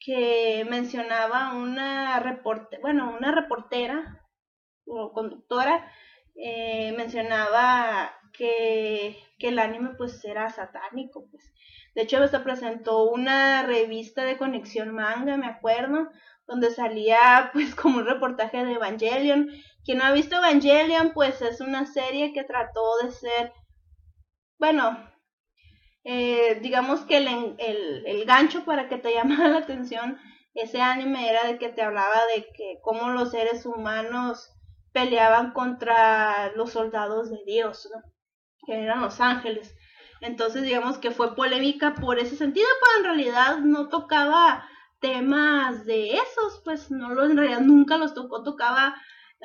que 0.00 0.66
mencionaba 0.68 1.52
una 1.54 2.18
reporte, 2.18 2.78
bueno, 2.80 3.14
una 3.16 3.30
reportera 3.30 4.19
o 4.90 5.12
conductora 5.12 5.90
eh, 6.36 6.92
mencionaba 6.96 8.12
que, 8.32 9.16
que, 9.38 9.48
el 9.48 9.58
anime 9.58 9.90
pues 9.96 10.24
era 10.24 10.50
satánico, 10.50 11.26
pues. 11.30 11.52
De 11.94 12.02
hecho, 12.02 12.26
se 12.28 12.40
presentó 12.40 13.04
una 13.10 13.64
revista 13.64 14.24
de 14.24 14.36
conexión 14.36 14.94
manga, 14.94 15.36
me 15.36 15.46
acuerdo, 15.46 16.08
donde 16.46 16.70
salía 16.70 17.50
pues 17.52 17.74
como 17.74 17.98
un 17.98 18.06
reportaje 18.06 18.64
de 18.64 18.74
Evangelion. 18.74 19.50
Quien 19.84 19.98
no 19.98 20.04
ha 20.04 20.12
visto 20.12 20.36
Evangelion, 20.36 21.12
pues 21.12 21.42
es 21.42 21.60
una 21.60 21.86
serie 21.86 22.32
que 22.32 22.44
trató 22.44 22.98
de 23.02 23.10
ser 23.12 23.52
bueno, 24.60 25.10
eh, 26.04 26.58
digamos 26.60 27.00
que 27.00 27.16
el, 27.16 27.56
el, 27.58 28.24
gancho 28.26 28.64
para 28.66 28.88
que 28.88 28.98
te 28.98 29.14
llamara 29.14 29.48
la 29.48 29.58
atención 29.58 30.18
ese 30.54 30.82
anime 30.82 31.30
era 31.30 31.44
de 31.44 31.58
que 31.58 31.70
te 31.70 31.80
hablaba 31.80 32.26
de 32.34 32.44
que 32.52 32.78
cómo 32.82 33.08
los 33.08 33.30
seres 33.30 33.64
humanos 33.64 34.52
peleaban 34.92 35.52
contra 35.52 36.52
los 36.56 36.72
soldados 36.72 37.30
de 37.30 37.42
Dios, 37.46 37.88
¿no? 37.94 38.02
que 38.66 38.82
eran 38.82 39.00
los 39.00 39.20
ángeles. 39.20 39.74
Entonces 40.20 40.62
digamos 40.62 40.98
que 40.98 41.10
fue 41.10 41.34
polémica 41.34 41.94
por 41.94 42.18
ese 42.18 42.36
sentido, 42.36 42.66
pero 42.80 42.98
en 42.98 43.04
realidad 43.04 43.58
no 43.58 43.88
tocaba 43.88 44.68
temas 45.00 45.86
de 45.86 46.14
esos, 46.14 46.60
pues 46.64 46.90
no 46.90 47.14
lo 47.14 47.24
en 47.24 47.36
realidad 47.36 47.60
nunca 47.60 47.96
los 47.96 48.14
tocó, 48.14 48.42
tocaba 48.42 48.94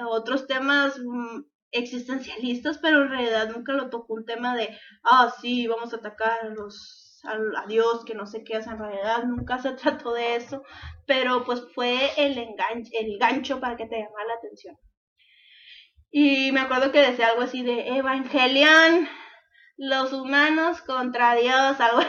otros 0.09 0.47
temas 0.47 0.99
mm, 0.99 1.43
existencialistas, 1.71 2.77
pero 2.79 3.03
en 3.03 3.09
realidad 3.09 3.49
nunca 3.49 3.73
lo 3.73 3.89
tocó 3.89 4.15
un 4.15 4.25
tema 4.25 4.55
de, 4.55 4.77
ah, 5.03 5.33
sí, 5.41 5.67
vamos 5.67 5.93
a 5.93 5.97
atacar 5.97 6.39
a 6.43 6.49
los 6.49 7.21
a, 7.23 7.65
Dios, 7.67 8.05
que 8.05 8.13
no 8.13 8.25
sé 8.25 8.43
qué 8.43 8.57
es 8.57 8.67
en 8.67 8.77
realidad, 8.77 9.23
nunca 9.23 9.57
se 9.59 9.71
trató 9.73 10.13
de 10.13 10.35
eso, 10.35 10.63
pero 11.07 11.43
pues 11.45 11.61
fue 11.73 12.11
el, 12.17 12.37
enganche, 12.37 12.91
el 12.99 13.17
gancho 13.17 13.59
para 13.59 13.75
que 13.75 13.87
te 13.87 13.97
llamara 13.97 14.27
la 14.27 14.33
atención. 14.35 14.77
Y 16.17 16.53
me 16.53 16.61
acuerdo 16.61 16.93
que 16.93 17.01
decía 17.01 17.27
algo 17.27 17.41
así 17.41 17.61
de 17.61 17.89
Evangelion, 17.97 19.05
los 19.75 20.13
humanos 20.13 20.81
contra 20.81 21.35
Dios, 21.35 21.53
algo, 21.81 21.99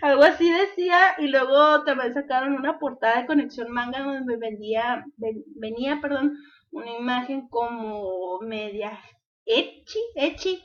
Algo 0.00 0.22
así 0.22 0.50
decía, 0.50 1.16
y 1.18 1.28
luego 1.28 1.84
también 1.84 2.14
sacaron 2.14 2.54
una 2.54 2.78
portada 2.78 3.20
de 3.20 3.26
Conexión 3.26 3.70
Manga 3.72 4.02
donde 4.02 4.38
vendía, 4.38 5.04
venía, 5.18 6.00
perdón, 6.00 6.38
una 6.70 6.92
imagen 6.92 7.46
como 7.48 8.40
media 8.40 8.98
echi, 9.44 9.98
echi. 10.14 10.64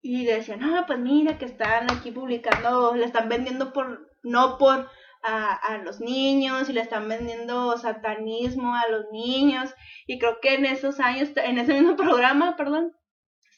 Y 0.00 0.24
decían, 0.24 0.60
no, 0.60 0.86
pues 0.86 1.00
mira 1.00 1.38
que 1.38 1.46
están 1.46 1.90
aquí 1.90 2.12
publicando, 2.12 2.94
le 2.94 3.04
están 3.04 3.28
vendiendo 3.28 3.72
por, 3.72 4.12
no 4.22 4.58
por 4.58 4.88
a, 5.22 5.54
a, 5.54 5.78
los 5.78 6.00
niños 6.00 6.68
y 6.68 6.72
le 6.72 6.80
están 6.80 7.08
vendiendo 7.08 7.76
satanismo 7.78 8.74
a 8.74 8.88
los 8.90 9.06
niños. 9.12 9.70
Y 10.06 10.18
creo 10.18 10.38
que 10.40 10.54
en 10.54 10.66
esos 10.66 11.00
años, 11.00 11.30
en 11.36 11.58
ese 11.58 11.74
mismo 11.74 11.96
programa, 11.96 12.56
perdón, 12.56 12.92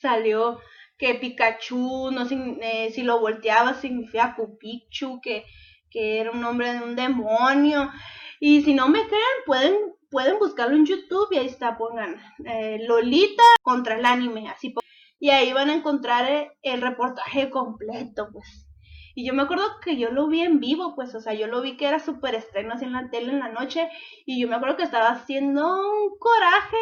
salió 0.01 0.61
que 0.99 1.15
Pikachu, 1.15 2.11
no 2.13 2.27
eh, 2.31 2.91
si 2.93 3.03
lo 3.03 3.21
volteaba 3.21 3.75
significa 3.75 4.35
Cupichu, 4.37 5.21
que, 5.21 5.45
que 5.91 6.21
era 6.21 6.31
un 6.31 6.41
nombre 6.41 6.73
de 6.73 6.83
un 6.83 6.97
demonio. 6.97 7.91
Y 8.41 8.63
si 8.63 8.75
no 8.75 8.89
me 8.89 9.07
creen, 9.07 9.39
pueden, 9.47 9.77
pueden 10.11 10.39
buscarlo 10.39 10.77
en 10.77 10.87
YouTube 10.87 11.29
y 11.33 11.39
ahí 11.39 11.47
está, 11.47 11.77
pongan 11.77 12.21
eh, 12.45 12.79
Lolita 12.87 13.43
contra 13.63 13.97
el 13.97 14.05
anime, 14.05 14.49
así. 14.49 14.75
Y 15.19 15.31
ahí 15.31 15.53
van 15.53 15.71
a 15.71 15.75
encontrar 15.75 16.31
eh, 16.31 16.53
el 16.63 16.83
reportaje 16.83 17.51
completo, 17.51 18.29
pues. 18.33 18.67
Y 19.15 19.27
yo 19.27 19.35
me 19.35 19.43
acuerdo 19.43 19.65
que 19.81 19.97
yo 19.97 20.11
lo 20.11 20.27
vi 20.29 20.43
en 20.43 20.61
vivo, 20.61 20.95
pues, 20.97 21.15
o 21.15 21.21
sea, 21.21 21.35
yo 21.35 21.47
lo 21.47 21.63
vi 21.63 21.77
que 21.77 21.87
era 21.87 22.01
súper 22.01 22.35
estreno 22.35 22.75
así 22.75 22.85
en 22.85 22.93
la 22.93 23.11
tele 23.11 23.33
en 23.33 23.39
la 23.41 23.49
noche. 23.49 23.89
Y 24.27 24.41
yo 24.41 24.49
me 24.49 24.57
acuerdo 24.57 24.77
que 24.77 24.83
estaba 24.83 25.11
haciendo 25.11 25.63
un 25.63 26.19
coraje 26.19 26.77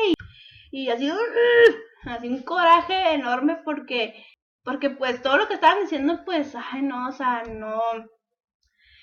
y, 0.71 0.85
y 0.85 0.91
así, 0.91 1.11
así 2.05 2.29
un 2.29 2.43
coraje 2.43 3.15
enorme 3.15 3.59
porque, 3.65 4.25
porque 4.65 4.91
pues 4.91 5.23
todo 5.23 5.37
lo 5.37 5.49
que 5.49 5.55
estaban 5.55 5.81
diciendo, 5.81 6.23
pues, 6.25 6.55
ay, 6.55 6.83
no, 6.83 7.09
o 7.09 7.13
sea, 7.13 7.43
no. 7.45 7.81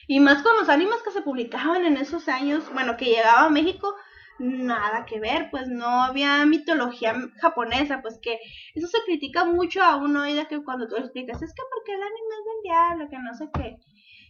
Y 0.07 0.19
más 0.19 0.41
con 0.41 0.57
los 0.57 0.69
animes 0.69 1.03
que 1.03 1.11
se 1.11 1.21
publicaban 1.21 1.85
en 1.85 1.97
esos 1.97 2.27
años, 2.27 2.63
bueno, 2.73 2.97
que 2.97 3.05
llegaba 3.05 3.45
a 3.45 3.49
México, 3.49 3.95
nada 4.39 5.05
que 5.05 5.19
ver, 5.19 5.49
pues 5.51 5.67
no 5.67 6.03
había 6.03 6.45
mitología 6.45 7.15
japonesa, 7.41 8.01
pues 8.01 8.19
que 8.21 8.39
eso 8.73 8.87
se 8.87 9.03
critica 9.05 9.45
mucho 9.45 9.83
a 9.83 9.97
uno 9.97 10.27
y 10.27 10.33
de 10.33 10.47
que 10.47 10.63
cuando 10.63 10.87
tú 10.87 10.95
explicas, 10.95 11.41
es 11.41 11.53
que 11.53 11.63
porque 11.73 11.93
el 11.93 12.01
anime 12.01 12.35
es 12.39 12.45
del 12.45 12.63
diablo, 12.63 13.09
que 13.09 13.19
no 13.19 13.33
sé 13.33 13.49
qué. 13.53 13.77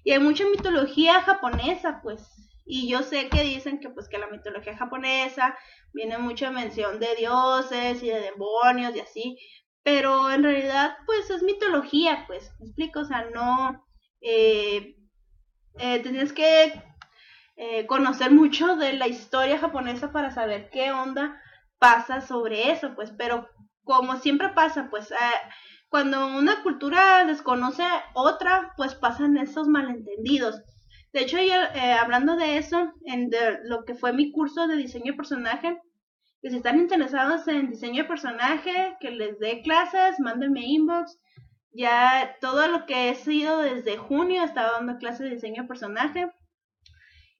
Y 0.04 0.12
hay 0.12 0.20
mucha 0.20 0.46
mitología 0.46 1.22
japonesa, 1.22 2.00
pues. 2.02 2.28
Y 2.66 2.88
yo 2.90 3.02
sé 3.02 3.30
que 3.30 3.44
dicen 3.44 3.80
que 3.80 3.90
pues 3.90 4.08
que 4.10 4.20
la 4.20 4.28
mitología 4.28 4.78
japonesa 4.78 5.58
viene 5.94 6.18
mucha 6.18 6.52
mención 6.52 7.00
de 7.00 7.16
dioses 7.16 8.04
y 8.04 8.10
de 8.10 8.22
demonios 8.22 8.96
y 8.96 9.00
así, 9.00 9.38
pero 9.84 10.32
en 10.32 10.44
realidad 10.44 10.96
pues 11.06 11.30
es 11.32 11.42
mitología, 11.44 12.26
pues, 12.28 12.52
¿me 12.60 12.68
explico? 12.68 13.02
O 13.02 13.06
sea, 13.06 13.26
no... 13.34 13.86
Eh, 14.22 14.96
eh, 15.80 16.00
tienes 16.00 16.34
que 16.34 16.74
eh, 17.62 17.86
conocer 17.88 18.32
mucho 18.32 18.78
de 18.78 18.94
la 18.94 19.10
historia 19.10 19.60
japonesa 19.60 20.14
para 20.14 20.32
saber 20.32 20.70
qué 20.70 20.94
onda 20.94 21.42
pasa 21.78 22.22
sobre 22.22 22.72
eso, 22.72 22.96
pues, 22.96 23.12
pero 23.12 23.50
como 23.84 24.16
siempre 24.16 24.48
pasa, 24.56 24.88
pues, 24.90 25.12
eh, 25.12 25.16
cuando 25.90 26.28
una 26.38 26.64
cultura 26.64 27.26
desconoce 27.26 27.84
otra, 28.14 28.72
pues 28.78 28.96
pasan 28.96 29.36
esos 29.36 29.68
malentendidos. 29.68 30.62
De 31.12 31.20
hecho, 31.20 31.36
yo, 31.38 31.56
eh, 31.76 31.92
hablando 31.92 32.38
de 32.38 32.60
eso, 32.60 32.94
en 33.04 33.30
lo 33.66 33.84
que 33.84 33.94
fue 33.94 34.14
mi 34.14 34.32
curso 34.32 34.66
de 34.68 34.78
diseño 34.78 35.12
de 35.12 35.18
personaje, 35.18 35.82
que 36.42 36.52
si 36.52 36.56
están 36.56 36.80
interesados 36.80 37.46
en 37.50 37.72
diseño 37.72 38.04
de 38.04 38.08
personaje, 38.08 38.96
que 39.02 39.12
les 39.12 39.38
dé 39.38 39.62
clases, 39.64 40.18
mándenme 40.22 40.62
inbox. 40.62 41.20
Ya 41.74 42.38
todo 42.40 42.70
lo 42.70 42.86
que 42.86 43.10
he 43.10 43.16
sido 43.16 43.58
desde 43.58 43.98
junio, 43.98 44.44
estaba 44.46 44.72
dando 44.78 44.98
clases 44.98 45.28
de 45.28 45.36
diseño 45.36 45.64
de 45.64 45.68
personaje. 45.68 46.32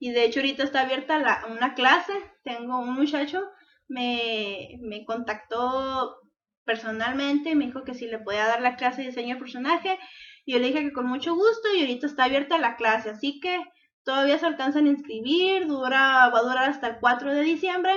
Y 0.00 0.10
de 0.10 0.24
hecho 0.24 0.40
ahorita 0.40 0.64
está 0.64 0.80
abierta 0.80 1.18
la, 1.18 1.46
una 1.48 1.74
clase. 1.74 2.12
Tengo 2.42 2.80
un 2.80 2.94
muchacho, 2.94 3.44
me, 3.86 4.78
me 4.80 5.04
contactó 5.04 6.16
personalmente, 6.64 7.54
me 7.54 7.66
dijo 7.66 7.84
que 7.84 7.94
si 7.94 8.06
le 8.06 8.18
podía 8.18 8.46
dar 8.46 8.62
la 8.62 8.76
clase 8.76 9.02
de 9.02 9.08
diseño 9.08 9.34
de 9.34 9.40
personaje. 9.40 9.98
Yo 10.46 10.58
le 10.58 10.68
dije 10.68 10.80
que 10.80 10.92
con 10.92 11.06
mucho 11.06 11.34
gusto 11.34 11.68
y 11.76 11.80
ahorita 11.82 12.06
está 12.06 12.24
abierta 12.24 12.58
la 12.58 12.76
clase. 12.76 13.10
Así 13.10 13.40
que 13.40 13.60
todavía 14.02 14.38
se 14.38 14.46
alcanzan 14.46 14.86
a 14.86 14.90
inscribir, 14.90 15.66
dura, 15.66 16.30
va 16.30 16.38
a 16.38 16.42
durar 16.42 16.70
hasta 16.70 16.88
el 16.88 16.96
4 16.98 17.34
de 17.34 17.42
diciembre. 17.42 17.92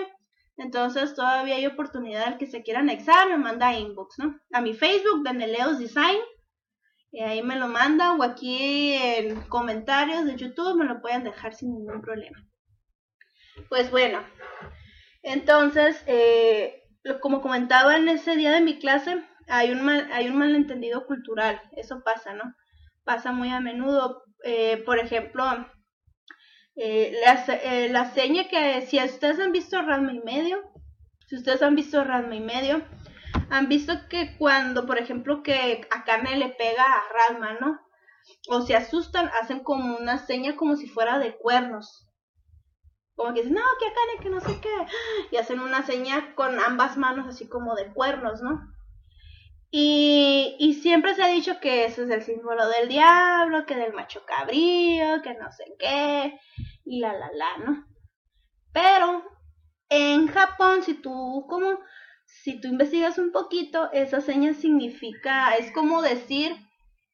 Entonces 0.57 1.15
todavía 1.15 1.55
hay 1.55 1.65
oportunidad 1.65 2.23
al 2.23 2.37
que 2.37 2.47
se 2.47 2.63
quiera 2.63 2.81
anexar, 2.81 3.29
me 3.29 3.37
manda 3.37 3.73
inbox, 3.73 4.19
¿no? 4.19 4.37
A 4.51 4.61
mi 4.61 4.73
Facebook, 4.73 5.23
Daneleos 5.23 5.79
Design. 5.79 6.19
Y 7.13 7.21
ahí 7.21 7.43
me 7.43 7.57
lo 7.57 7.67
mandan 7.67 8.19
o 8.19 8.23
aquí 8.23 8.93
en 8.93 9.39
comentarios 9.43 10.25
de 10.25 10.35
YouTube 10.35 10.75
me 10.75 10.85
lo 10.85 10.99
pueden 10.99 11.23
dejar 11.23 11.53
sin 11.53 11.75
ningún 11.75 12.01
problema. 12.01 12.43
Pues 13.69 13.91
bueno, 13.91 14.19
entonces, 15.21 16.03
eh, 16.07 16.81
como 17.21 17.43
comentaba 17.43 17.97
en 17.97 18.09
ese 18.09 18.35
día 18.35 18.51
de 18.51 18.61
mi 18.61 18.79
clase, 18.79 19.23
hay 19.47 19.69
un, 19.69 19.87
hay 19.87 20.27
un 20.27 20.37
malentendido 20.37 21.05
cultural, 21.05 21.61
eso 21.77 22.01
pasa, 22.03 22.33
¿no? 22.33 22.55
Pasa 23.03 23.31
muy 23.31 23.49
a 23.49 23.59
menudo. 23.59 24.23
Eh, 24.43 24.77
por 24.83 24.97
ejemplo, 24.97 25.45
eh, 26.75 27.15
la, 27.23 27.89
la 27.89 28.11
seña 28.11 28.47
que 28.47 28.81
si 28.87 28.97
ustedes 28.97 29.39
han 29.39 29.51
visto 29.51 29.79
Rasma 29.83 30.13
y 30.13 30.19
medio, 30.19 30.63
si 31.27 31.35
ustedes 31.35 31.61
han 31.61 31.75
visto 31.75 32.03
Rasma 32.03 32.35
y 32.35 32.41
medio, 32.41 32.83
han 33.53 33.69
visto 33.69 33.93
que 34.09 34.35
cuando, 34.37 34.87
por 34.87 34.97
ejemplo, 34.97 35.43
que 35.43 35.87
a 35.91 36.03
Carne 36.03 36.37
le 36.37 36.49
pega 36.49 36.83
a 36.83 37.03
Rasma, 37.13 37.53
¿no? 37.61 37.79
O 38.49 38.61
se 38.61 38.75
asustan, 38.75 39.29
hacen 39.41 39.59
como 39.59 39.95
una 39.97 40.17
seña 40.17 40.55
como 40.55 40.75
si 40.75 40.87
fuera 40.87 41.19
de 41.19 41.37
cuernos. 41.37 42.09
Como 43.15 43.31
que 43.31 43.41
dicen, 43.41 43.53
no, 43.53 43.61
que 43.79 43.85
Akane, 43.85 44.23
que 44.23 44.29
no 44.29 44.39
sé 44.41 44.59
qué. 44.59 44.75
Y 45.31 45.37
hacen 45.37 45.59
una 45.59 45.85
seña 45.85 46.33
con 46.33 46.59
ambas 46.59 46.97
manos 46.97 47.27
así 47.27 47.47
como 47.47 47.75
de 47.75 47.93
cuernos, 47.93 48.41
¿no? 48.41 48.59
Y, 49.69 50.55
y 50.57 50.73
siempre 50.73 51.13
se 51.13 51.21
ha 51.21 51.27
dicho 51.27 51.59
que 51.59 51.85
ese 51.85 52.03
es 52.05 52.09
el 52.09 52.23
símbolo 52.23 52.67
del 52.69 52.89
diablo, 52.89 53.67
que 53.67 53.75
del 53.75 53.93
macho 53.93 54.25
cabrío, 54.25 55.21
que 55.21 55.35
no 55.35 55.51
sé 55.51 55.65
qué, 55.77 56.39
y 56.85 56.99
la 56.99 57.13
la 57.13 57.29
la, 57.33 57.57
¿no? 57.65 57.85
Pero 58.71 59.23
en 59.89 60.27
Japón, 60.27 60.81
si 60.81 60.95
tú 60.95 61.45
como 61.47 61.79
si 62.43 62.59
tú 62.59 62.67
investigas 62.67 63.17
un 63.19 63.31
poquito, 63.31 63.89
esa 63.93 64.19
seña 64.19 64.53
significa, 64.53 65.55
es 65.55 65.71
como 65.71 66.01
decir, 66.01 66.53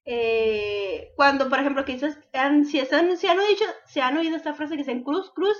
eh, 0.03 1.13
cuando, 1.15 1.49
por 1.49 1.59
ejemplo, 1.59 1.85
que 1.85 1.99
si, 1.99 2.09
si, 2.09 2.37
han, 2.39 2.63
dicho, 2.63 3.65
si 3.85 3.99
han 3.99 4.17
oído 4.17 4.35
esta 4.35 4.55
frase 4.55 4.71
que 4.71 4.79
dicen 4.79 5.03
cruz, 5.03 5.31
cruz, 5.35 5.55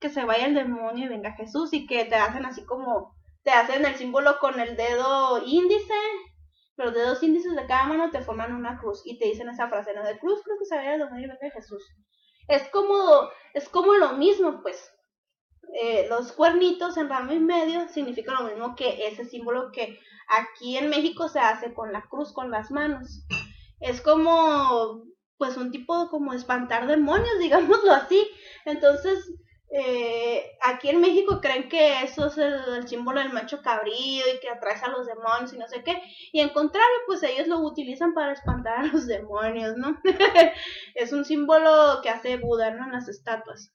que 0.00 0.08
se 0.08 0.24
vaya 0.24 0.46
el 0.46 0.56
demonio 0.56 1.04
y 1.04 1.08
venga 1.08 1.36
Jesús, 1.36 1.72
y 1.72 1.86
que 1.86 2.04
te 2.04 2.16
hacen 2.16 2.44
así 2.46 2.64
como, 2.64 3.14
te 3.44 3.52
hacen 3.52 3.84
el 3.86 3.94
símbolo 3.94 4.40
con 4.40 4.58
el 4.58 4.76
dedo 4.76 5.40
índice, 5.46 5.94
los 6.74 6.92
dedos 6.92 7.22
índices 7.22 7.54
de 7.54 7.66
cada 7.66 7.84
mano 7.84 8.10
te 8.10 8.22
forman 8.22 8.52
una 8.56 8.80
cruz, 8.80 9.02
y 9.04 9.20
te 9.20 9.26
dicen 9.26 9.48
esa 9.48 9.68
frase, 9.68 9.94
¿no? 9.94 10.02
De 10.02 10.18
cruz, 10.18 10.42
cruz, 10.42 10.58
que 10.58 10.66
se 10.66 10.74
vaya 10.74 10.94
el 10.94 11.00
demonio 11.00 11.26
y 11.26 11.30
venga 11.30 11.54
Jesús. 11.54 11.84
Es 12.48 12.68
como, 12.70 13.28
es 13.54 13.68
como 13.68 13.94
lo 13.94 14.14
mismo, 14.14 14.62
pues. 14.62 14.92
Eh, 15.80 16.06
los 16.08 16.32
cuernitos 16.32 16.98
en 16.98 17.08
ramo 17.08 17.32
y 17.32 17.40
medio 17.40 17.88
significan 17.88 18.34
lo 18.34 18.50
mismo 18.50 18.76
que 18.76 19.06
ese 19.06 19.24
símbolo 19.24 19.72
que 19.72 19.98
aquí 20.28 20.76
en 20.76 20.90
México 20.90 21.28
se 21.28 21.40
hace 21.40 21.72
con 21.72 21.92
la 21.92 22.02
cruz 22.08 22.32
con 22.32 22.50
las 22.50 22.70
manos. 22.70 23.24
Es 23.80 24.00
como, 24.00 25.04
pues 25.38 25.56
un 25.56 25.70
tipo 25.70 26.08
como 26.10 26.32
espantar 26.34 26.86
demonios, 26.86 27.38
digámoslo 27.40 27.92
así. 27.92 28.28
Entonces, 28.66 29.32
eh, 29.74 30.44
aquí 30.60 30.90
en 30.90 31.00
México 31.00 31.40
creen 31.40 31.70
que 31.70 32.02
eso 32.02 32.26
es 32.26 32.36
el, 32.36 32.86
símbolo 32.86 33.20
del 33.20 33.32
macho 33.32 33.62
cabrío 33.62 34.24
y 34.34 34.38
que 34.40 34.50
atrae 34.50 34.78
a 34.82 34.90
los 34.90 35.06
demonios 35.06 35.54
y 35.54 35.58
no 35.58 35.66
sé 35.66 35.82
qué. 35.82 36.02
Y 36.32 36.40
en 36.40 36.50
contrario, 36.50 36.96
pues 37.06 37.22
ellos 37.22 37.48
lo 37.48 37.58
utilizan 37.60 38.12
para 38.12 38.32
espantar 38.32 38.78
a 38.78 38.86
los 38.88 39.06
demonios, 39.08 39.76
¿no? 39.78 39.98
es 40.94 41.12
un 41.14 41.24
símbolo 41.24 42.00
que 42.02 42.10
hace 42.10 42.36
Buda, 42.36 42.72
¿no? 42.72 42.84
En 42.84 42.92
las 42.92 43.08
estatuas. 43.08 43.72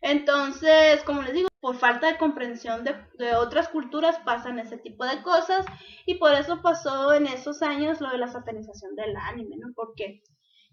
Entonces, 0.00 1.02
como 1.04 1.22
les 1.22 1.34
digo, 1.34 1.48
por 1.60 1.76
falta 1.76 2.06
de 2.06 2.18
comprensión 2.18 2.84
de, 2.84 3.34
otras 3.34 3.68
culturas 3.68 4.18
pasan 4.24 4.58
ese 4.58 4.78
tipo 4.78 5.04
de 5.04 5.22
cosas 5.22 5.66
y 6.06 6.14
por 6.14 6.32
eso 6.32 6.62
pasó 6.62 7.12
en 7.12 7.26
esos 7.26 7.62
años 7.62 8.00
lo 8.00 8.10
de 8.10 8.18
la 8.18 8.28
satanización 8.28 8.94
del 8.96 9.14
anime, 9.16 9.56
¿no? 9.58 9.68
Porque 9.74 10.22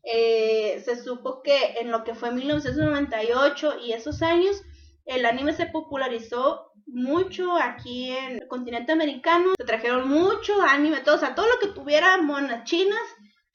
eh, 0.04 0.82
se 0.86 0.96
supo 1.04 1.42
que 1.44 1.80
en 1.82 1.92
lo 1.92 2.06
que 2.06 2.16
fue 2.16 2.32
1998 2.32 3.80
y 3.84 3.92
esos 3.92 4.22
años, 4.22 4.62
el 5.06 5.26
anime 5.26 5.54
se 5.54 5.66
popularizó 5.66 6.72
mucho 6.86 7.58
aquí 7.58 8.12
en 8.12 8.38
el 8.38 8.48
continente 8.48 8.94
americano, 8.94 9.52
se 9.58 9.66
trajeron 9.66 10.08
mucho 10.08 10.62
anime, 10.62 11.02
todo, 11.02 11.16
o 11.16 11.20
sea, 11.20 11.36
todo 11.36 11.48
lo 11.48 11.60
que 11.60 11.74
tuviera 11.74 12.22
monas 12.22 12.64
chinas, 12.64 13.02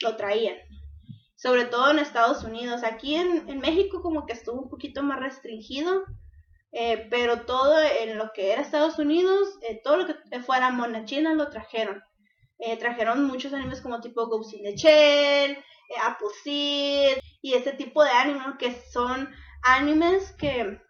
lo 0.03 0.17
traían 0.17 0.57
sobre 1.43 1.65
todo 1.65 1.91
en 1.91 1.99
Estados 1.99 2.45
Unidos. 2.45 2.85
Aquí 2.85 3.17
en, 3.17 3.59
México 3.59 4.01
como 4.01 4.27
que 4.27 4.33
estuvo 4.33 4.63
un 4.63 4.69
poquito 4.69 5.03
más 5.03 5.19
restringido, 5.19 6.05
eh, 6.71 7.09
pero 7.11 7.43
todo 7.43 7.75
en 7.83 8.17
lo 8.17 8.33
que 8.33 8.53
era 8.53 8.63
Estados 8.63 8.99
Unidos, 9.01 9.49
eh, 9.63 9.81
todo 9.83 9.97
lo 9.97 10.07
que 10.07 10.41
fuera 10.41 10.71
mona 10.71 11.05
china 11.05 11.35
lo 11.35 11.51
trajeron. 11.51 12.01
Eh, 12.61 12.77
trajeron 12.77 13.25
muchos 13.25 13.53
animes 13.53 13.81
como 13.81 14.01
tipo 14.01 14.29
Ghost 14.29 14.55
in 14.55 14.63
the 14.63 14.77
Shell, 14.77 15.59
Appleseed 16.01 17.19
y 17.43 17.55
ese 17.55 17.73
tipo 17.73 18.05
de 18.05 18.11
animes 18.11 18.47
que 18.61 18.73
son 18.93 19.29
animes 19.63 20.31
que, 20.33 20.81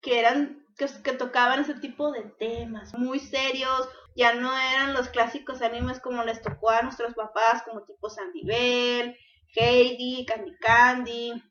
que 0.00 0.18
eran 0.18 0.64
que, 0.78 0.86
que, 1.04 1.12
tocaban 1.12 1.60
ese 1.60 1.74
tipo 1.74 2.10
de 2.12 2.22
temas 2.38 2.94
muy 2.94 3.18
serios 3.18 3.88
ya 4.16 4.34
no 4.34 4.56
eran 4.56 4.94
los 4.94 5.08
clásicos 5.08 5.60
animes 5.60 6.00
como 6.00 6.24
les 6.24 6.40
tocó 6.40 6.70
a 6.70 6.82
nuestros 6.82 7.14
papás 7.14 7.62
como 7.62 7.84
tipo 7.84 8.08
Sandy 8.08 8.44
Bell, 8.44 9.16
Heidi, 9.54 10.26
Candy 10.26 10.56
Candy, 10.60 11.42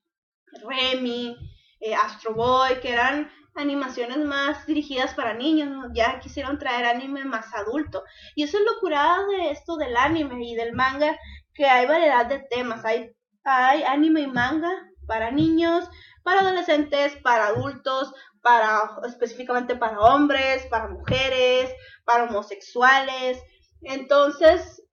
Remy, 0.64 1.36
eh, 1.80 1.96
Astro 1.96 2.34
Boy 2.34 2.80
que 2.82 2.92
eran 2.92 3.32
animaciones 3.56 4.18
más 4.18 4.66
dirigidas 4.66 5.14
para 5.14 5.34
niños, 5.34 5.88
ya 5.94 6.20
quisieron 6.20 6.60
traer 6.60 6.86
anime 6.86 7.24
más 7.24 7.54
adulto. 7.54 8.04
Y 8.36 8.44
eso 8.44 8.58
es 8.58 8.66
lo 8.66 8.80
curado 8.80 9.28
de 9.30 9.52
esto 9.52 9.78
del 9.78 9.96
anime 9.96 10.46
y 10.46 10.56
del 10.56 10.74
manga, 10.74 11.18
que 11.54 11.66
hay 11.66 11.88
variedad 11.88 12.26
de 12.26 12.40
temas. 12.50 12.84
Hay, 12.84 13.12
hay 13.44 13.84
anime 13.84 14.22
y 14.22 14.28
manga 14.28 14.72
para 15.08 15.32
niños, 15.32 15.90
para 16.24 16.42
adolescentes, 16.42 17.16
para 17.18 17.48
adultos, 17.48 18.14
para 18.42 18.92
específicamente 19.08 19.76
para 19.76 20.00
hombres, 20.00 20.66
para 20.68 20.90
mujeres, 20.90 21.72
para 22.04 22.26
homosexuales. 22.26 23.42
Entonces, 23.82 24.84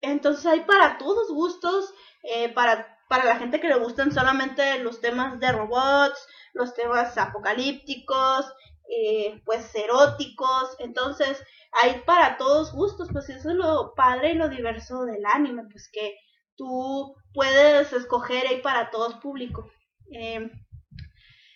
entonces 0.00 0.44
hay 0.46 0.60
para 0.60 0.98
todos 0.98 1.30
gustos, 1.30 1.92
eh, 2.22 2.48
para, 2.50 2.98
para 3.08 3.24
la 3.24 3.36
gente 3.36 3.60
que 3.60 3.68
le 3.68 3.78
gustan 3.78 4.12
solamente 4.12 4.78
los 4.80 5.00
temas 5.00 5.38
de 5.40 5.52
robots, 5.52 6.26
los 6.52 6.74
temas 6.74 7.16
apocalípticos, 7.18 8.46
eh, 8.90 9.42
pues 9.44 9.74
eróticos, 9.74 10.76
entonces 10.78 11.42
hay 11.72 12.00
para 12.06 12.38
todos 12.38 12.72
gustos, 12.72 13.08
pues 13.12 13.28
eso 13.28 13.50
es 13.50 13.56
lo 13.56 13.92
padre 13.94 14.32
y 14.32 14.34
lo 14.34 14.48
diverso 14.48 15.04
del 15.04 15.24
anime, 15.26 15.64
pues 15.70 15.90
que 15.92 16.16
tú 16.56 17.14
puedes 17.34 17.92
escoger 17.92 18.46
ahí 18.46 18.60
para 18.62 18.90
todos 18.90 19.14
público. 19.16 19.70
Em, 20.10 20.50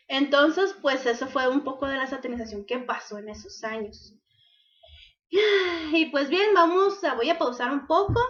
entonces, 0.09 0.77
pues 0.83 1.07
eso 1.07 1.27
fue 1.27 1.49
un 1.49 1.65
poco 1.65 1.87
de 1.87 1.97
la 1.97 2.07
satanización 2.07 2.67
que 2.67 2.79
pasó 2.79 3.19
en 3.19 3.29
esos 3.31 3.65
años. 3.65 4.15
Y 5.95 6.07
pues 6.07 6.29
bien, 6.29 6.55
vamos, 6.55 7.03
a, 7.05 7.15
voy 7.15 7.31
a 7.31 7.39
pausar 7.39 7.73
un 7.73 7.87
poco. 7.87 8.21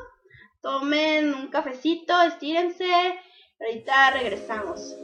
Tomen 0.63 1.35
un 1.35 1.49
cafecito, 1.49 2.15
estírense. 2.23 2.85
Ahorita 3.59 4.11
regresamos. 4.13 4.97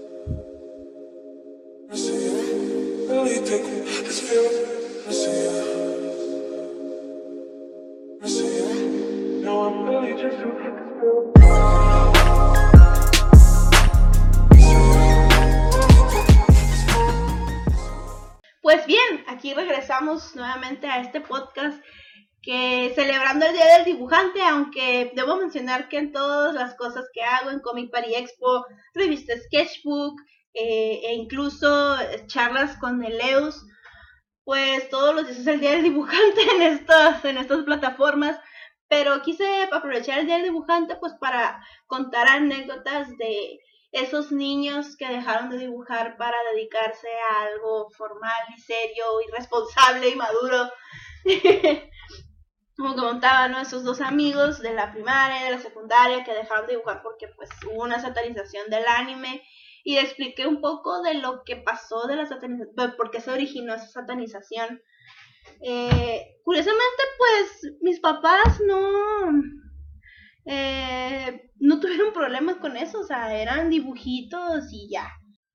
Pues 18.62 18.86
bien, 18.86 19.00
aquí 19.26 19.54
regresamos 19.54 20.36
nuevamente 20.36 20.86
a 20.86 21.00
este 21.00 21.20
podcast 21.20 21.82
que 22.42 22.92
celebrando 22.94 23.46
el 23.46 23.52
Día 23.54 23.76
del 23.76 23.84
Dibujante, 23.84 24.42
aunque 24.42 25.12
debo 25.14 25.36
mencionar 25.36 25.88
que 25.88 25.98
en 25.98 26.12
todas 26.12 26.54
las 26.54 26.74
cosas 26.76 27.06
que 27.12 27.22
hago 27.22 27.50
en 27.50 27.60
Comic 27.60 27.90
Party 27.90 28.14
Expo, 28.14 28.64
revista 28.94 29.34
Sketchbook, 29.36 30.20
eh, 30.54 31.00
e 31.04 31.14
incluso 31.14 31.96
charlas 32.26 32.76
con 32.78 33.04
Eleus, 33.04 33.64
pues 34.44 34.88
todos 34.88 35.14
los 35.14 35.26
días 35.26 35.38
es 35.40 35.46
el 35.46 35.60
día 35.60 35.72
del 35.72 35.82
dibujante 35.82 36.40
en 36.56 36.62
estas, 36.62 37.24
en 37.24 37.38
estas 37.38 37.64
plataformas, 37.64 38.40
pero 38.88 39.20
quise 39.22 39.68
aprovechar 39.70 40.20
el 40.20 40.26
día 40.26 40.36
del 40.36 40.44
dibujante 40.44 40.96
pues 40.96 41.12
para 41.20 41.62
contar 41.86 42.28
anécdotas 42.28 43.08
de 43.18 43.60
esos 43.92 44.32
niños 44.32 44.96
que 44.96 45.06
dejaron 45.06 45.50
de 45.50 45.58
dibujar 45.58 46.16
para 46.16 46.36
dedicarse 46.52 47.08
a 47.30 47.42
algo 47.42 47.90
formal 47.90 48.42
y 48.56 48.60
serio 48.60 49.04
y 49.26 49.30
responsable 49.30 50.08
y 50.08 50.16
maduro. 50.16 50.70
Como 52.78 52.94
contaba, 52.94 53.48
¿no? 53.48 53.58
Esos 53.58 53.82
dos 53.82 54.00
amigos 54.00 54.60
de 54.60 54.72
la 54.72 54.92
primaria 54.92 55.40
y 55.40 55.44
de 55.46 55.50
la 55.50 55.58
secundaria 55.58 56.22
que 56.22 56.32
dejaron 56.32 56.68
de 56.68 56.74
dibujar 56.74 57.02
porque 57.02 57.26
pues 57.26 57.50
hubo 57.66 57.82
una 57.82 58.00
satanización 58.00 58.70
del 58.70 58.86
anime 58.86 59.42
y 59.82 59.96
expliqué 59.96 60.46
un 60.46 60.60
poco 60.60 61.02
de 61.02 61.14
lo 61.14 61.42
que 61.44 61.56
pasó 61.56 62.06
de 62.06 62.14
la 62.14 62.26
satanización, 62.26 62.94
por 62.96 63.10
qué 63.10 63.20
se 63.20 63.32
originó 63.32 63.74
esa 63.74 63.88
satanización. 63.88 64.80
Eh, 65.60 66.38
curiosamente, 66.44 67.02
pues 67.18 67.72
mis 67.80 67.98
papás 67.98 68.60
no, 68.64 69.32
eh, 70.44 71.50
no 71.58 71.80
tuvieron 71.80 72.12
problemas 72.12 72.58
con 72.58 72.76
eso, 72.76 73.00
o 73.00 73.04
sea, 73.04 73.34
eran 73.34 73.70
dibujitos 73.70 74.72
y 74.72 74.88
ya. 74.88 75.10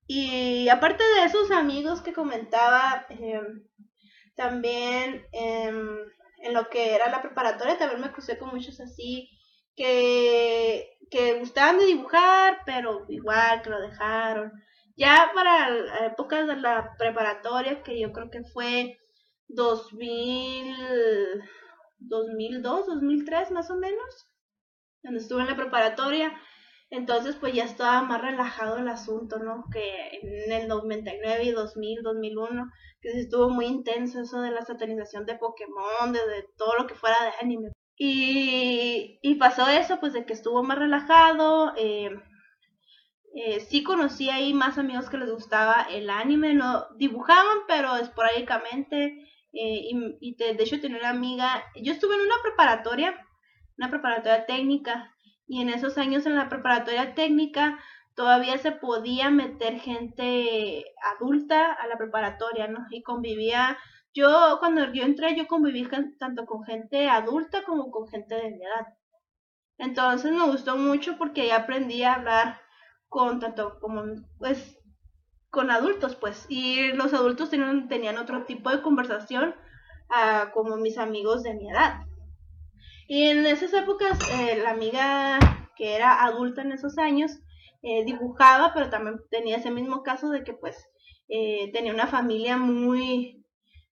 Y 0.08 0.68
aparte 0.68 1.06
de 1.06 1.24
esos 1.24 1.52
amigos 1.52 2.02
que 2.02 2.12
comentaba, 2.12 3.06
eh, 3.12 3.40
también 4.36 5.26
em, 5.32 6.00
en 6.44 6.54
lo 6.54 6.70
que 6.70 6.96
era 6.96 7.10
la 7.10 7.22
preparatoria, 7.22 7.78
también 7.78 8.02
me 8.02 8.12
crucé 8.12 8.38
con 8.38 8.50
muchos 8.50 8.80
así 8.80 9.30
que 9.76 10.94
que 11.14 11.40
gustaban 11.40 11.78
de 11.78 11.86
dibujar, 11.86 12.62
pero 12.66 13.06
igual 13.08 13.62
que 13.62 13.70
lo 13.70 13.80
dejaron. 13.80 14.52
Ya 14.96 15.32
para 15.36 16.08
épocas 16.08 16.48
de 16.48 16.56
la 16.56 16.96
preparatoria, 16.98 17.84
que 17.84 18.00
yo 18.00 18.12
creo 18.12 18.32
que 18.32 18.44
fue 18.44 18.98
2000, 19.48 21.44
2002, 22.00 22.88
2003 22.88 23.52
más 23.52 23.70
o 23.70 23.76
menos, 23.76 24.28
cuando 25.02 25.20
estuve 25.20 25.42
en 25.42 25.48
la 25.50 25.56
preparatoria, 25.56 26.34
entonces 26.94 27.36
pues 27.40 27.56
ya 27.56 27.64
estaba 27.64 28.04
más 28.04 28.22
relajado 28.22 28.78
el 28.78 28.88
asunto, 28.88 29.40
¿no? 29.40 29.66
Que 29.72 30.20
en 30.22 30.52
el 30.52 30.68
99 30.68 31.44
y 31.44 31.52
2000, 31.52 32.04
2001, 32.04 32.72
que 33.02 33.10
estuvo 33.20 33.50
muy 33.50 33.66
intenso 33.66 34.22
eso 34.22 34.42
de 34.42 34.52
la 34.52 34.62
satanización 34.62 35.26
de 35.26 35.36
Pokémon, 35.36 36.14
de 36.14 36.20
todo 36.56 36.76
lo 36.78 36.86
que 36.86 36.94
fuera 36.94 37.18
de 37.24 37.32
anime. 37.42 37.72
Y, 37.98 39.18
y 39.24 39.36
pasó 39.36 39.68
eso, 39.68 40.00
pues 40.00 40.14
de 40.14 40.26
que 40.28 40.34
estuvo 40.34 40.62
más 40.62 40.78
relajado. 40.78 41.74
Eh, 41.78 42.12
eh, 43.36 43.60
sí 43.62 43.82
conocí 43.82 44.30
ahí 44.30 44.54
más 44.54 44.78
amigos 44.78 45.10
que 45.10 45.18
les 45.18 45.32
gustaba 45.32 45.88
el 45.90 46.12
anime, 46.12 46.54
no 46.54 46.86
dibujaban, 46.98 47.58
pero 47.68 47.96
esporádicamente. 47.96 49.18
Eh, 49.52 49.82
y, 49.90 50.18
y 50.20 50.36
de, 50.36 50.64
hecho 50.64 50.80
tenía 50.80 51.00
una 51.00 51.10
amiga, 51.10 51.64
yo 51.76 51.92
estuve 51.92 52.14
en 52.14 52.22
una 52.22 52.36
preparatoria, 52.44 53.16
una 53.80 53.90
preparatoria 53.90 54.46
técnica, 54.46 55.13
y 55.48 55.62
en 55.62 55.70
esos 55.70 55.98
años 55.98 56.26
en 56.26 56.36
la 56.36 56.50
preparatoria 56.50 57.16
técnica 57.16 57.80
todavía 58.16 58.58
se 58.58 58.72
podía 58.72 59.30
meter 59.30 59.80
gente 59.80 60.86
adulta 61.18 61.74
a 61.74 61.88
la 61.88 61.98
preparatoria, 61.98 62.68
¿no? 62.68 62.86
Y 62.92 63.02
convivía 63.04 63.78
yo 64.14 64.58
cuando 64.60 64.94
yo 64.94 65.04
entré, 65.04 65.36
yo 65.36 65.48
conviví 65.48 65.88
tanto 66.20 66.46
con 66.46 66.64
gente 66.64 67.10
adulta 67.10 67.64
como 67.64 67.90
con 67.90 68.08
gente 68.08 68.36
de 68.36 68.52
mi 68.52 68.64
edad. 68.64 68.88
Entonces 69.80 70.32
me 70.32 70.46
gustó 70.46 70.78
mucho 70.78 71.18
porque 71.18 71.42
ahí 71.42 71.50
aprendí 71.50 72.04
a 72.04 72.14
hablar 72.14 72.62
con 73.10 73.40
tanto 73.40 73.80
como, 73.80 74.04
pues, 74.38 74.80
con 75.50 75.72
adultos, 75.72 76.16
pues. 76.16 76.46
Y 76.50 76.92
los 76.94 77.14
adultos 77.14 77.50
tenían, 77.50 77.88
tenían 77.88 78.18
otro 78.18 78.44
tipo 78.46 78.70
de 78.70 78.82
conversación 78.82 79.56
ah, 80.10 80.52
como 80.54 80.78
mis 80.78 80.98
amigos 80.98 81.44
de 81.44 81.56
mi 81.56 81.70
edad. 81.70 82.06
Y 83.08 83.28
en 83.28 83.46
esas 83.46 83.74
épocas, 83.74 84.20
eh, 84.32 84.60
la 84.62 84.72
amiga 84.72 85.40
que 85.76 85.96
era 85.96 86.24
adulta 86.24 86.62
en 86.62 86.72
esos 86.72 86.98
años, 86.98 87.32
eh, 87.82 88.06
dibujaba, 88.06 88.74
pero 88.74 88.90
también 88.90 89.20
tenía 89.30 89.58
ese 89.58 89.72
mismo 89.72 90.04
caso 90.04 90.30
de 90.30 90.44
que 90.44 90.54
pues 90.54 90.78
eh, 91.28 91.70
tenía 91.74 91.94
una 91.94 92.08
familia 92.08 92.58
muy, 92.58 93.46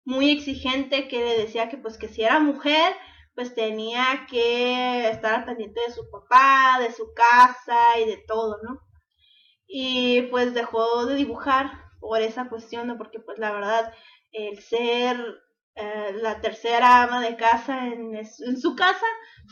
muy 0.05 0.31
exigente 0.31 1.07
que 1.07 1.19
le 1.19 1.37
decía 1.37 1.69
que 1.69 1.77
pues 1.77 1.97
que 1.97 2.07
si 2.07 2.23
era 2.23 2.39
mujer 2.39 2.93
pues 3.35 3.53
tenía 3.55 4.27
que 4.29 5.09
estar 5.09 5.45
pendiente 5.45 5.81
de 5.85 5.93
su 5.93 6.09
papá, 6.09 6.79
de 6.79 6.91
su 6.91 7.13
casa 7.13 7.99
y 7.99 8.05
de 8.05 8.17
todo, 8.27 8.57
¿no? 8.63 8.79
Y 9.67 10.23
pues 10.23 10.53
dejó 10.53 11.05
de 11.05 11.15
dibujar 11.15 11.71
por 11.99 12.21
esa 12.21 12.49
cuestión, 12.49 12.87
¿no? 12.87 12.97
Porque 12.97 13.19
pues 13.19 13.39
la 13.39 13.51
verdad, 13.51 13.93
el 14.31 14.59
ser 14.59 15.17
eh, 15.75 16.13
la 16.21 16.41
tercera 16.41 17.03
ama 17.03 17.21
de 17.21 17.37
casa 17.37 17.87
en, 17.87 18.25
su 18.25 18.75
casa, 18.75 19.05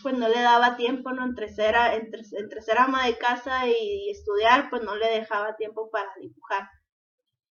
pues 0.04 0.18
no 0.18 0.28
le 0.28 0.42
daba 0.42 0.76
tiempo, 0.76 1.14
¿no? 1.14 1.24
Entre 1.24 1.48
ser, 1.50 1.76
entre, 1.94 2.62
ser 2.62 2.78
ama 2.78 3.06
de 3.06 3.18
casa 3.18 3.68
y 3.68 4.10
estudiar, 4.10 4.70
pues 4.70 4.84
no 4.84 4.96
le 4.96 5.08
dejaba 5.08 5.56
tiempo 5.56 5.90
para 5.90 6.12
dibujar. 6.20 6.70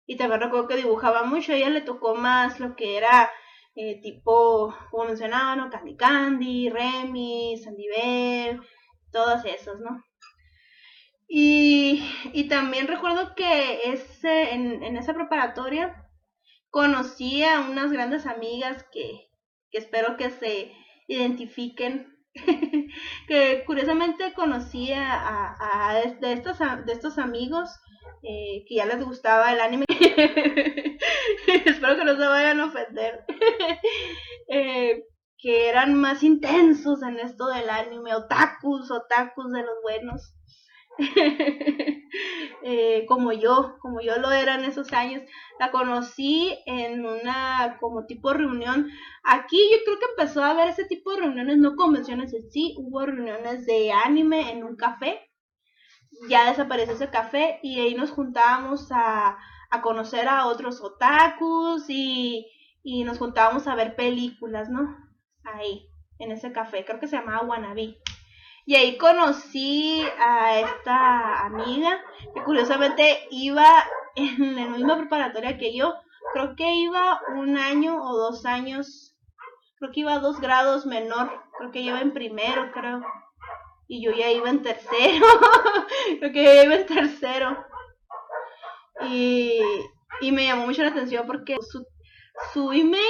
Y 0.06 0.18
también 0.18 0.42
recuerdo 0.42 0.68
que 0.68 0.76
dibujaba 0.78 1.24
mucho, 1.24 1.54
a 1.54 1.56
ella 1.56 1.70
le 1.70 1.82
tocó 1.82 2.16
más 2.16 2.60
lo 2.60 2.76
que 2.76 2.98
era 2.98 3.32
eh, 3.76 4.02
tipo, 4.02 4.76
como 4.92 5.06
mencionaba, 5.06 5.56
¿no? 5.56 5.70
Candy 5.70 5.96
Candy, 5.96 6.70
Remy, 6.70 7.58
Sandy 7.64 7.88
Bell, 7.88 8.62
todos 9.12 9.46
esos, 9.46 9.80
¿no? 9.80 10.04
Y, 11.30 12.48
también 12.50 12.88
recuerdo 12.88 13.36
que 13.36 13.82
ese, 13.92 14.54
en 14.54 14.98
esa 14.98 15.14
preparatoria 15.14 16.07
conocí 16.78 17.42
a 17.42 17.62
unas 17.62 17.92
grandes 17.92 18.28
amigas 18.28 18.86
que, 18.92 19.32
espero 19.72 20.16
que 20.16 20.30
se 20.30 20.72
identifiquen 21.08 22.16
que 23.28 23.64
curiosamente 23.66 24.32
conocí 24.36 24.92
a, 24.94 26.00
de, 26.22 26.34
estos, 26.34 26.60
de 26.60 26.94
estos 26.94 27.18
amigos 27.18 27.72
eh, 28.22 28.64
que 28.68 28.76
ya 28.76 28.86
les 28.86 29.04
gustaba 29.04 29.52
el 29.54 29.60
anime. 29.60 29.86
Espero 31.66 31.98
que 31.98 32.06
no 32.06 32.16
se 32.16 32.28
vayan 32.28 32.60
a 32.60 32.66
ofender. 32.66 33.26
Eh, 34.50 35.04
que 35.38 35.68
eran 35.68 35.94
más 35.94 36.24
intensos 36.24 37.04
en 37.04 37.20
esto 37.20 37.48
del 37.48 37.70
anime, 37.70 38.16
otakus, 38.16 38.90
otakus 38.92 39.52
de 39.52 39.62
los 39.62 39.82
buenos. 39.84 40.34
Eh, 42.70 43.06
como 43.08 43.32
yo, 43.32 43.78
como 43.80 44.02
yo 44.02 44.18
lo 44.18 44.32
era 44.32 44.56
en 44.56 44.66
esos 44.66 44.92
años. 44.92 45.22
La 45.60 45.72
conocí 45.72 46.58
en 46.66 47.06
una 47.06 47.78
como 47.80 48.06
tipo 48.06 48.34
reunión. 48.34 48.90
Aquí 49.24 49.58
yo 49.72 49.78
creo 49.86 50.00
que 50.00 50.06
empezó 50.18 50.44
a 50.44 50.52
haber 50.52 50.70
ese 50.70 50.86
tipo 50.86 51.12
de 51.12 51.22
reuniones, 51.22 51.60
no 51.60 51.76
convenciones 51.76 52.34
en 52.34 52.50
sí, 52.52 52.76
hubo 52.78 53.06
reuniones 53.06 53.66
de 53.66 53.92
anime 53.92 54.52
en 54.52 54.64
un 54.64 54.76
café. 54.76 55.30
Ya 56.30 56.50
desapareció 56.50 56.96
ese 56.96 57.10
café 57.10 57.60
y 57.64 57.80
ahí 57.80 57.96
nos 57.96 58.12
juntábamos 58.12 58.92
a, 58.92 59.38
a 59.70 59.82
conocer 59.82 60.28
a 60.28 60.48
otros 60.48 60.82
otakus 60.82 61.86
y, 61.90 62.48
y 62.84 63.04
nos 63.04 63.18
juntábamos 63.18 63.68
a 63.68 63.76
ver 63.76 63.96
películas, 63.96 64.70
¿no? 64.70 64.98
Ahí, 65.44 65.88
en 66.20 66.32
ese 66.32 66.52
café, 66.52 66.84
creo 66.86 67.00
que 67.00 67.08
se 67.08 67.18
llamaba 67.18 67.46
Wannabe. 67.46 67.98
Y 68.68 68.76
ahí 68.76 68.98
conocí 68.98 70.06
a 70.20 70.60
esta 70.60 71.46
amiga 71.46 72.04
que 72.34 72.44
curiosamente 72.44 73.26
iba 73.32 73.66
en 74.16 74.58
la 74.58 74.66
misma 74.66 74.98
preparatoria 74.98 75.58
que 75.58 75.74
yo. 75.74 75.96
Creo 76.34 76.54
que 76.58 76.76
iba 76.76 77.22
un 77.38 77.58
año 77.58 78.04
o 78.04 78.18
dos 78.18 78.46
años. 78.46 79.16
Creo 79.80 79.92
que 79.94 80.02
iba 80.02 80.20
dos 80.20 80.42
grados 80.42 80.86
menor. 80.86 81.32
Creo 81.58 81.72
que 81.72 81.80
iba 81.80 82.02
en 82.02 82.12
primero, 82.12 82.70
creo. 82.74 83.06
Y 83.88 84.04
yo 84.04 84.12
ya 84.12 84.30
iba 84.32 84.50
en 84.50 84.62
tercero. 84.62 85.26
creo 86.20 86.34
que 86.34 86.64
iba 86.66 86.76
en 86.76 86.86
tercero. 86.86 87.66
Y, 89.10 89.62
y 90.20 90.32
me 90.34 90.44
llamó 90.44 90.66
mucho 90.66 90.82
la 90.82 90.90
atención 90.90 91.26
porque 91.26 91.56
su 92.52 92.74
email 92.74 93.02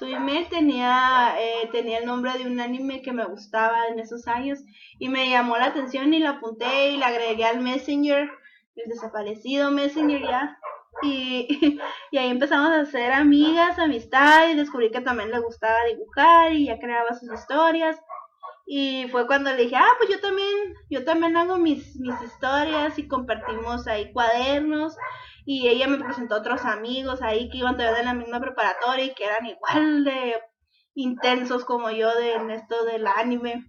su 0.00 0.06
email 0.06 0.48
tenía, 0.48 1.34
eh, 1.38 1.68
tenía 1.72 1.98
el 1.98 2.06
nombre 2.06 2.32
de 2.32 2.46
un 2.46 2.58
anime 2.58 3.02
que 3.02 3.12
me 3.12 3.26
gustaba 3.26 3.88
en 3.88 3.98
esos 3.98 4.26
años 4.28 4.60
y 4.98 5.10
me 5.10 5.28
llamó 5.28 5.58
la 5.58 5.66
atención 5.66 6.14
y 6.14 6.20
lo 6.20 6.30
apunté 6.30 6.92
y 6.92 6.96
le 6.96 7.04
agregué 7.04 7.44
al 7.44 7.60
Messenger, 7.60 8.30
el 8.76 8.88
desaparecido 8.88 9.70
Messenger 9.70 10.22
ya. 10.22 10.58
Y, 11.02 11.78
y 12.12 12.16
ahí 12.16 12.30
empezamos 12.30 12.70
a 12.70 12.80
hacer 12.80 13.12
amigas, 13.12 13.78
amistad 13.78 14.48
y 14.48 14.54
descubrí 14.56 14.90
que 14.90 15.02
también 15.02 15.30
le 15.30 15.38
gustaba 15.40 15.84
dibujar 15.84 16.54
y 16.54 16.68
ya 16.68 16.78
creaba 16.78 17.12
sus 17.12 17.30
historias. 17.34 18.00
Y 18.66 19.06
fue 19.10 19.26
cuando 19.26 19.50
le 19.50 19.64
dije, 19.64 19.76
ah, 19.76 19.92
pues 19.98 20.08
yo 20.08 20.18
también, 20.20 20.48
yo 20.88 21.04
también 21.04 21.36
hago 21.36 21.58
mis, 21.58 21.96
mis 21.96 22.14
historias 22.22 22.98
y 22.98 23.06
compartimos 23.06 23.86
ahí 23.86 24.10
cuadernos 24.14 24.96
y 25.52 25.66
ella 25.66 25.88
me 25.88 25.98
presentó 25.98 26.36
a 26.36 26.38
otros 26.38 26.64
amigos 26.64 27.22
ahí 27.22 27.50
que 27.50 27.58
iban 27.58 27.76
todavía 27.76 27.98
en 27.98 28.06
la 28.06 28.14
misma 28.14 28.38
preparatoria 28.38 29.06
y 29.06 29.14
que 29.14 29.24
eran 29.24 29.46
igual 29.46 30.04
de 30.04 30.40
intensos 30.94 31.64
como 31.64 31.90
yo 31.90 32.14
de, 32.14 32.34
en 32.34 32.52
esto 32.52 32.84
del 32.84 33.04
anime. 33.08 33.68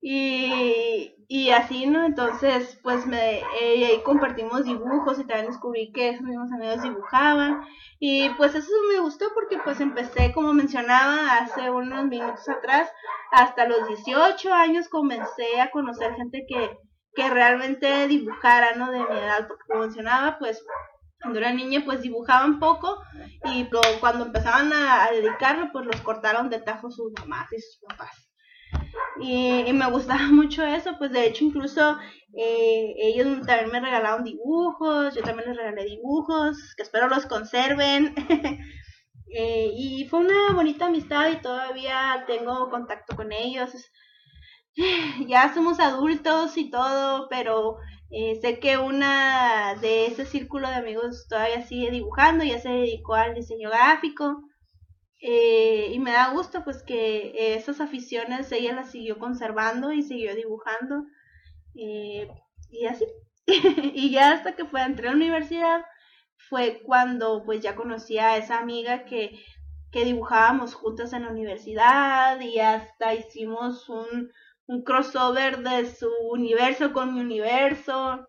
Y, 0.00 1.14
y 1.28 1.50
así, 1.50 1.84
¿no? 1.86 2.06
Entonces, 2.06 2.80
pues 2.82 3.06
me, 3.06 3.42
ahí 3.60 4.00
compartimos 4.02 4.64
dibujos 4.64 5.18
y 5.18 5.26
también 5.26 5.48
descubrí 5.50 5.92
que 5.92 6.08
esos 6.08 6.22
mismos 6.22 6.50
amigos 6.50 6.80
dibujaban. 6.80 7.60
Y 8.00 8.30
pues 8.30 8.54
eso 8.54 8.70
me 8.90 9.00
gustó 9.00 9.26
porque 9.34 9.58
pues 9.58 9.78
empecé, 9.80 10.32
como 10.32 10.54
mencionaba 10.54 11.36
hace 11.36 11.68
unos 11.68 12.06
minutos 12.06 12.48
atrás, 12.48 12.90
hasta 13.30 13.68
los 13.68 13.86
18 13.88 14.54
años 14.54 14.88
comencé 14.88 15.60
a 15.60 15.70
conocer 15.70 16.14
gente 16.14 16.46
que, 16.48 16.78
que 17.16 17.28
realmente 17.30 18.06
dibujara, 18.06 18.76
¿no? 18.76 18.92
De 18.92 18.98
mi 18.98 19.04
edad, 19.04 19.48
porque 19.48 19.64
como 19.66 20.38
pues 20.38 20.62
cuando 21.20 21.38
era 21.38 21.52
niña 21.52 21.82
pues 21.84 22.02
dibujaban 22.02 22.60
poco 22.60 23.02
y 23.44 23.68
cuando 24.00 24.26
empezaban 24.26 24.72
a, 24.72 25.10
dedicarlo 25.10 25.70
pues 25.72 25.86
los 25.86 26.00
cortaron 26.02 26.50
de 26.50 26.60
tajo 26.60 26.90
sus 26.90 27.12
mamás 27.18 27.52
y 27.52 27.60
sus 27.60 27.78
papás. 27.88 28.30
Y, 29.18 29.72
me 29.72 29.90
gustaba 29.90 30.26
mucho 30.30 30.64
eso, 30.64 30.96
pues 30.98 31.10
de 31.10 31.26
hecho 31.26 31.44
incluso 31.44 31.98
eh, 32.36 32.94
ellos 32.98 33.46
también 33.46 33.72
me 33.72 33.80
regalaron 33.80 34.22
dibujos, 34.22 35.14
yo 35.14 35.22
también 35.22 35.48
les 35.48 35.56
regalé 35.56 35.84
dibujos, 35.84 36.74
que 36.76 36.82
espero 36.82 37.08
los 37.08 37.26
conserven. 37.26 38.14
Eh, 39.28 39.72
y 39.74 40.06
fue 40.08 40.20
una 40.20 40.52
bonita 40.54 40.86
amistad 40.86 41.28
y 41.28 41.42
todavía 41.42 42.24
tengo 42.28 42.70
contacto 42.70 43.16
con 43.16 43.32
ellos. 43.32 43.72
ya 45.26 45.52
somos 45.54 45.80
adultos 45.80 46.56
y 46.56 46.70
todo, 46.70 47.28
pero 47.28 47.78
eh, 48.10 48.38
sé 48.40 48.58
que 48.60 48.78
una 48.78 49.74
de 49.80 50.06
ese 50.06 50.26
círculo 50.26 50.68
de 50.68 50.76
amigos 50.76 51.26
todavía 51.28 51.62
sigue 51.62 51.90
dibujando, 51.90 52.44
ya 52.44 52.58
se 52.58 52.68
dedicó 52.68 53.14
al 53.14 53.34
diseño 53.34 53.70
gráfico. 53.70 54.42
Eh, 55.20 55.90
y 55.92 55.98
me 55.98 56.12
da 56.12 56.30
gusto 56.30 56.62
pues 56.62 56.82
que 56.82 57.54
esas 57.56 57.80
aficiones 57.80 58.52
ella 58.52 58.74
las 58.74 58.90
siguió 58.90 59.18
conservando 59.18 59.92
y 59.92 60.02
siguió 60.02 60.34
dibujando. 60.34 61.04
Eh, 61.74 62.28
y 62.70 62.86
así. 62.86 63.06
y 63.46 64.10
ya 64.10 64.32
hasta 64.32 64.54
que 64.56 64.66
fue 64.66 64.82
entré 64.82 65.08
a 65.08 65.10
la 65.12 65.16
universidad 65.16 65.84
fue 66.48 66.82
cuando 66.84 67.44
pues 67.44 67.60
ya 67.62 67.76
conocí 67.76 68.18
a 68.18 68.36
esa 68.36 68.58
amiga 68.58 69.04
que, 69.04 69.40
que 69.90 70.04
dibujábamos 70.04 70.74
juntas 70.74 71.12
en 71.12 71.22
la 71.22 71.30
universidad 71.30 72.40
y 72.40 72.60
hasta 72.60 73.14
hicimos 73.14 73.88
un, 73.88 74.30
un 74.66 74.82
crossover 74.82 75.58
de 75.58 75.90
su 75.94 76.08
universo 76.30 76.92
con 76.92 77.14
mi 77.14 77.20
universo. 77.20 78.28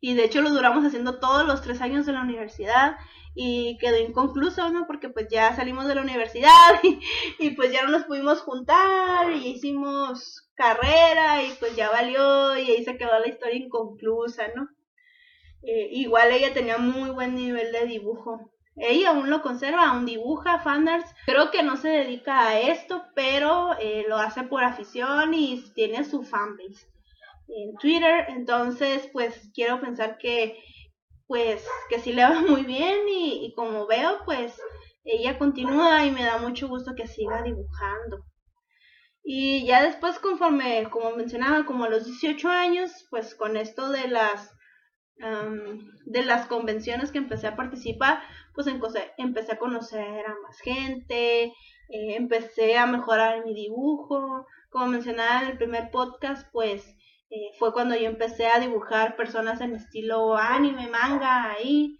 Y 0.00 0.14
de 0.14 0.24
hecho 0.24 0.40
lo 0.40 0.50
duramos 0.50 0.84
haciendo 0.84 1.18
todos 1.18 1.46
los 1.46 1.62
tres 1.62 1.80
años 1.80 2.06
de 2.06 2.12
la 2.12 2.22
universidad 2.22 2.96
y 3.34 3.78
quedó 3.78 3.98
inconcluso, 3.98 4.70
¿no? 4.70 4.86
Porque 4.86 5.08
pues 5.08 5.28
ya 5.30 5.54
salimos 5.54 5.86
de 5.86 5.94
la 5.94 6.02
universidad 6.02 6.80
y, 7.38 7.50
pues 7.50 7.72
ya 7.72 7.82
no 7.84 7.90
nos 7.90 8.04
pudimos 8.04 8.40
juntar 8.40 9.30
y 9.32 9.48
hicimos 9.48 10.50
carrera 10.54 11.42
y 11.42 11.52
pues 11.58 11.76
ya 11.76 11.90
valió 11.90 12.56
y 12.56 12.70
ahí 12.70 12.84
se 12.84 12.96
quedó 12.96 13.18
la 13.18 13.28
historia 13.28 13.56
inconclusa, 13.56 14.48
¿no? 14.54 14.68
Eh, 15.62 15.88
igual 15.92 16.32
ella 16.32 16.54
tenía 16.54 16.78
muy 16.78 17.10
buen 17.10 17.34
nivel 17.34 17.70
de 17.72 17.86
dibujo. 17.86 18.50
Ella 18.76 19.10
aún 19.10 19.30
lo 19.30 19.42
conserva, 19.42 19.88
aún 19.88 20.06
dibuja 20.06 20.60
fanarts. 20.60 21.14
Creo 21.26 21.50
que 21.50 21.62
no 21.62 21.76
se 21.76 21.88
dedica 21.88 22.48
a 22.48 22.60
esto, 22.60 23.04
pero 23.14 23.76
eh, 23.78 24.04
lo 24.08 24.16
hace 24.16 24.42
por 24.44 24.64
afición 24.64 25.34
y 25.34 25.62
tiene 25.74 26.04
su 26.04 26.22
fanbase 26.22 26.86
en 27.48 27.74
Twitter. 27.76 28.26
Entonces, 28.28 29.08
pues 29.12 29.50
quiero 29.54 29.80
pensar 29.80 30.18
que, 30.18 30.62
pues, 31.26 31.66
que 31.88 31.98
sí 31.98 32.12
le 32.12 32.22
va 32.22 32.40
muy 32.48 32.62
bien 32.62 33.08
y, 33.08 33.44
y 33.46 33.54
como 33.54 33.86
veo, 33.86 34.20
pues 34.24 34.58
ella 35.04 35.38
continúa 35.38 36.04
y 36.06 36.10
me 36.10 36.24
da 36.24 36.38
mucho 36.38 36.68
gusto 36.68 36.94
que 36.94 37.06
siga 37.06 37.42
dibujando. 37.42 38.24
Y 39.22 39.66
ya 39.66 39.82
después, 39.82 40.18
conforme, 40.18 40.88
como 40.90 41.14
mencionaba, 41.16 41.66
como 41.66 41.84
a 41.84 41.90
los 41.90 42.06
18 42.06 42.48
años, 42.48 43.06
pues 43.10 43.34
con 43.34 43.56
esto 43.56 43.90
de 43.90 44.08
las 44.08 44.54
de 46.06 46.24
las 46.24 46.46
convenciones 46.46 47.12
que 47.12 47.18
empecé 47.18 47.46
a 47.46 47.56
participar, 47.56 48.22
pues 48.54 48.66
empecé 48.66 49.52
a 49.52 49.58
conocer 49.58 50.26
a 50.26 50.34
más 50.42 50.60
gente, 50.60 51.44
eh, 51.44 52.16
empecé 52.16 52.78
a 52.78 52.86
mejorar 52.86 53.44
mi 53.44 53.54
dibujo. 53.54 54.46
Como 54.70 54.86
mencionaba 54.86 55.42
en 55.42 55.48
el 55.48 55.58
primer 55.58 55.90
podcast, 55.90 56.48
pues 56.52 56.86
eh, 57.30 57.50
fue 57.58 57.72
cuando 57.72 57.96
yo 57.96 58.08
empecé 58.08 58.46
a 58.48 58.60
dibujar 58.60 59.16
personas 59.16 59.60
en 59.60 59.74
estilo 59.74 60.36
anime, 60.36 60.88
manga, 60.88 61.52
ahí, 61.52 61.98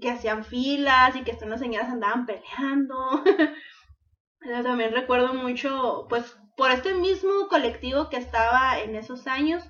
que 0.00 0.10
hacían 0.10 0.44
filas 0.44 1.16
y 1.16 1.22
que 1.22 1.30
estas 1.30 1.60
señoras 1.60 1.90
andaban 1.90 2.26
peleando. 2.26 3.22
También 4.64 4.92
recuerdo 4.92 5.34
mucho, 5.34 6.06
pues 6.08 6.36
por 6.56 6.70
este 6.70 6.94
mismo 6.94 7.48
colectivo 7.48 8.08
que 8.08 8.16
estaba 8.16 8.80
en 8.80 8.96
esos 8.96 9.26
años, 9.26 9.62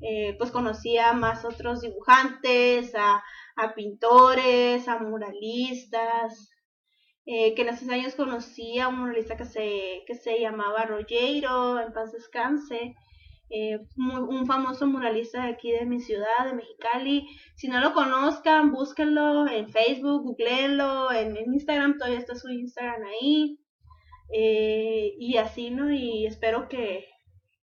eh, 0.00 0.34
pues 0.38 0.50
conocía 0.50 1.12
más 1.12 1.44
otros 1.44 1.82
dibujantes, 1.82 2.94
a, 2.94 3.22
pintores, 3.74 4.88
a 4.88 4.98
muralistas, 4.98 6.50
eh, 7.26 7.54
que 7.54 7.62
en 7.62 7.68
esos 7.68 7.88
años 7.88 8.14
conocí 8.14 8.78
a 8.78 8.88
un 8.88 9.00
muralista 9.00 9.36
que 9.36 9.44
se, 9.44 10.02
que 10.06 10.14
se 10.14 10.40
llamaba 10.40 10.84
Rogero, 10.84 11.80
en 11.80 11.92
paz 11.92 12.12
descanse, 12.12 12.94
eh, 13.50 13.78
un 13.96 14.46
famoso 14.46 14.86
muralista 14.86 15.42
de 15.44 15.52
aquí 15.52 15.70
de 15.70 15.86
mi 15.86 16.00
ciudad, 16.00 16.46
de 16.46 16.54
Mexicali. 16.54 17.28
Si 17.56 17.68
no 17.68 17.80
lo 17.80 17.94
conozcan, 17.94 18.72
búsquenlo 18.72 19.48
en 19.48 19.68
Facebook, 19.68 20.22
googleenlo, 20.24 21.12
en, 21.12 21.36
Instagram, 21.36 21.98
todavía 21.98 22.18
está 22.18 22.34
su 22.34 22.48
Instagram 22.48 23.02
ahí. 23.04 23.60
y 24.30 25.36
así, 25.36 25.70
¿no? 25.70 25.92
Y 25.92 26.26
espero 26.26 26.68
que, 26.68 27.06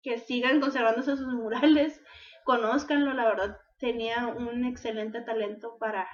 que 0.03 0.19
sigan 0.19 0.61
conservándose 0.61 1.17
sus 1.17 1.33
murales 1.33 2.01
conózcanlo, 2.49 3.13
la 3.13 3.27
verdad 3.27 3.59
tenía 3.79 4.27
un 4.29 4.65
excelente 4.65 5.21
talento 5.23 5.77
para 5.79 6.09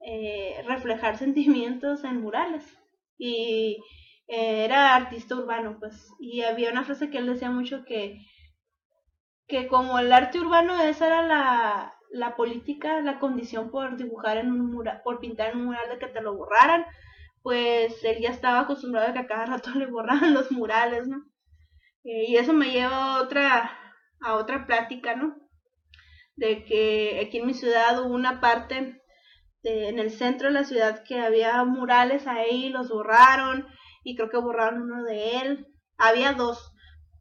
eh, 0.00 0.62
reflejar 0.66 1.18
sentimientos 1.18 2.04
en 2.04 2.20
murales. 2.20 2.64
Y, 3.18 3.78
era 4.30 4.94
artista 4.94 5.36
urbano, 5.36 5.78
pues, 5.80 6.06
y 6.20 6.42
había 6.42 6.70
una 6.70 6.84
frase 6.84 7.08
que 7.08 7.16
él 7.16 7.26
decía 7.26 7.50
mucho 7.50 7.86
que, 7.86 8.18
que 9.46 9.68
como 9.68 9.98
el 9.98 10.12
arte 10.12 10.38
urbano 10.38 10.78
esa 10.82 11.06
era 11.06 11.22
la, 11.26 11.94
la 12.10 12.36
política, 12.36 13.00
la 13.00 13.18
condición 13.18 13.70
por 13.70 13.96
dibujar 13.96 14.36
en 14.38 14.52
un 14.52 14.70
mural, 14.70 15.00
por 15.02 15.20
pintar 15.20 15.52
en 15.52 15.58
un 15.58 15.64
mural 15.66 15.88
de 15.88 15.98
que 15.98 16.08
te 16.08 16.20
lo 16.20 16.36
borraran, 16.36 16.84
pues 17.42 18.04
él 18.04 18.18
ya 18.20 18.30
estaba 18.30 18.60
acostumbrado 18.60 19.08
a 19.08 19.12
que 19.12 19.20
a 19.20 19.26
cada 19.26 19.46
rato 19.46 19.70
le 19.74 19.86
borraran 19.86 20.34
los 20.34 20.50
murales, 20.52 21.08
¿no? 21.08 21.24
Eh, 22.04 22.26
y 22.28 22.36
eso 22.36 22.52
me 22.52 22.70
lleva 22.70 23.16
a 23.16 23.22
otra, 23.22 23.78
a 24.20 24.34
otra 24.34 24.66
plática, 24.66 25.16
¿no? 25.16 25.36
De 26.38 26.64
que 26.64 27.20
aquí 27.26 27.38
en 27.38 27.46
mi 27.46 27.54
ciudad 27.54 28.00
hubo 28.00 28.14
una 28.14 28.40
parte 28.40 29.02
en 29.64 29.98
el 29.98 30.12
centro 30.12 30.48
de 30.48 30.54
la 30.54 30.64
ciudad 30.64 31.02
que 31.02 31.18
había 31.18 31.64
murales 31.64 32.28
ahí, 32.28 32.68
los 32.68 32.88
borraron 32.88 33.66
y 34.04 34.14
creo 34.14 34.30
que 34.30 34.38
borraron 34.38 34.82
uno 34.82 35.02
de 35.02 35.40
él. 35.40 35.66
Había 35.96 36.34
dos. 36.34 36.72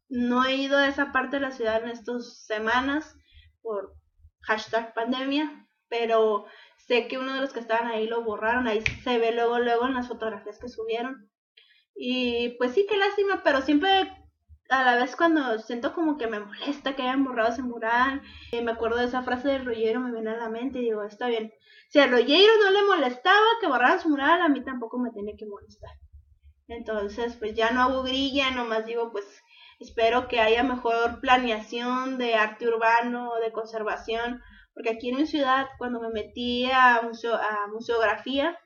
No 0.07 0.45
he 0.45 0.55
ido 0.55 0.77
a 0.77 0.87
esa 0.87 1.11
parte 1.11 1.37
de 1.37 1.41
la 1.41 1.51
ciudad 1.51 1.83
en 1.83 1.89
estas 1.89 2.45
semanas 2.45 3.15
por 3.61 3.95
hashtag 4.41 4.93
pandemia, 4.93 5.67
pero 5.89 6.45
sé 6.77 7.07
que 7.07 7.17
uno 7.17 7.33
de 7.33 7.41
los 7.41 7.53
que 7.53 7.59
estaban 7.59 7.87
ahí 7.87 8.07
lo 8.07 8.23
borraron, 8.23 8.67
ahí 8.67 8.83
se 9.03 9.17
ve 9.17 9.31
luego, 9.31 9.57
luego 9.57 9.87
en 9.87 9.95
las 9.95 10.07
fotografías 10.07 10.59
que 10.59 10.69
subieron. 10.69 11.31
Y 11.95 12.49
pues 12.59 12.73
sí, 12.73 12.85
qué 12.87 12.97
lástima, 12.97 13.41
pero 13.43 13.61
siempre 13.61 14.11
a 14.69 14.83
la 14.83 14.95
vez 14.95 15.15
cuando 15.15 15.59
siento 15.59 15.93
como 15.93 16.17
que 16.17 16.27
me 16.27 16.39
molesta 16.39 16.95
que 16.95 17.03
hayan 17.03 17.23
borrado 17.23 17.49
ese 17.53 17.61
mural, 17.63 18.21
y 18.51 18.61
me 18.61 18.71
acuerdo 18.71 18.97
de 18.97 19.05
esa 19.05 19.23
frase 19.23 19.47
del 19.47 19.65
rollero, 19.65 19.99
me 19.99 20.11
viene 20.11 20.31
a 20.31 20.37
la 20.37 20.49
mente 20.49 20.79
y 20.79 20.83
digo, 20.83 21.03
está 21.03 21.27
bien, 21.27 21.51
si 21.89 21.99
al 21.99 22.11
rollero 22.11 22.53
no 22.63 22.71
le 22.71 22.85
molestaba 22.85 23.45
que 23.61 23.67
borraran 23.67 23.99
su 23.99 24.09
mural, 24.09 24.41
a 24.41 24.49
mí 24.49 24.63
tampoco 24.63 24.97
me 24.99 25.11
tiene 25.11 25.35
que 25.37 25.45
molestar. 25.45 25.91
Entonces, 26.67 27.37
pues 27.37 27.55
ya 27.55 27.71
no 27.71 27.81
hago 27.81 28.03
grilla, 28.03 28.51
nomás 28.51 28.85
digo, 28.85 29.11
pues 29.11 29.25
espero 29.79 30.27
que 30.27 30.41
haya 30.41 30.63
mejor 30.63 31.21
planeación 31.21 32.17
de 32.17 32.35
arte 32.35 32.67
urbano, 32.67 33.35
de 33.41 33.53
conservación, 33.53 34.41
porque 34.73 34.89
aquí 34.89 35.09
en 35.09 35.17
mi 35.17 35.27
ciudad, 35.27 35.67
cuando 35.77 36.01
me 36.01 36.09
metí 36.09 36.69
a, 36.69 37.01
museo, 37.03 37.35
a 37.35 37.67
museografía, 37.67 38.59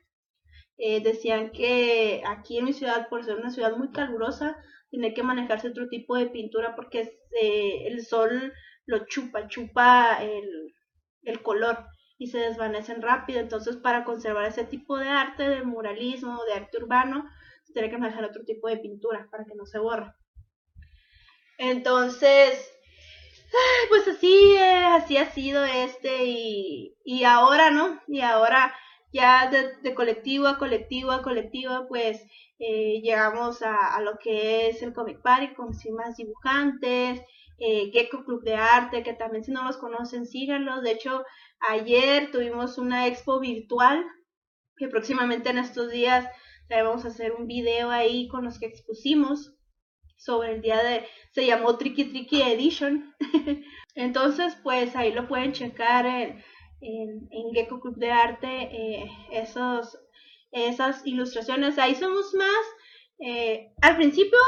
eh, 0.78 1.00
decían 1.00 1.52
que 1.52 2.22
aquí 2.26 2.58
en 2.58 2.64
mi 2.64 2.72
ciudad, 2.72 3.08
por 3.08 3.24
ser 3.24 3.36
una 3.36 3.50
ciudad 3.50 3.76
muy 3.76 3.92
calurosa, 3.92 4.56
tiene 4.92 5.14
que 5.14 5.22
manejarse 5.22 5.68
otro 5.68 5.88
tipo 5.88 6.16
de 6.18 6.26
pintura 6.26 6.76
porque 6.76 7.18
eh, 7.40 7.86
el 7.86 8.04
sol 8.04 8.52
lo 8.84 9.06
chupa, 9.06 9.48
chupa 9.48 10.18
el, 10.22 11.42
color 11.42 11.86
y 12.18 12.26
se 12.26 12.38
desvanecen 12.38 13.00
rápido. 13.00 13.40
Entonces, 13.40 13.76
para 13.76 14.04
conservar 14.04 14.44
ese 14.44 14.64
tipo 14.64 14.98
de 14.98 15.08
arte, 15.08 15.48
de 15.48 15.62
muralismo, 15.62 16.44
de 16.44 16.52
arte 16.52 16.76
urbano, 16.76 17.24
se 17.64 17.72
tiene 17.72 17.88
que 17.88 17.96
manejar 17.96 18.24
otro 18.24 18.44
tipo 18.44 18.68
de 18.68 18.76
pintura 18.76 19.28
para 19.30 19.46
que 19.46 19.54
no 19.54 19.64
se 19.64 19.78
borre. 19.78 20.12
Entonces, 21.56 22.70
pues 23.88 24.06
así, 24.08 24.58
así 24.58 25.16
ha 25.16 25.30
sido 25.30 25.64
este 25.64 26.26
y, 26.26 26.98
y 27.02 27.24
ahora, 27.24 27.70
¿no? 27.70 27.98
Y 28.08 28.20
ahora 28.20 28.74
ya 29.12 29.50
de, 29.50 29.94
colectivo 29.94 30.46
a 30.46 30.58
colectivo 30.58 31.10
a 31.10 31.22
colectivo, 31.22 31.86
pues 31.88 32.22
eh, 32.58 33.00
llegamos 33.02 33.62
a, 33.62 34.00
lo 34.00 34.18
que 34.18 34.68
es 34.68 34.82
el 34.82 34.92
Comic 34.94 35.20
Party 35.22 35.54
con 35.54 35.70
más 35.94 36.16
dibujantes, 36.16 37.20
eh, 37.58 37.90
Gecko 37.92 38.24
Club 38.24 38.42
de 38.42 38.56
Arte, 38.56 39.02
que 39.02 39.12
también 39.12 39.44
si 39.44 39.52
no 39.52 39.64
los 39.64 39.76
conocen, 39.76 40.26
síganlos. 40.26 40.82
De 40.82 40.92
hecho, 40.92 41.24
ayer 41.68 42.30
tuvimos 42.30 42.78
una 42.78 43.06
expo 43.06 43.38
virtual 43.38 44.04
que 44.76 44.88
próximamente 44.88 45.50
en 45.50 45.58
estos 45.58 45.90
días 45.90 46.26
vamos 46.68 47.04
a 47.04 47.08
hacer 47.08 47.32
un 47.32 47.46
video 47.46 47.90
ahí 47.90 48.28
con 48.28 48.44
los 48.44 48.58
que 48.58 48.66
expusimos 48.66 49.54
sobre 50.16 50.54
el 50.54 50.62
día 50.62 50.82
de, 50.82 51.04
se 51.32 51.44
llamó 51.44 51.76
Tricky 51.76 52.04
Tricky 52.04 52.42
Edition. 52.42 53.14
Entonces, 53.94 54.56
pues 54.62 54.96
ahí 54.96 55.12
lo 55.12 55.28
pueden 55.28 55.52
checar 55.52 56.06
en, 56.06 56.42
en, 56.82 57.52
Gecko 57.54 57.80
Club 57.80 57.96
de 57.96 58.10
Arte 58.10 58.48
eh, 58.48 59.10
esos, 59.30 59.98
esas 60.50 61.06
ilustraciones. 61.06 61.78
Ahí 61.78 61.94
somos 61.94 62.34
más. 62.34 62.66
Eh, 63.18 63.72
al 63.80 63.96
principio 63.96 64.38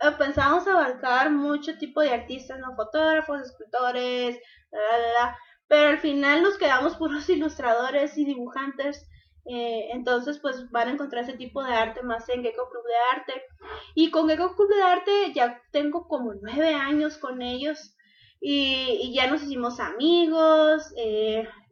eh, 0.00 0.10
pensábamos 0.18 0.66
abarcar 0.66 1.30
mucho 1.30 1.78
tipo 1.78 2.00
de 2.00 2.10
artistas, 2.10 2.58
¿no? 2.58 2.74
fotógrafos, 2.74 3.42
escultores, 3.42 4.38
pero 5.68 5.90
al 5.90 5.98
final 5.98 6.42
nos 6.42 6.58
quedamos 6.58 6.96
puros 6.96 7.28
ilustradores 7.30 8.18
y 8.18 8.24
dibujantes. 8.24 9.08
entonces, 9.46 10.38
pues 10.40 10.70
van 10.70 10.88
a 10.88 10.92
encontrar 10.92 11.24
ese 11.24 11.36
tipo 11.36 11.62
de 11.62 11.74
arte 11.74 12.02
más 12.02 12.28
en 12.28 12.42
Gecko 12.42 12.68
Club 12.70 12.84
de 12.86 13.18
Arte. 13.18 13.42
Y 13.94 14.10
con 14.10 14.28
Gecko 14.28 14.56
Club 14.56 14.68
de 14.68 14.82
Arte 14.82 15.32
ya 15.34 15.62
tengo 15.70 16.08
como 16.08 16.34
nueve 16.34 16.74
años 16.74 17.18
con 17.18 17.42
ellos. 17.42 17.94
Y, 18.40 19.12
ya 19.14 19.26
nos 19.30 19.42
hicimos 19.42 19.80
amigos, 19.80 20.92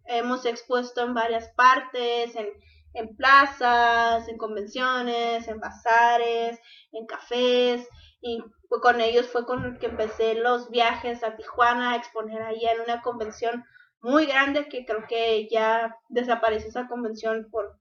hemos 0.07 0.45
expuesto 0.47 1.03
en 1.03 1.15
varias 1.15 1.49
partes, 1.55 2.35
en, 2.37 2.49
en 2.95 3.17
plazas, 3.17 4.29
en 4.29 4.37
convenciones, 4.37 5.49
en 5.49 5.61
bazares, 5.61 6.59
en 6.93 7.07
cafés, 7.07 7.89
y 8.21 8.43
con 8.81 9.01
ellos 9.01 9.27
fue 9.27 9.45
con 9.45 9.65
el 9.65 9.79
que 9.79 9.87
empecé 9.87 10.35
los 10.35 10.71
viajes 10.71 11.23
a 11.25 11.37
Tijuana 11.37 11.93
a 11.93 11.97
exponer 11.97 12.41
ahí 12.43 12.65
en 12.65 12.81
una 12.81 13.03
convención 13.03 13.65
muy 14.01 14.27
grande 14.27 14.69
que 14.69 14.85
creo 14.85 15.05
que 15.09 15.49
ya 15.51 15.97
desapareció 16.09 16.69
esa 16.69 16.89
convención 16.89 17.49
por 17.51 17.79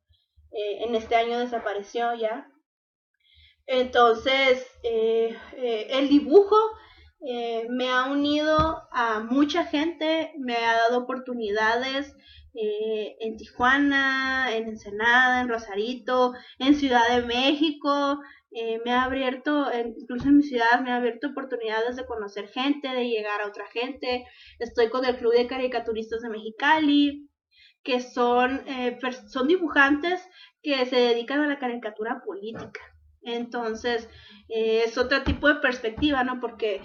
eh, 0.52 0.84
en 0.84 0.96
este 0.96 1.16
año 1.16 1.40
desapareció 1.40 2.14
ya. 2.16 2.52
Entonces 3.66 4.68
eh, 4.84 5.38
eh, 5.56 5.88
el 5.92 6.10
dibujo 6.10 6.58
eh, 7.24 7.68
me 7.70 7.88
ha 7.90 8.06
unido 8.06 8.82
a 8.92 9.20
mucha 9.20 9.66
gente, 9.66 10.34
me 10.40 10.56
ha 10.56 10.74
dado 10.74 11.00
oportunidades 11.00 12.16
eh, 12.56 13.16
en 13.20 13.38
Tijuana, 13.38 14.56
en 14.56 14.70
Ensenada, 14.70 15.42
en 15.42 15.50
Rosarito, 15.50 16.34
en 16.58 16.74
Ciudad 16.76 17.08
de 17.16 17.22
México. 17.22 18.20
Eh, 18.52 18.82
me 18.84 18.92
ha 18.92 19.04
abierto, 19.04 19.68
incluso 19.98 20.30
en 20.30 20.38
mi 20.38 20.44
ciudad, 20.44 20.82
me 20.84 20.92
ha 20.92 20.98
abierto 20.98 21.28
oportunidades 21.28 21.96
de 21.96 22.06
conocer 22.06 22.48
gente, 22.48 22.88
de 22.88 23.08
llegar 23.08 23.40
a 23.42 23.48
otra 23.48 23.68
gente. 23.68 24.26
Estoy 24.58 24.90
con 24.90 25.06
el 25.06 25.18
Club 25.18 25.34
de 25.34 25.48
Caricaturistas 25.48 26.22
de 26.22 26.30
Mexicali, 26.30 27.30
que 27.84 28.00
son, 28.00 28.64
son 29.30 29.48
dibujantes 29.48 30.28
que 30.64 30.86
se 30.86 30.96
dedican 30.96 31.40
a 31.42 31.48
la 31.48 31.60
caricatura 31.60 32.22
política. 32.26 32.82
Entonces, 33.24 34.10
es 34.50 34.98
otro 34.98 35.24
tipo 35.24 35.48
de 35.48 35.56
perspectiva, 35.56 36.24
¿no? 36.24 36.40
Porque 36.40 36.82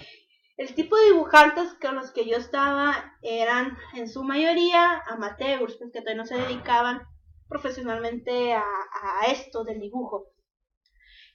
el 0.57 0.74
tipo 0.74 0.96
de 0.96 1.07
dibujantes 1.07 1.74
con 1.74 1.96
los 1.96 2.12
que 2.12 2.26
yo 2.26 2.36
estaba 2.36 3.16
eran 3.22 3.76
en 3.94 4.09
su 4.09 4.24
mayoría 4.24 5.02
amateurs, 5.07 5.76
pues 5.76 5.92
que 5.92 6.00
todavía 6.00 6.22
no 6.22 6.26
se 6.26 6.38
dedicaban 6.38 7.02
profesionalmente 7.48 8.54
a, 8.54 8.64
esto 9.28 9.64
del 9.64 9.80
dibujo. 9.80 10.32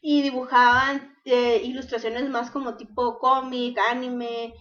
Y 0.02 0.24
dibujaban 0.24 1.16
eh, 1.26 1.62
ilustraciones 1.64 2.28
más 2.30 2.50
como 2.50 2.76
tipo 2.76 3.20
cómic, 3.20 3.78
anime. 3.90 4.56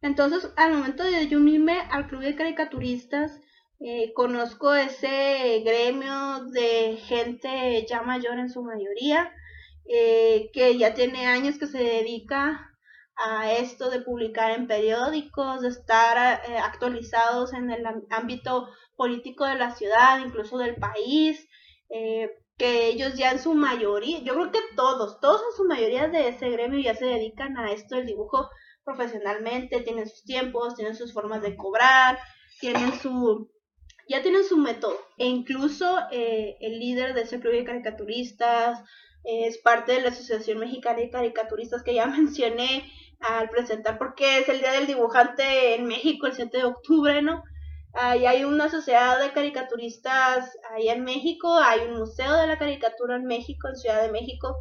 Entonces, 0.00 0.50
al 0.56 0.72
momento 0.72 1.04
de 1.04 1.36
unirme 1.36 1.80
al 1.90 2.08
club 2.08 2.22
de 2.22 2.34
caricaturistas, 2.34 3.38
eh, 3.80 4.12
conozco 4.14 4.74
ese 4.74 5.60
gremio 5.64 6.44
de 6.46 6.96
gente 6.96 7.86
ya 7.88 8.02
mayor 8.02 8.38
en 8.38 8.48
su 8.48 8.62
mayoría, 8.62 9.30
eh, 9.84 10.50
que 10.54 10.78
ya 10.78 10.94
tiene 10.94 11.26
años 11.26 11.58
que 11.58 11.66
se 11.66 11.78
dedica 11.78 12.67
a 13.18 13.52
esto 13.52 13.90
de 13.90 14.00
publicar 14.00 14.52
en 14.52 14.66
periódicos, 14.66 15.62
de 15.62 15.68
estar 15.68 16.42
eh, 16.48 16.58
actualizados 16.58 17.52
en 17.52 17.70
el 17.70 17.84
ámbito 18.10 18.68
político 18.96 19.44
de 19.44 19.56
la 19.56 19.74
ciudad, 19.74 20.20
incluso 20.24 20.56
del 20.58 20.76
país, 20.76 21.48
eh, 21.90 22.30
que 22.56 22.88
ellos 22.88 23.14
ya 23.14 23.30
en 23.30 23.38
su 23.38 23.54
mayoría, 23.54 24.20
yo 24.20 24.34
creo 24.34 24.52
que 24.52 24.60
todos, 24.76 25.20
todos 25.20 25.40
en 25.50 25.56
su 25.56 25.64
mayoría 25.64 26.08
de 26.08 26.28
ese 26.28 26.50
gremio 26.50 26.80
ya 26.80 26.94
se 26.94 27.06
dedican 27.06 27.56
a 27.56 27.72
esto 27.72 27.96
del 27.96 28.06
dibujo 28.06 28.48
profesionalmente, 28.84 29.80
tienen 29.80 30.08
sus 30.08 30.24
tiempos, 30.24 30.74
tienen 30.74 30.96
sus 30.96 31.12
formas 31.12 31.42
de 31.42 31.56
cobrar, 31.56 32.18
tienen 32.60 32.92
su, 33.00 33.50
ya 34.08 34.22
tienen 34.22 34.44
su 34.44 34.56
método. 34.56 34.98
E 35.18 35.26
incluso 35.26 35.98
eh, 36.10 36.56
el 36.60 36.78
líder 36.78 37.14
de 37.14 37.22
ese 37.22 37.38
club 37.38 37.52
de 37.52 37.64
caricaturistas 37.64 38.80
es 39.24 39.58
parte 39.58 39.92
de 39.92 40.00
la 40.00 40.08
Asociación 40.08 40.58
Mexicana 40.58 40.98
de 40.98 41.10
Caricaturistas 41.10 41.82
que 41.82 41.94
ya 41.94 42.06
mencioné, 42.18 42.90
al 43.20 43.48
presentar 43.50 43.98
porque 43.98 44.38
es 44.38 44.48
el 44.48 44.60
Día 44.60 44.72
del 44.72 44.86
Dibujante 44.86 45.74
en 45.74 45.86
México, 45.86 46.26
el 46.26 46.34
7 46.34 46.56
de 46.56 46.64
octubre, 46.64 47.22
¿no? 47.22 47.42
Ahí 47.94 48.26
hay 48.26 48.44
una 48.44 48.68
sociedad 48.68 49.18
de 49.18 49.32
caricaturistas 49.32 50.56
ahí 50.70 50.88
en 50.88 51.04
México, 51.04 51.58
hay 51.58 51.80
un 51.80 51.98
museo 51.98 52.34
de 52.34 52.46
la 52.46 52.58
caricatura 52.58 53.16
en 53.16 53.24
México, 53.24 53.68
en 53.68 53.76
Ciudad 53.76 54.02
de 54.02 54.12
México. 54.12 54.56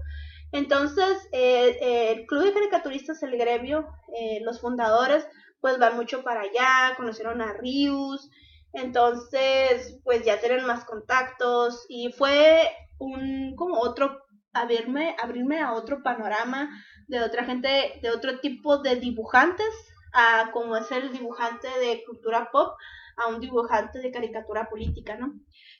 Entonces, 0.51 1.27
eh, 1.33 1.77
eh, 1.81 2.11
el 2.13 2.25
Club 2.25 2.45
de 2.45 2.53
Caricaturistas, 2.53 3.21
el 3.23 3.37
gremio, 3.37 3.87
eh, 4.17 4.39
los 4.43 4.61
fundadores, 4.61 5.27
pues 5.59 5.77
van 5.77 5.95
mucho 5.97 6.23
para 6.23 6.41
allá, 6.41 6.95
conocieron 6.95 7.41
a 7.41 7.53
Rius, 7.53 8.29
entonces, 8.73 9.99
pues 10.03 10.23
ya 10.23 10.39
tienen 10.39 10.65
más 10.65 10.85
contactos 10.85 11.85
y 11.89 12.11
fue 12.11 12.69
un, 12.99 13.55
como 13.55 13.79
otro 13.79 14.19
abrirme, 14.53 15.15
abrirme 15.21 15.59
a 15.61 15.73
otro 15.73 16.01
panorama 16.03 16.69
de 17.07 17.21
otra 17.21 17.45
gente, 17.45 17.99
de 18.01 18.09
otro 18.11 18.39
tipo 18.39 18.79
de 18.79 18.97
dibujantes, 18.97 19.73
a 20.13 20.51
como 20.51 20.75
es 20.77 20.91
el 20.91 21.11
dibujante 21.11 21.67
de 21.79 22.03
cultura 22.05 22.49
pop, 22.51 22.77
a 23.17 23.27
un 23.27 23.39
dibujante 23.39 23.99
de 23.99 24.11
caricatura 24.11 24.69
política, 24.69 25.17
¿no? 25.17 25.33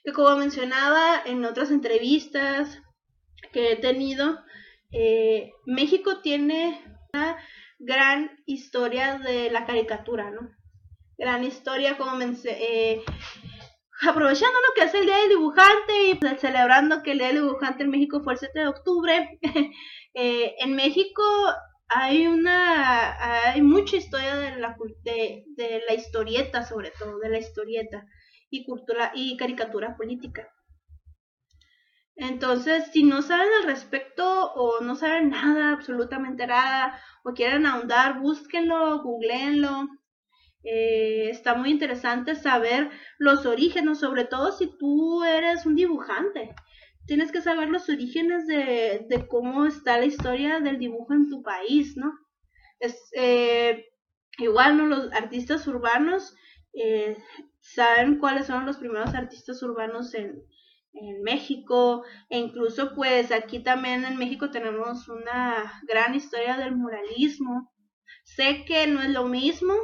Que 0.04 0.12
como 0.12 0.36
mencionaba 0.36 1.22
en 1.24 1.44
otras 1.44 1.70
entrevistas 1.70 2.80
que 3.52 3.72
he 3.72 3.76
tenido, 3.76 4.40
eh, 4.90 5.52
México 5.64 6.20
tiene 6.20 6.82
una 7.12 7.36
gran 7.78 8.42
historia 8.46 9.18
de 9.18 9.50
la 9.50 9.66
caricatura, 9.66 10.30
¿no? 10.30 10.50
Gran 11.16 11.44
historia, 11.44 11.96
como 11.96 12.18
eh, 12.20 13.02
aprovechando 14.00 14.54
lo 14.60 14.74
que 14.74 14.88
es 14.88 14.94
el 14.94 15.06
Día 15.06 15.16
del 15.18 15.30
Dibujante 15.30 16.10
y 16.10 16.14
pues, 16.14 16.40
celebrando 16.40 17.02
que 17.02 17.12
el 17.12 17.18
Día 17.18 17.28
del 17.28 17.42
Dibujante 17.42 17.82
en 17.82 17.90
México 17.90 18.20
fue 18.22 18.34
el 18.34 18.38
7 18.38 18.60
de 18.60 18.68
octubre, 18.68 19.38
eh, 20.14 20.54
en 20.58 20.74
México 20.76 21.22
hay 21.88 22.26
una 22.26 23.52
hay 23.52 23.62
mucha 23.62 23.96
historia 23.96 24.36
de 24.36 24.56
la 24.56 24.76
de, 25.04 25.44
de 25.56 25.82
la 25.88 25.94
historieta 25.94 26.62
sobre 26.62 26.90
todo 26.90 27.18
de 27.18 27.30
la 27.30 27.38
historieta 27.38 28.04
y 28.50 28.64
cultura 28.64 29.10
y 29.14 29.36
caricatura 29.38 29.96
política. 29.96 30.48
Entonces 32.14 32.90
si 32.92 33.04
no 33.04 33.22
saben 33.22 33.48
al 33.60 33.68
respecto 33.68 34.52
o 34.52 34.80
no 34.82 34.96
saben 34.96 35.30
nada 35.30 35.72
absolutamente 35.72 36.46
nada 36.46 37.00
o 37.24 37.32
quieren 37.32 37.64
ahondar 37.64 38.20
búsquenlo 38.20 39.02
googleenlo 39.02 39.88
eh, 40.70 41.30
está 41.30 41.54
muy 41.54 41.70
interesante 41.70 42.34
saber 42.34 42.90
los 43.18 43.46
orígenes 43.46 43.98
sobre 43.98 44.24
todo 44.24 44.52
si 44.52 44.76
tú 44.78 45.24
eres 45.24 45.66
un 45.66 45.76
dibujante 45.76 46.54
tienes 47.08 47.32
que 47.32 47.40
saber 47.40 47.70
los 47.70 47.88
orígenes 47.88 48.46
de, 48.46 49.26
cómo 49.28 49.64
está 49.64 49.98
la 49.98 50.04
historia 50.04 50.60
del 50.60 50.78
dibujo 50.78 51.14
en 51.14 51.30
tu 51.30 51.42
país, 51.42 51.96
¿no? 51.96 52.12
Es, 52.78 53.10
eh, 53.14 53.86
igual, 54.36 54.76
¿no? 54.76 54.84
Los 54.84 55.10
artistas 55.14 55.66
urbanos 55.66 56.36
eh, 56.74 57.16
saben 57.60 58.18
cuáles 58.18 58.46
son 58.46 58.66
los 58.66 58.76
primeros 58.76 59.14
artistas 59.14 59.62
urbanos 59.62 60.12
en, 60.14 60.44
en 60.92 61.22
México, 61.22 62.04
e 62.28 62.38
incluso 62.38 62.94
pues 62.94 63.32
aquí 63.32 63.60
también 63.60 64.04
en 64.04 64.18
México 64.18 64.50
tenemos 64.50 65.08
una 65.08 65.80
gran 65.88 66.14
historia 66.14 66.58
del 66.58 66.76
muralismo. 66.76 67.72
Sé 68.24 68.66
que 68.66 68.86
no 68.86 69.00
es 69.00 69.08
lo 69.08 69.24
mismo, 69.24 69.74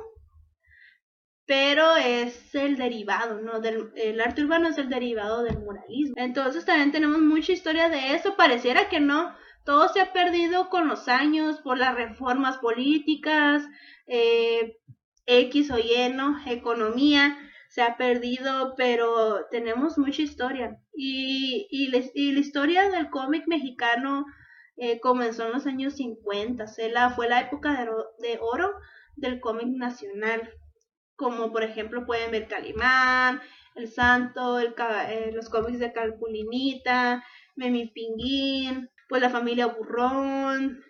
pero 1.46 1.96
es 1.96 2.54
el 2.54 2.76
derivado, 2.76 3.40
¿no? 3.40 3.60
Del, 3.60 3.92
el 3.96 4.20
arte 4.20 4.42
urbano 4.42 4.68
es 4.68 4.78
el 4.78 4.88
derivado 4.88 5.42
del 5.42 5.58
muralismo. 5.58 6.14
Entonces 6.16 6.64
también 6.64 6.92
tenemos 6.92 7.20
mucha 7.20 7.52
historia 7.52 7.88
de 7.88 8.14
eso, 8.14 8.36
pareciera 8.36 8.88
que 8.88 9.00
no, 9.00 9.34
todo 9.64 9.88
se 9.88 10.00
ha 10.00 10.12
perdido 10.12 10.70
con 10.70 10.88
los 10.88 11.08
años 11.08 11.60
por 11.60 11.78
las 11.78 11.94
reformas 11.94 12.58
políticas, 12.58 13.62
eh, 14.06 14.78
X 15.26 15.70
o 15.70 15.78
Y, 15.78 16.12
¿no? 16.14 16.36
Economía 16.46 17.38
se 17.68 17.82
ha 17.82 17.96
perdido, 17.96 18.74
pero 18.76 19.46
tenemos 19.50 19.98
mucha 19.98 20.22
historia. 20.22 20.78
Y, 20.94 21.66
y, 21.70 21.88
la 21.88 22.38
historia 22.40 22.88
del 22.88 23.10
cómic 23.10 23.46
mexicano 23.48 24.26
eh, 24.76 25.00
comenzó 25.00 25.46
en 25.46 25.52
los 25.52 25.66
años 25.66 25.94
50, 25.94 26.66
la, 26.92 27.10
fue 27.10 27.28
la 27.28 27.40
época 27.40 27.86
de 28.18 28.38
oro 28.40 28.74
del 29.16 29.40
cómic 29.40 29.68
nacional 29.68 30.52
como 31.16 31.52
por 31.52 31.62
ejemplo 31.62 32.06
pueden 32.06 32.30
ver 32.30 32.48
Calimán, 32.48 33.40
El 33.74 33.88
Santo, 33.88 34.58
eh, 34.60 35.30
los 35.32 35.48
cómics 35.48 35.78
de 35.78 35.92
Calpulinita, 35.92 37.24
Memi 37.56 37.88
Pinguín, 37.88 38.90
pues 39.08 39.22
la 39.22 39.30
familia 39.30 39.66
Burrón, 39.66 40.82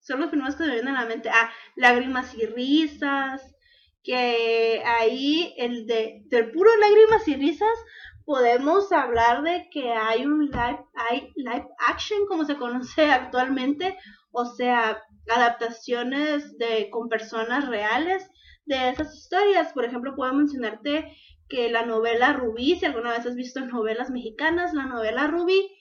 son 0.00 0.20
los 0.20 0.30
primeros 0.30 0.56
que 0.56 0.64
me 0.64 0.72
vienen 0.72 0.96
a 0.96 1.02
la 1.02 1.08
mente. 1.08 1.28
Ah, 1.28 1.50
Lágrimas 1.76 2.34
y 2.34 2.46
Risas, 2.46 3.54
que 4.02 4.82
ahí 4.84 5.54
el 5.58 5.86
de, 5.86 6.22
del 6.26 6.50
puro 6.50 6.70
Lágrimas 6.78 7.28
y 7.28 7.34
Risas 7.36 7.78
podemos 8.24 8.92
hablar 8.92 9.42
de 9.42 9.68
que 9.70 9.92
hay 9.92 10.24
un 10.24 10.46
live, 10.46 10.84
hay 10.94 11.32
live 11.36 11.66
action 11.86 12.26
como 12.26 12.44
se 12.44 12.56
conoce 12.56 13.06
actualmente, 13.10 13.96
o 14.30 14.44
sea, 14.44 15.02
adaptaciones 15.28 16.56
de 16.58 16.90
con 16.90 17.08
personas 17.08 17.66
reales 17.68 18.30
de 18.68 18.90
esas 18.90 19.14
historias. 19.16 19.72
Por 19.72 19.84
ejemplo, 19.84 20.14
puedo 20.14 20.32
mencionarte 20.32 21.16
que 21.48 21.70
la 21.70 21.84
novela 21.84 22.34
Rubí, 22.34 22.76
si 22.76 22.86
alguna 22.86 23.12
vez 23.12 23.26
has 23.26 23.34
visto 23.34 23.60
novelas 23.60 24.10
mexicanas, 24.10 24.74
la 24.74 24.86
novela 24.86 25.26
Rubí 25.26 25.74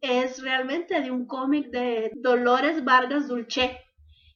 es 0.00 0.42
realmente 0.42 1.00
de 1.00 1.10
un 1.10 1.26
cómic 1.26 1.70
de 1.70 2.10
Dolores 2.14 2.84
Vargas 2.84 3.28
Dulce. 3.28 3.78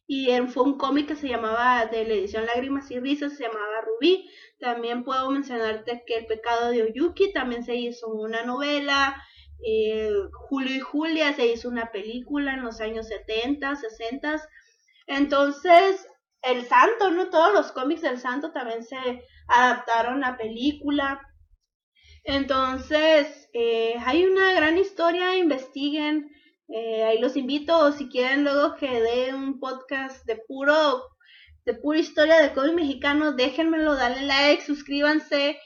Y 0.06 0.28
fue 0.48 0.64
un 0.64 0.76
cómic 0.76 1.08
que 1.08 1.16
se 1.16 1.28
llamaba, 1.28 1.86
de 1.86 2.04
la 2.04 2.14
edición 2.14 2.44
Lágrimas 2.44 2.90
y 2.90 2.98
Risas, 2.98 3.36
se 3.36 3.44
llamaba 3.44 3.80
Rubí. 3.86 4.28
También 4.58 5.04
puedo 5.04 5.30
mencionarte 5.30 6.02
que 6.06 6.16
El 6.16 6.26
pecado 6.26 6.70
de 6.70 6.82
Oyuki 6.82 7.32
también 7.32 7.64
se 7.64 7.76
hizo 7.76 8.08
una 8.08 8.44
novela. 8.44 9.16
Eh, 9.64 10.10
Julio 10.48 10.74
y 10.74 10.80
Julia 10.80 11.32
se 11.34 11.46
hizo 11.46 11.68
una 11.68 11.92
película 11.92 12.54
en 12.54 12.62
los 12.62 12.80
años 12.80 13.06
70, 13.06 13.76
60. 13.76 14.42
Entonces, 15.06 16.06
el 16.42 16.66
Santo, 16.66 17.10
¿no? 17.10 17.30
Todos 17.30 17.52
los 17.52 17.72
cómics 17.72 18.02
del 18.02 18.18
Santo 18.18 18.52
también 18.52 18.84
se 18.84 18.96
adaptaron 19.48 20.24
a 20.24 20.36
película. 20.36 21.20
Entonces, 22.24 23.48
eh, 23.52 23.94
hay 24.04 24.24
una 24.24 24.52
gran 24.54 24.78
historia, 24.78 25.36
investiguen. 25.36 26.30
Eh, 26.68 27.04
ahí 27.04 27.18
los 27.18 27.36
invito, 27.36 27.92
si 27.92 28.08
quieren 28.08 28.44
luego 28.44 28.76
que 28.76 29.00
dé 29.00 29.34
un 29.34 29.60
podcast 29.60 30.24
de 30.26 30.36
puro, 30.48 31.02
de 31.64 31.74
pura 31.74 31.98
historia 31.98 32.40
de 32.40 32.52
cómic 32.54 32.74
mexicano, 32.74 33.32
déjenmelo, 33.32 33.94
dale 33.94 34.22
like, 34.22 34.64
suscríbanse, 34.64 35.58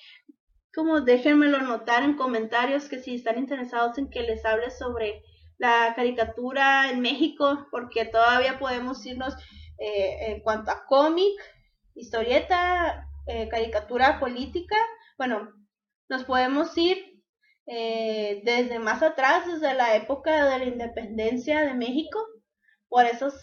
como 0.74 1.00
déjenmelo 1.00 1.58
notar 1.60 2.02
en 2.02 2.16
comentarios 2.16 2.88
que 2.88 2.98
si 2.98 3.14
están 3.14 3.38
interesados 3.38 3.96
en 3.98 4.10
que 4.10 4.22
les 4.22 4.44
hable 4.44 4.70
sobre 4.70 5.22
la 5.58 5.94
caricatura 5.94 6.90
en 6.90 7.00
México, 7.00 7.66
porque 7.70 8.04
todavía 8.04 8.58
podemos 8.58 9.04
irnos 9.06 9.34
eh, 9.78 10.32
en 10.32 10.40
cuanto 10.40 10.70
a 10.70 10.86
cómic, 10.86 11.34
historieta, 11.94 13.08
eh, 13.26 13.48
caricatura 13.48 14.20
política, 14.20 14.76
bueno, 15.18 15.52
nos 16.08 16.24
podemos 16.24 16.76
ir 16.78 17.22
eh, 17.66 18.42
desde 18.44 18.78
más 18.78 19.02
atrás, 19.02 19.46
desde 19.46 19.74
la 19.74 19.96
época 19.96 20.44
de 20.44 20.58
la 20.58 20.64
independencia 20.64 21.62
de 21.62 21.74
México. 21.74 22.24
Por 22.88 23.04
esos 23.04 23.34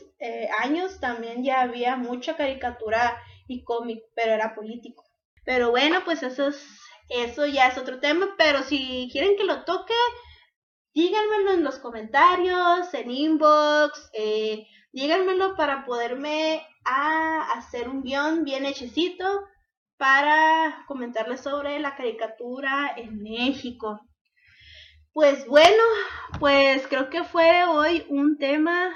años 0.61 1.01
también 1.01 1.43
ya 1.43 1.61
había 1.61 1.97
mucha 1.97 2.37
caricatura 2.37 3.21
y 3.47 3.63
cómic, 3.65 4.01
pero 4.15 4.33
era 4.33 4.55
político. 4.55 5.03
Pero 5.45 5.71
bueno, 5.71 6.01
pues 6.05 6.23
eso, 6.23 6.47
es, 6.47 6.65
eso 7.09 7.45
ya 7.45 7.67
es 7.67 7.77
otro 7.77 7.99
tema, 7.99 8.35
pero 8.37 8.63
si 8.63 9.09
quieren 9.11 9.35
que 9.35 9.43
lo 9.43 9.65
toque, 9.65 9.93
díganmelo 10.93 11.51
en 11.51 11.63
los 11.63 11.79
comentarios, 11.79 12.93
en 12.93 13.11
inbox, 13.11 14.09
eh, 14.13 14.67
díganmelo 14.93 15.55
para 15.55 15.85
poderme 15.85 16.65
a 16.85 17.51
hacer 17.57 17.89
un 17.89 18.03
guion 18.03 18.43
bien 18.45 18.65
hechecito 18.65 19.25
para 19.97 20.85
comentarles 20.87 21.41
sobre 21.41 21.79
la 21.79 21.95
caricatura 21.95 22.93
en 22.95 23.21
México. 23.21 23.99
Pues 25.11 25.45
bueno, 25.47 25.83
pues 26.39 26.87
creo 26.87 27.09
que 27.09 27.23
fue 27.23 27.65
hoy 27.65 28.05
un 28.09 28.37
tema 28.37 28.91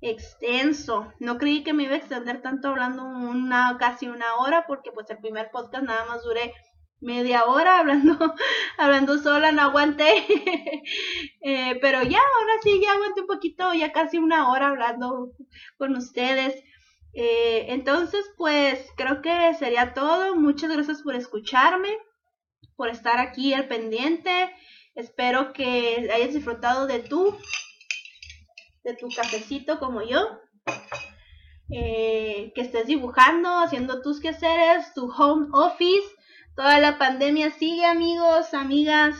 extenso. 0.00 1.12
No 1.18 1.38
creí 1.38 1.64
que 1.64 1.72
me 1.72 1.84
iba 1.84 1.94
a 1.94 1.98
extender 1.98 2.42
tanto 2.42 2.68
hablando 2.68 3.04
una 3.04 3.76
casi 3.78 4.08
una 4.08 4.36
hora 4.36 4.66
porque 4.66 4.92
pues 4.92 5.08
el 5.10 5.18
primer 5.18 5.50
podcast 5.50 5.84
nada 5.84 6.04
más 6.06 6.22
duré 6.22 6.54
media 7.00 7.44
hora 7.44 7.78
hablando, 7.80 8.16
hablando 8.78 9.18
sola, 9.18 9.52
no 9.52 9.62
aguanté. 9.62 10.24
Eh, 11.48 11.78
pero 11.80 12.02
ya, 12.02 12.18
ahora 12.18 12.54
sí, 12.60 12.80
ya 12.82 12.90
aguanté 12.90 13.20
un 13.20 13.28
poquito, 13.28 13.72
ya 13.72 13.92
casi 13.92 14.18
una 14.18 14.50
hora 14.50 14.68
hablando 14.68 15.30
con 15.78 15.94
ustedes. 15.94 16.60
Eh, 17.14 17.66
entonces, 17.68 18.28
pues 18.36 18.84
creo 18.96 19.22
que 19.22 19.54
sería 19.54 19.94
todo. 19.94 20.34
Muchas 20.34 20.72
gracias 20.72 21.02
por 21.02 21.14
escucharme, 21.14 21.96
por 22.74 22.88
estar 22.88 23.20
aquí 23.20 23.54
al 23.54 23.68
pendiente. 23.68 24.50
Espero 24.96 25.52
que 25.52 26.10
hayas 26.12 26.34
disfrutado 26.34 26.88
de 26.88 26.98
tu, 26.98 27.36
de 28.82 28.94
tu 28.94 29.06
cafecito 29.14 29.78
como 29.78 30.02
yo. 30.02 30.40
Eh, 31.70 32.50
que 32.56 32.60
estés 32.60 32.88
dibujando, 32.88 33.60
haciendo 33.60 34.02
tus 34.02 34.20
quehaceres, 34.20 34.92
tu 34.94 35.12
home 35.12 35.46
office 35.52 36.15
Toda 36.56 36.78
la 36.78 36.96
pandemia 36.96 37.50
sigue, 37.50 37.84
amigos, 37.84 38.54
amigas. 38.54 39.14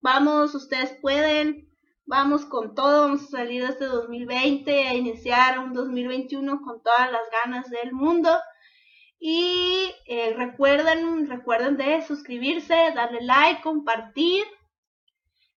Vamos, 0.00 0.54
ustedes 0.54 0.92
pueden. 1.02 1.68
Vamos 2.06 2.44
con 2.44 2.76
todo. 2.76 3.08
Vamos 3.08 3.24
a 3.24 3.38
salir 3.38 3.64
de 3.64 3.70
este 3.70 3.86
2020 3.86 4.86
a 4.86 4.94
iniciar 4.94 5.58
un 5.58 5.72
2021 5.72 6.60
con 6.62 6.80
todas 6.80 7.10
las 7.10 7.22
ganas 7.32 7.68
del 7.70 7.92
mundo. 7.92 8.38
Y 9.18 9.90
eh, 10.06 10.32
recuerden, 10.36 11.28
recuerden 11.28 11.76
de 11.76 12.02
suscribirse, 12.02 12.92
darle 12.94 13.22
like, 13.22 13.62
compartir. 13.62 14.44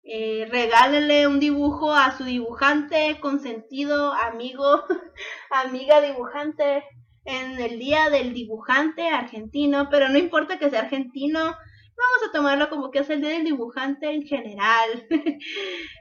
Eh, 0.04 0.48
regálele 0.50 1.26
un 1.26 1.40
dibujo 1.40 1.92
a 1.92 2.16
su 2.16 2.24
dibujante, 2.24 3.20
consentido, 3.20 4.14
amigo, 4.14 4.82
amiga 5.50 6.00
dibujante, 6.00 6.84
en 7.24 7.60
el 7.60 7.78
día 7.78 8.10
del 8.10 8.34
dibujante 8.34 9.08
argentino, 9.08 9.88
pero 9.90 10.08
no 10.08 10.18
importa 10.18 10.58
que 10.58 10.70
sea 10.70 10.80
argentino, 10.80 11.56
vamos 12.02 12.28
a 12.28 12.32
tomarlo 12.32 12.68
como 12.68 12.90
que 12.90 13.00
es 13.00 13.10
el 13.10 13.20
día 13.20 13.30
del 13.30 13.44
dibujante 13.44 14.10
en 14.10 14.22
general. 14.22 15.06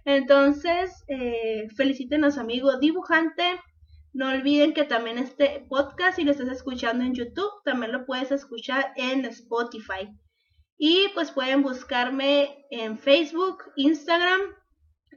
Entonces, 0.06 1.04
eh, 1.08 1.68
feliciten 1.76 2.24
amigo 2.24 2.78
dibujante. 2.80 3.60
No 4.14 4.30
olviden 4.30 4.74
que 4.74 4.84
también 4.84 5.18
este 5.18 5.66
podcast, 5.70 6.18
si 6.18 6.24
lo 6.24 6.32
estás 6.32 6.50
escuchando 6.50 7.06
en 7.06 7.14
YouTube, 7.14 7.52
también 7.64 7.94
lo 7.94 8.06
puedes 8.06 8.32
escuchar 8.32 8.92
en 8.98 9.26
Spotify. 9.26 10.10
Y 10.78 11.08
pues 11.14 11.32
pueden 11.32 11.62
buscarme 11.62 12.66
en 12.72 12.98
Facebook, 12.98 13.64
Instagram, 13.76 14.42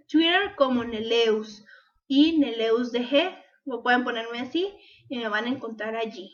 Twitter 0.09 0.55
como 0.57 0.85
Neleus 0.85 1.65
y 2.07 2.39
Neleus 2.39 2.93
DG. 2.93 3.35
O 3.67 3.83
pueden 3.83 4.05
ponerme 4.05 4.41
así 4.41 4.71
me 5.19 5.29
van 5.29 5.45
a 5.47 5.51
encontrar 5.51 5.97
allí. 5.97 6.33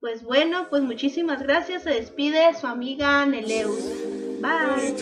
Pues 0.00 0.22
bueno, 0.22 0.66
pues 0.68 0.82
muchísimas 0.82 1.42
gracias. 1.42 1.82
Se 1.82 1.90
despide 1.90 2.54
su 2.54 2.66
amiga 2.66 3.24
Neleus. 3.26 3.82
Bye. 4.40 4.94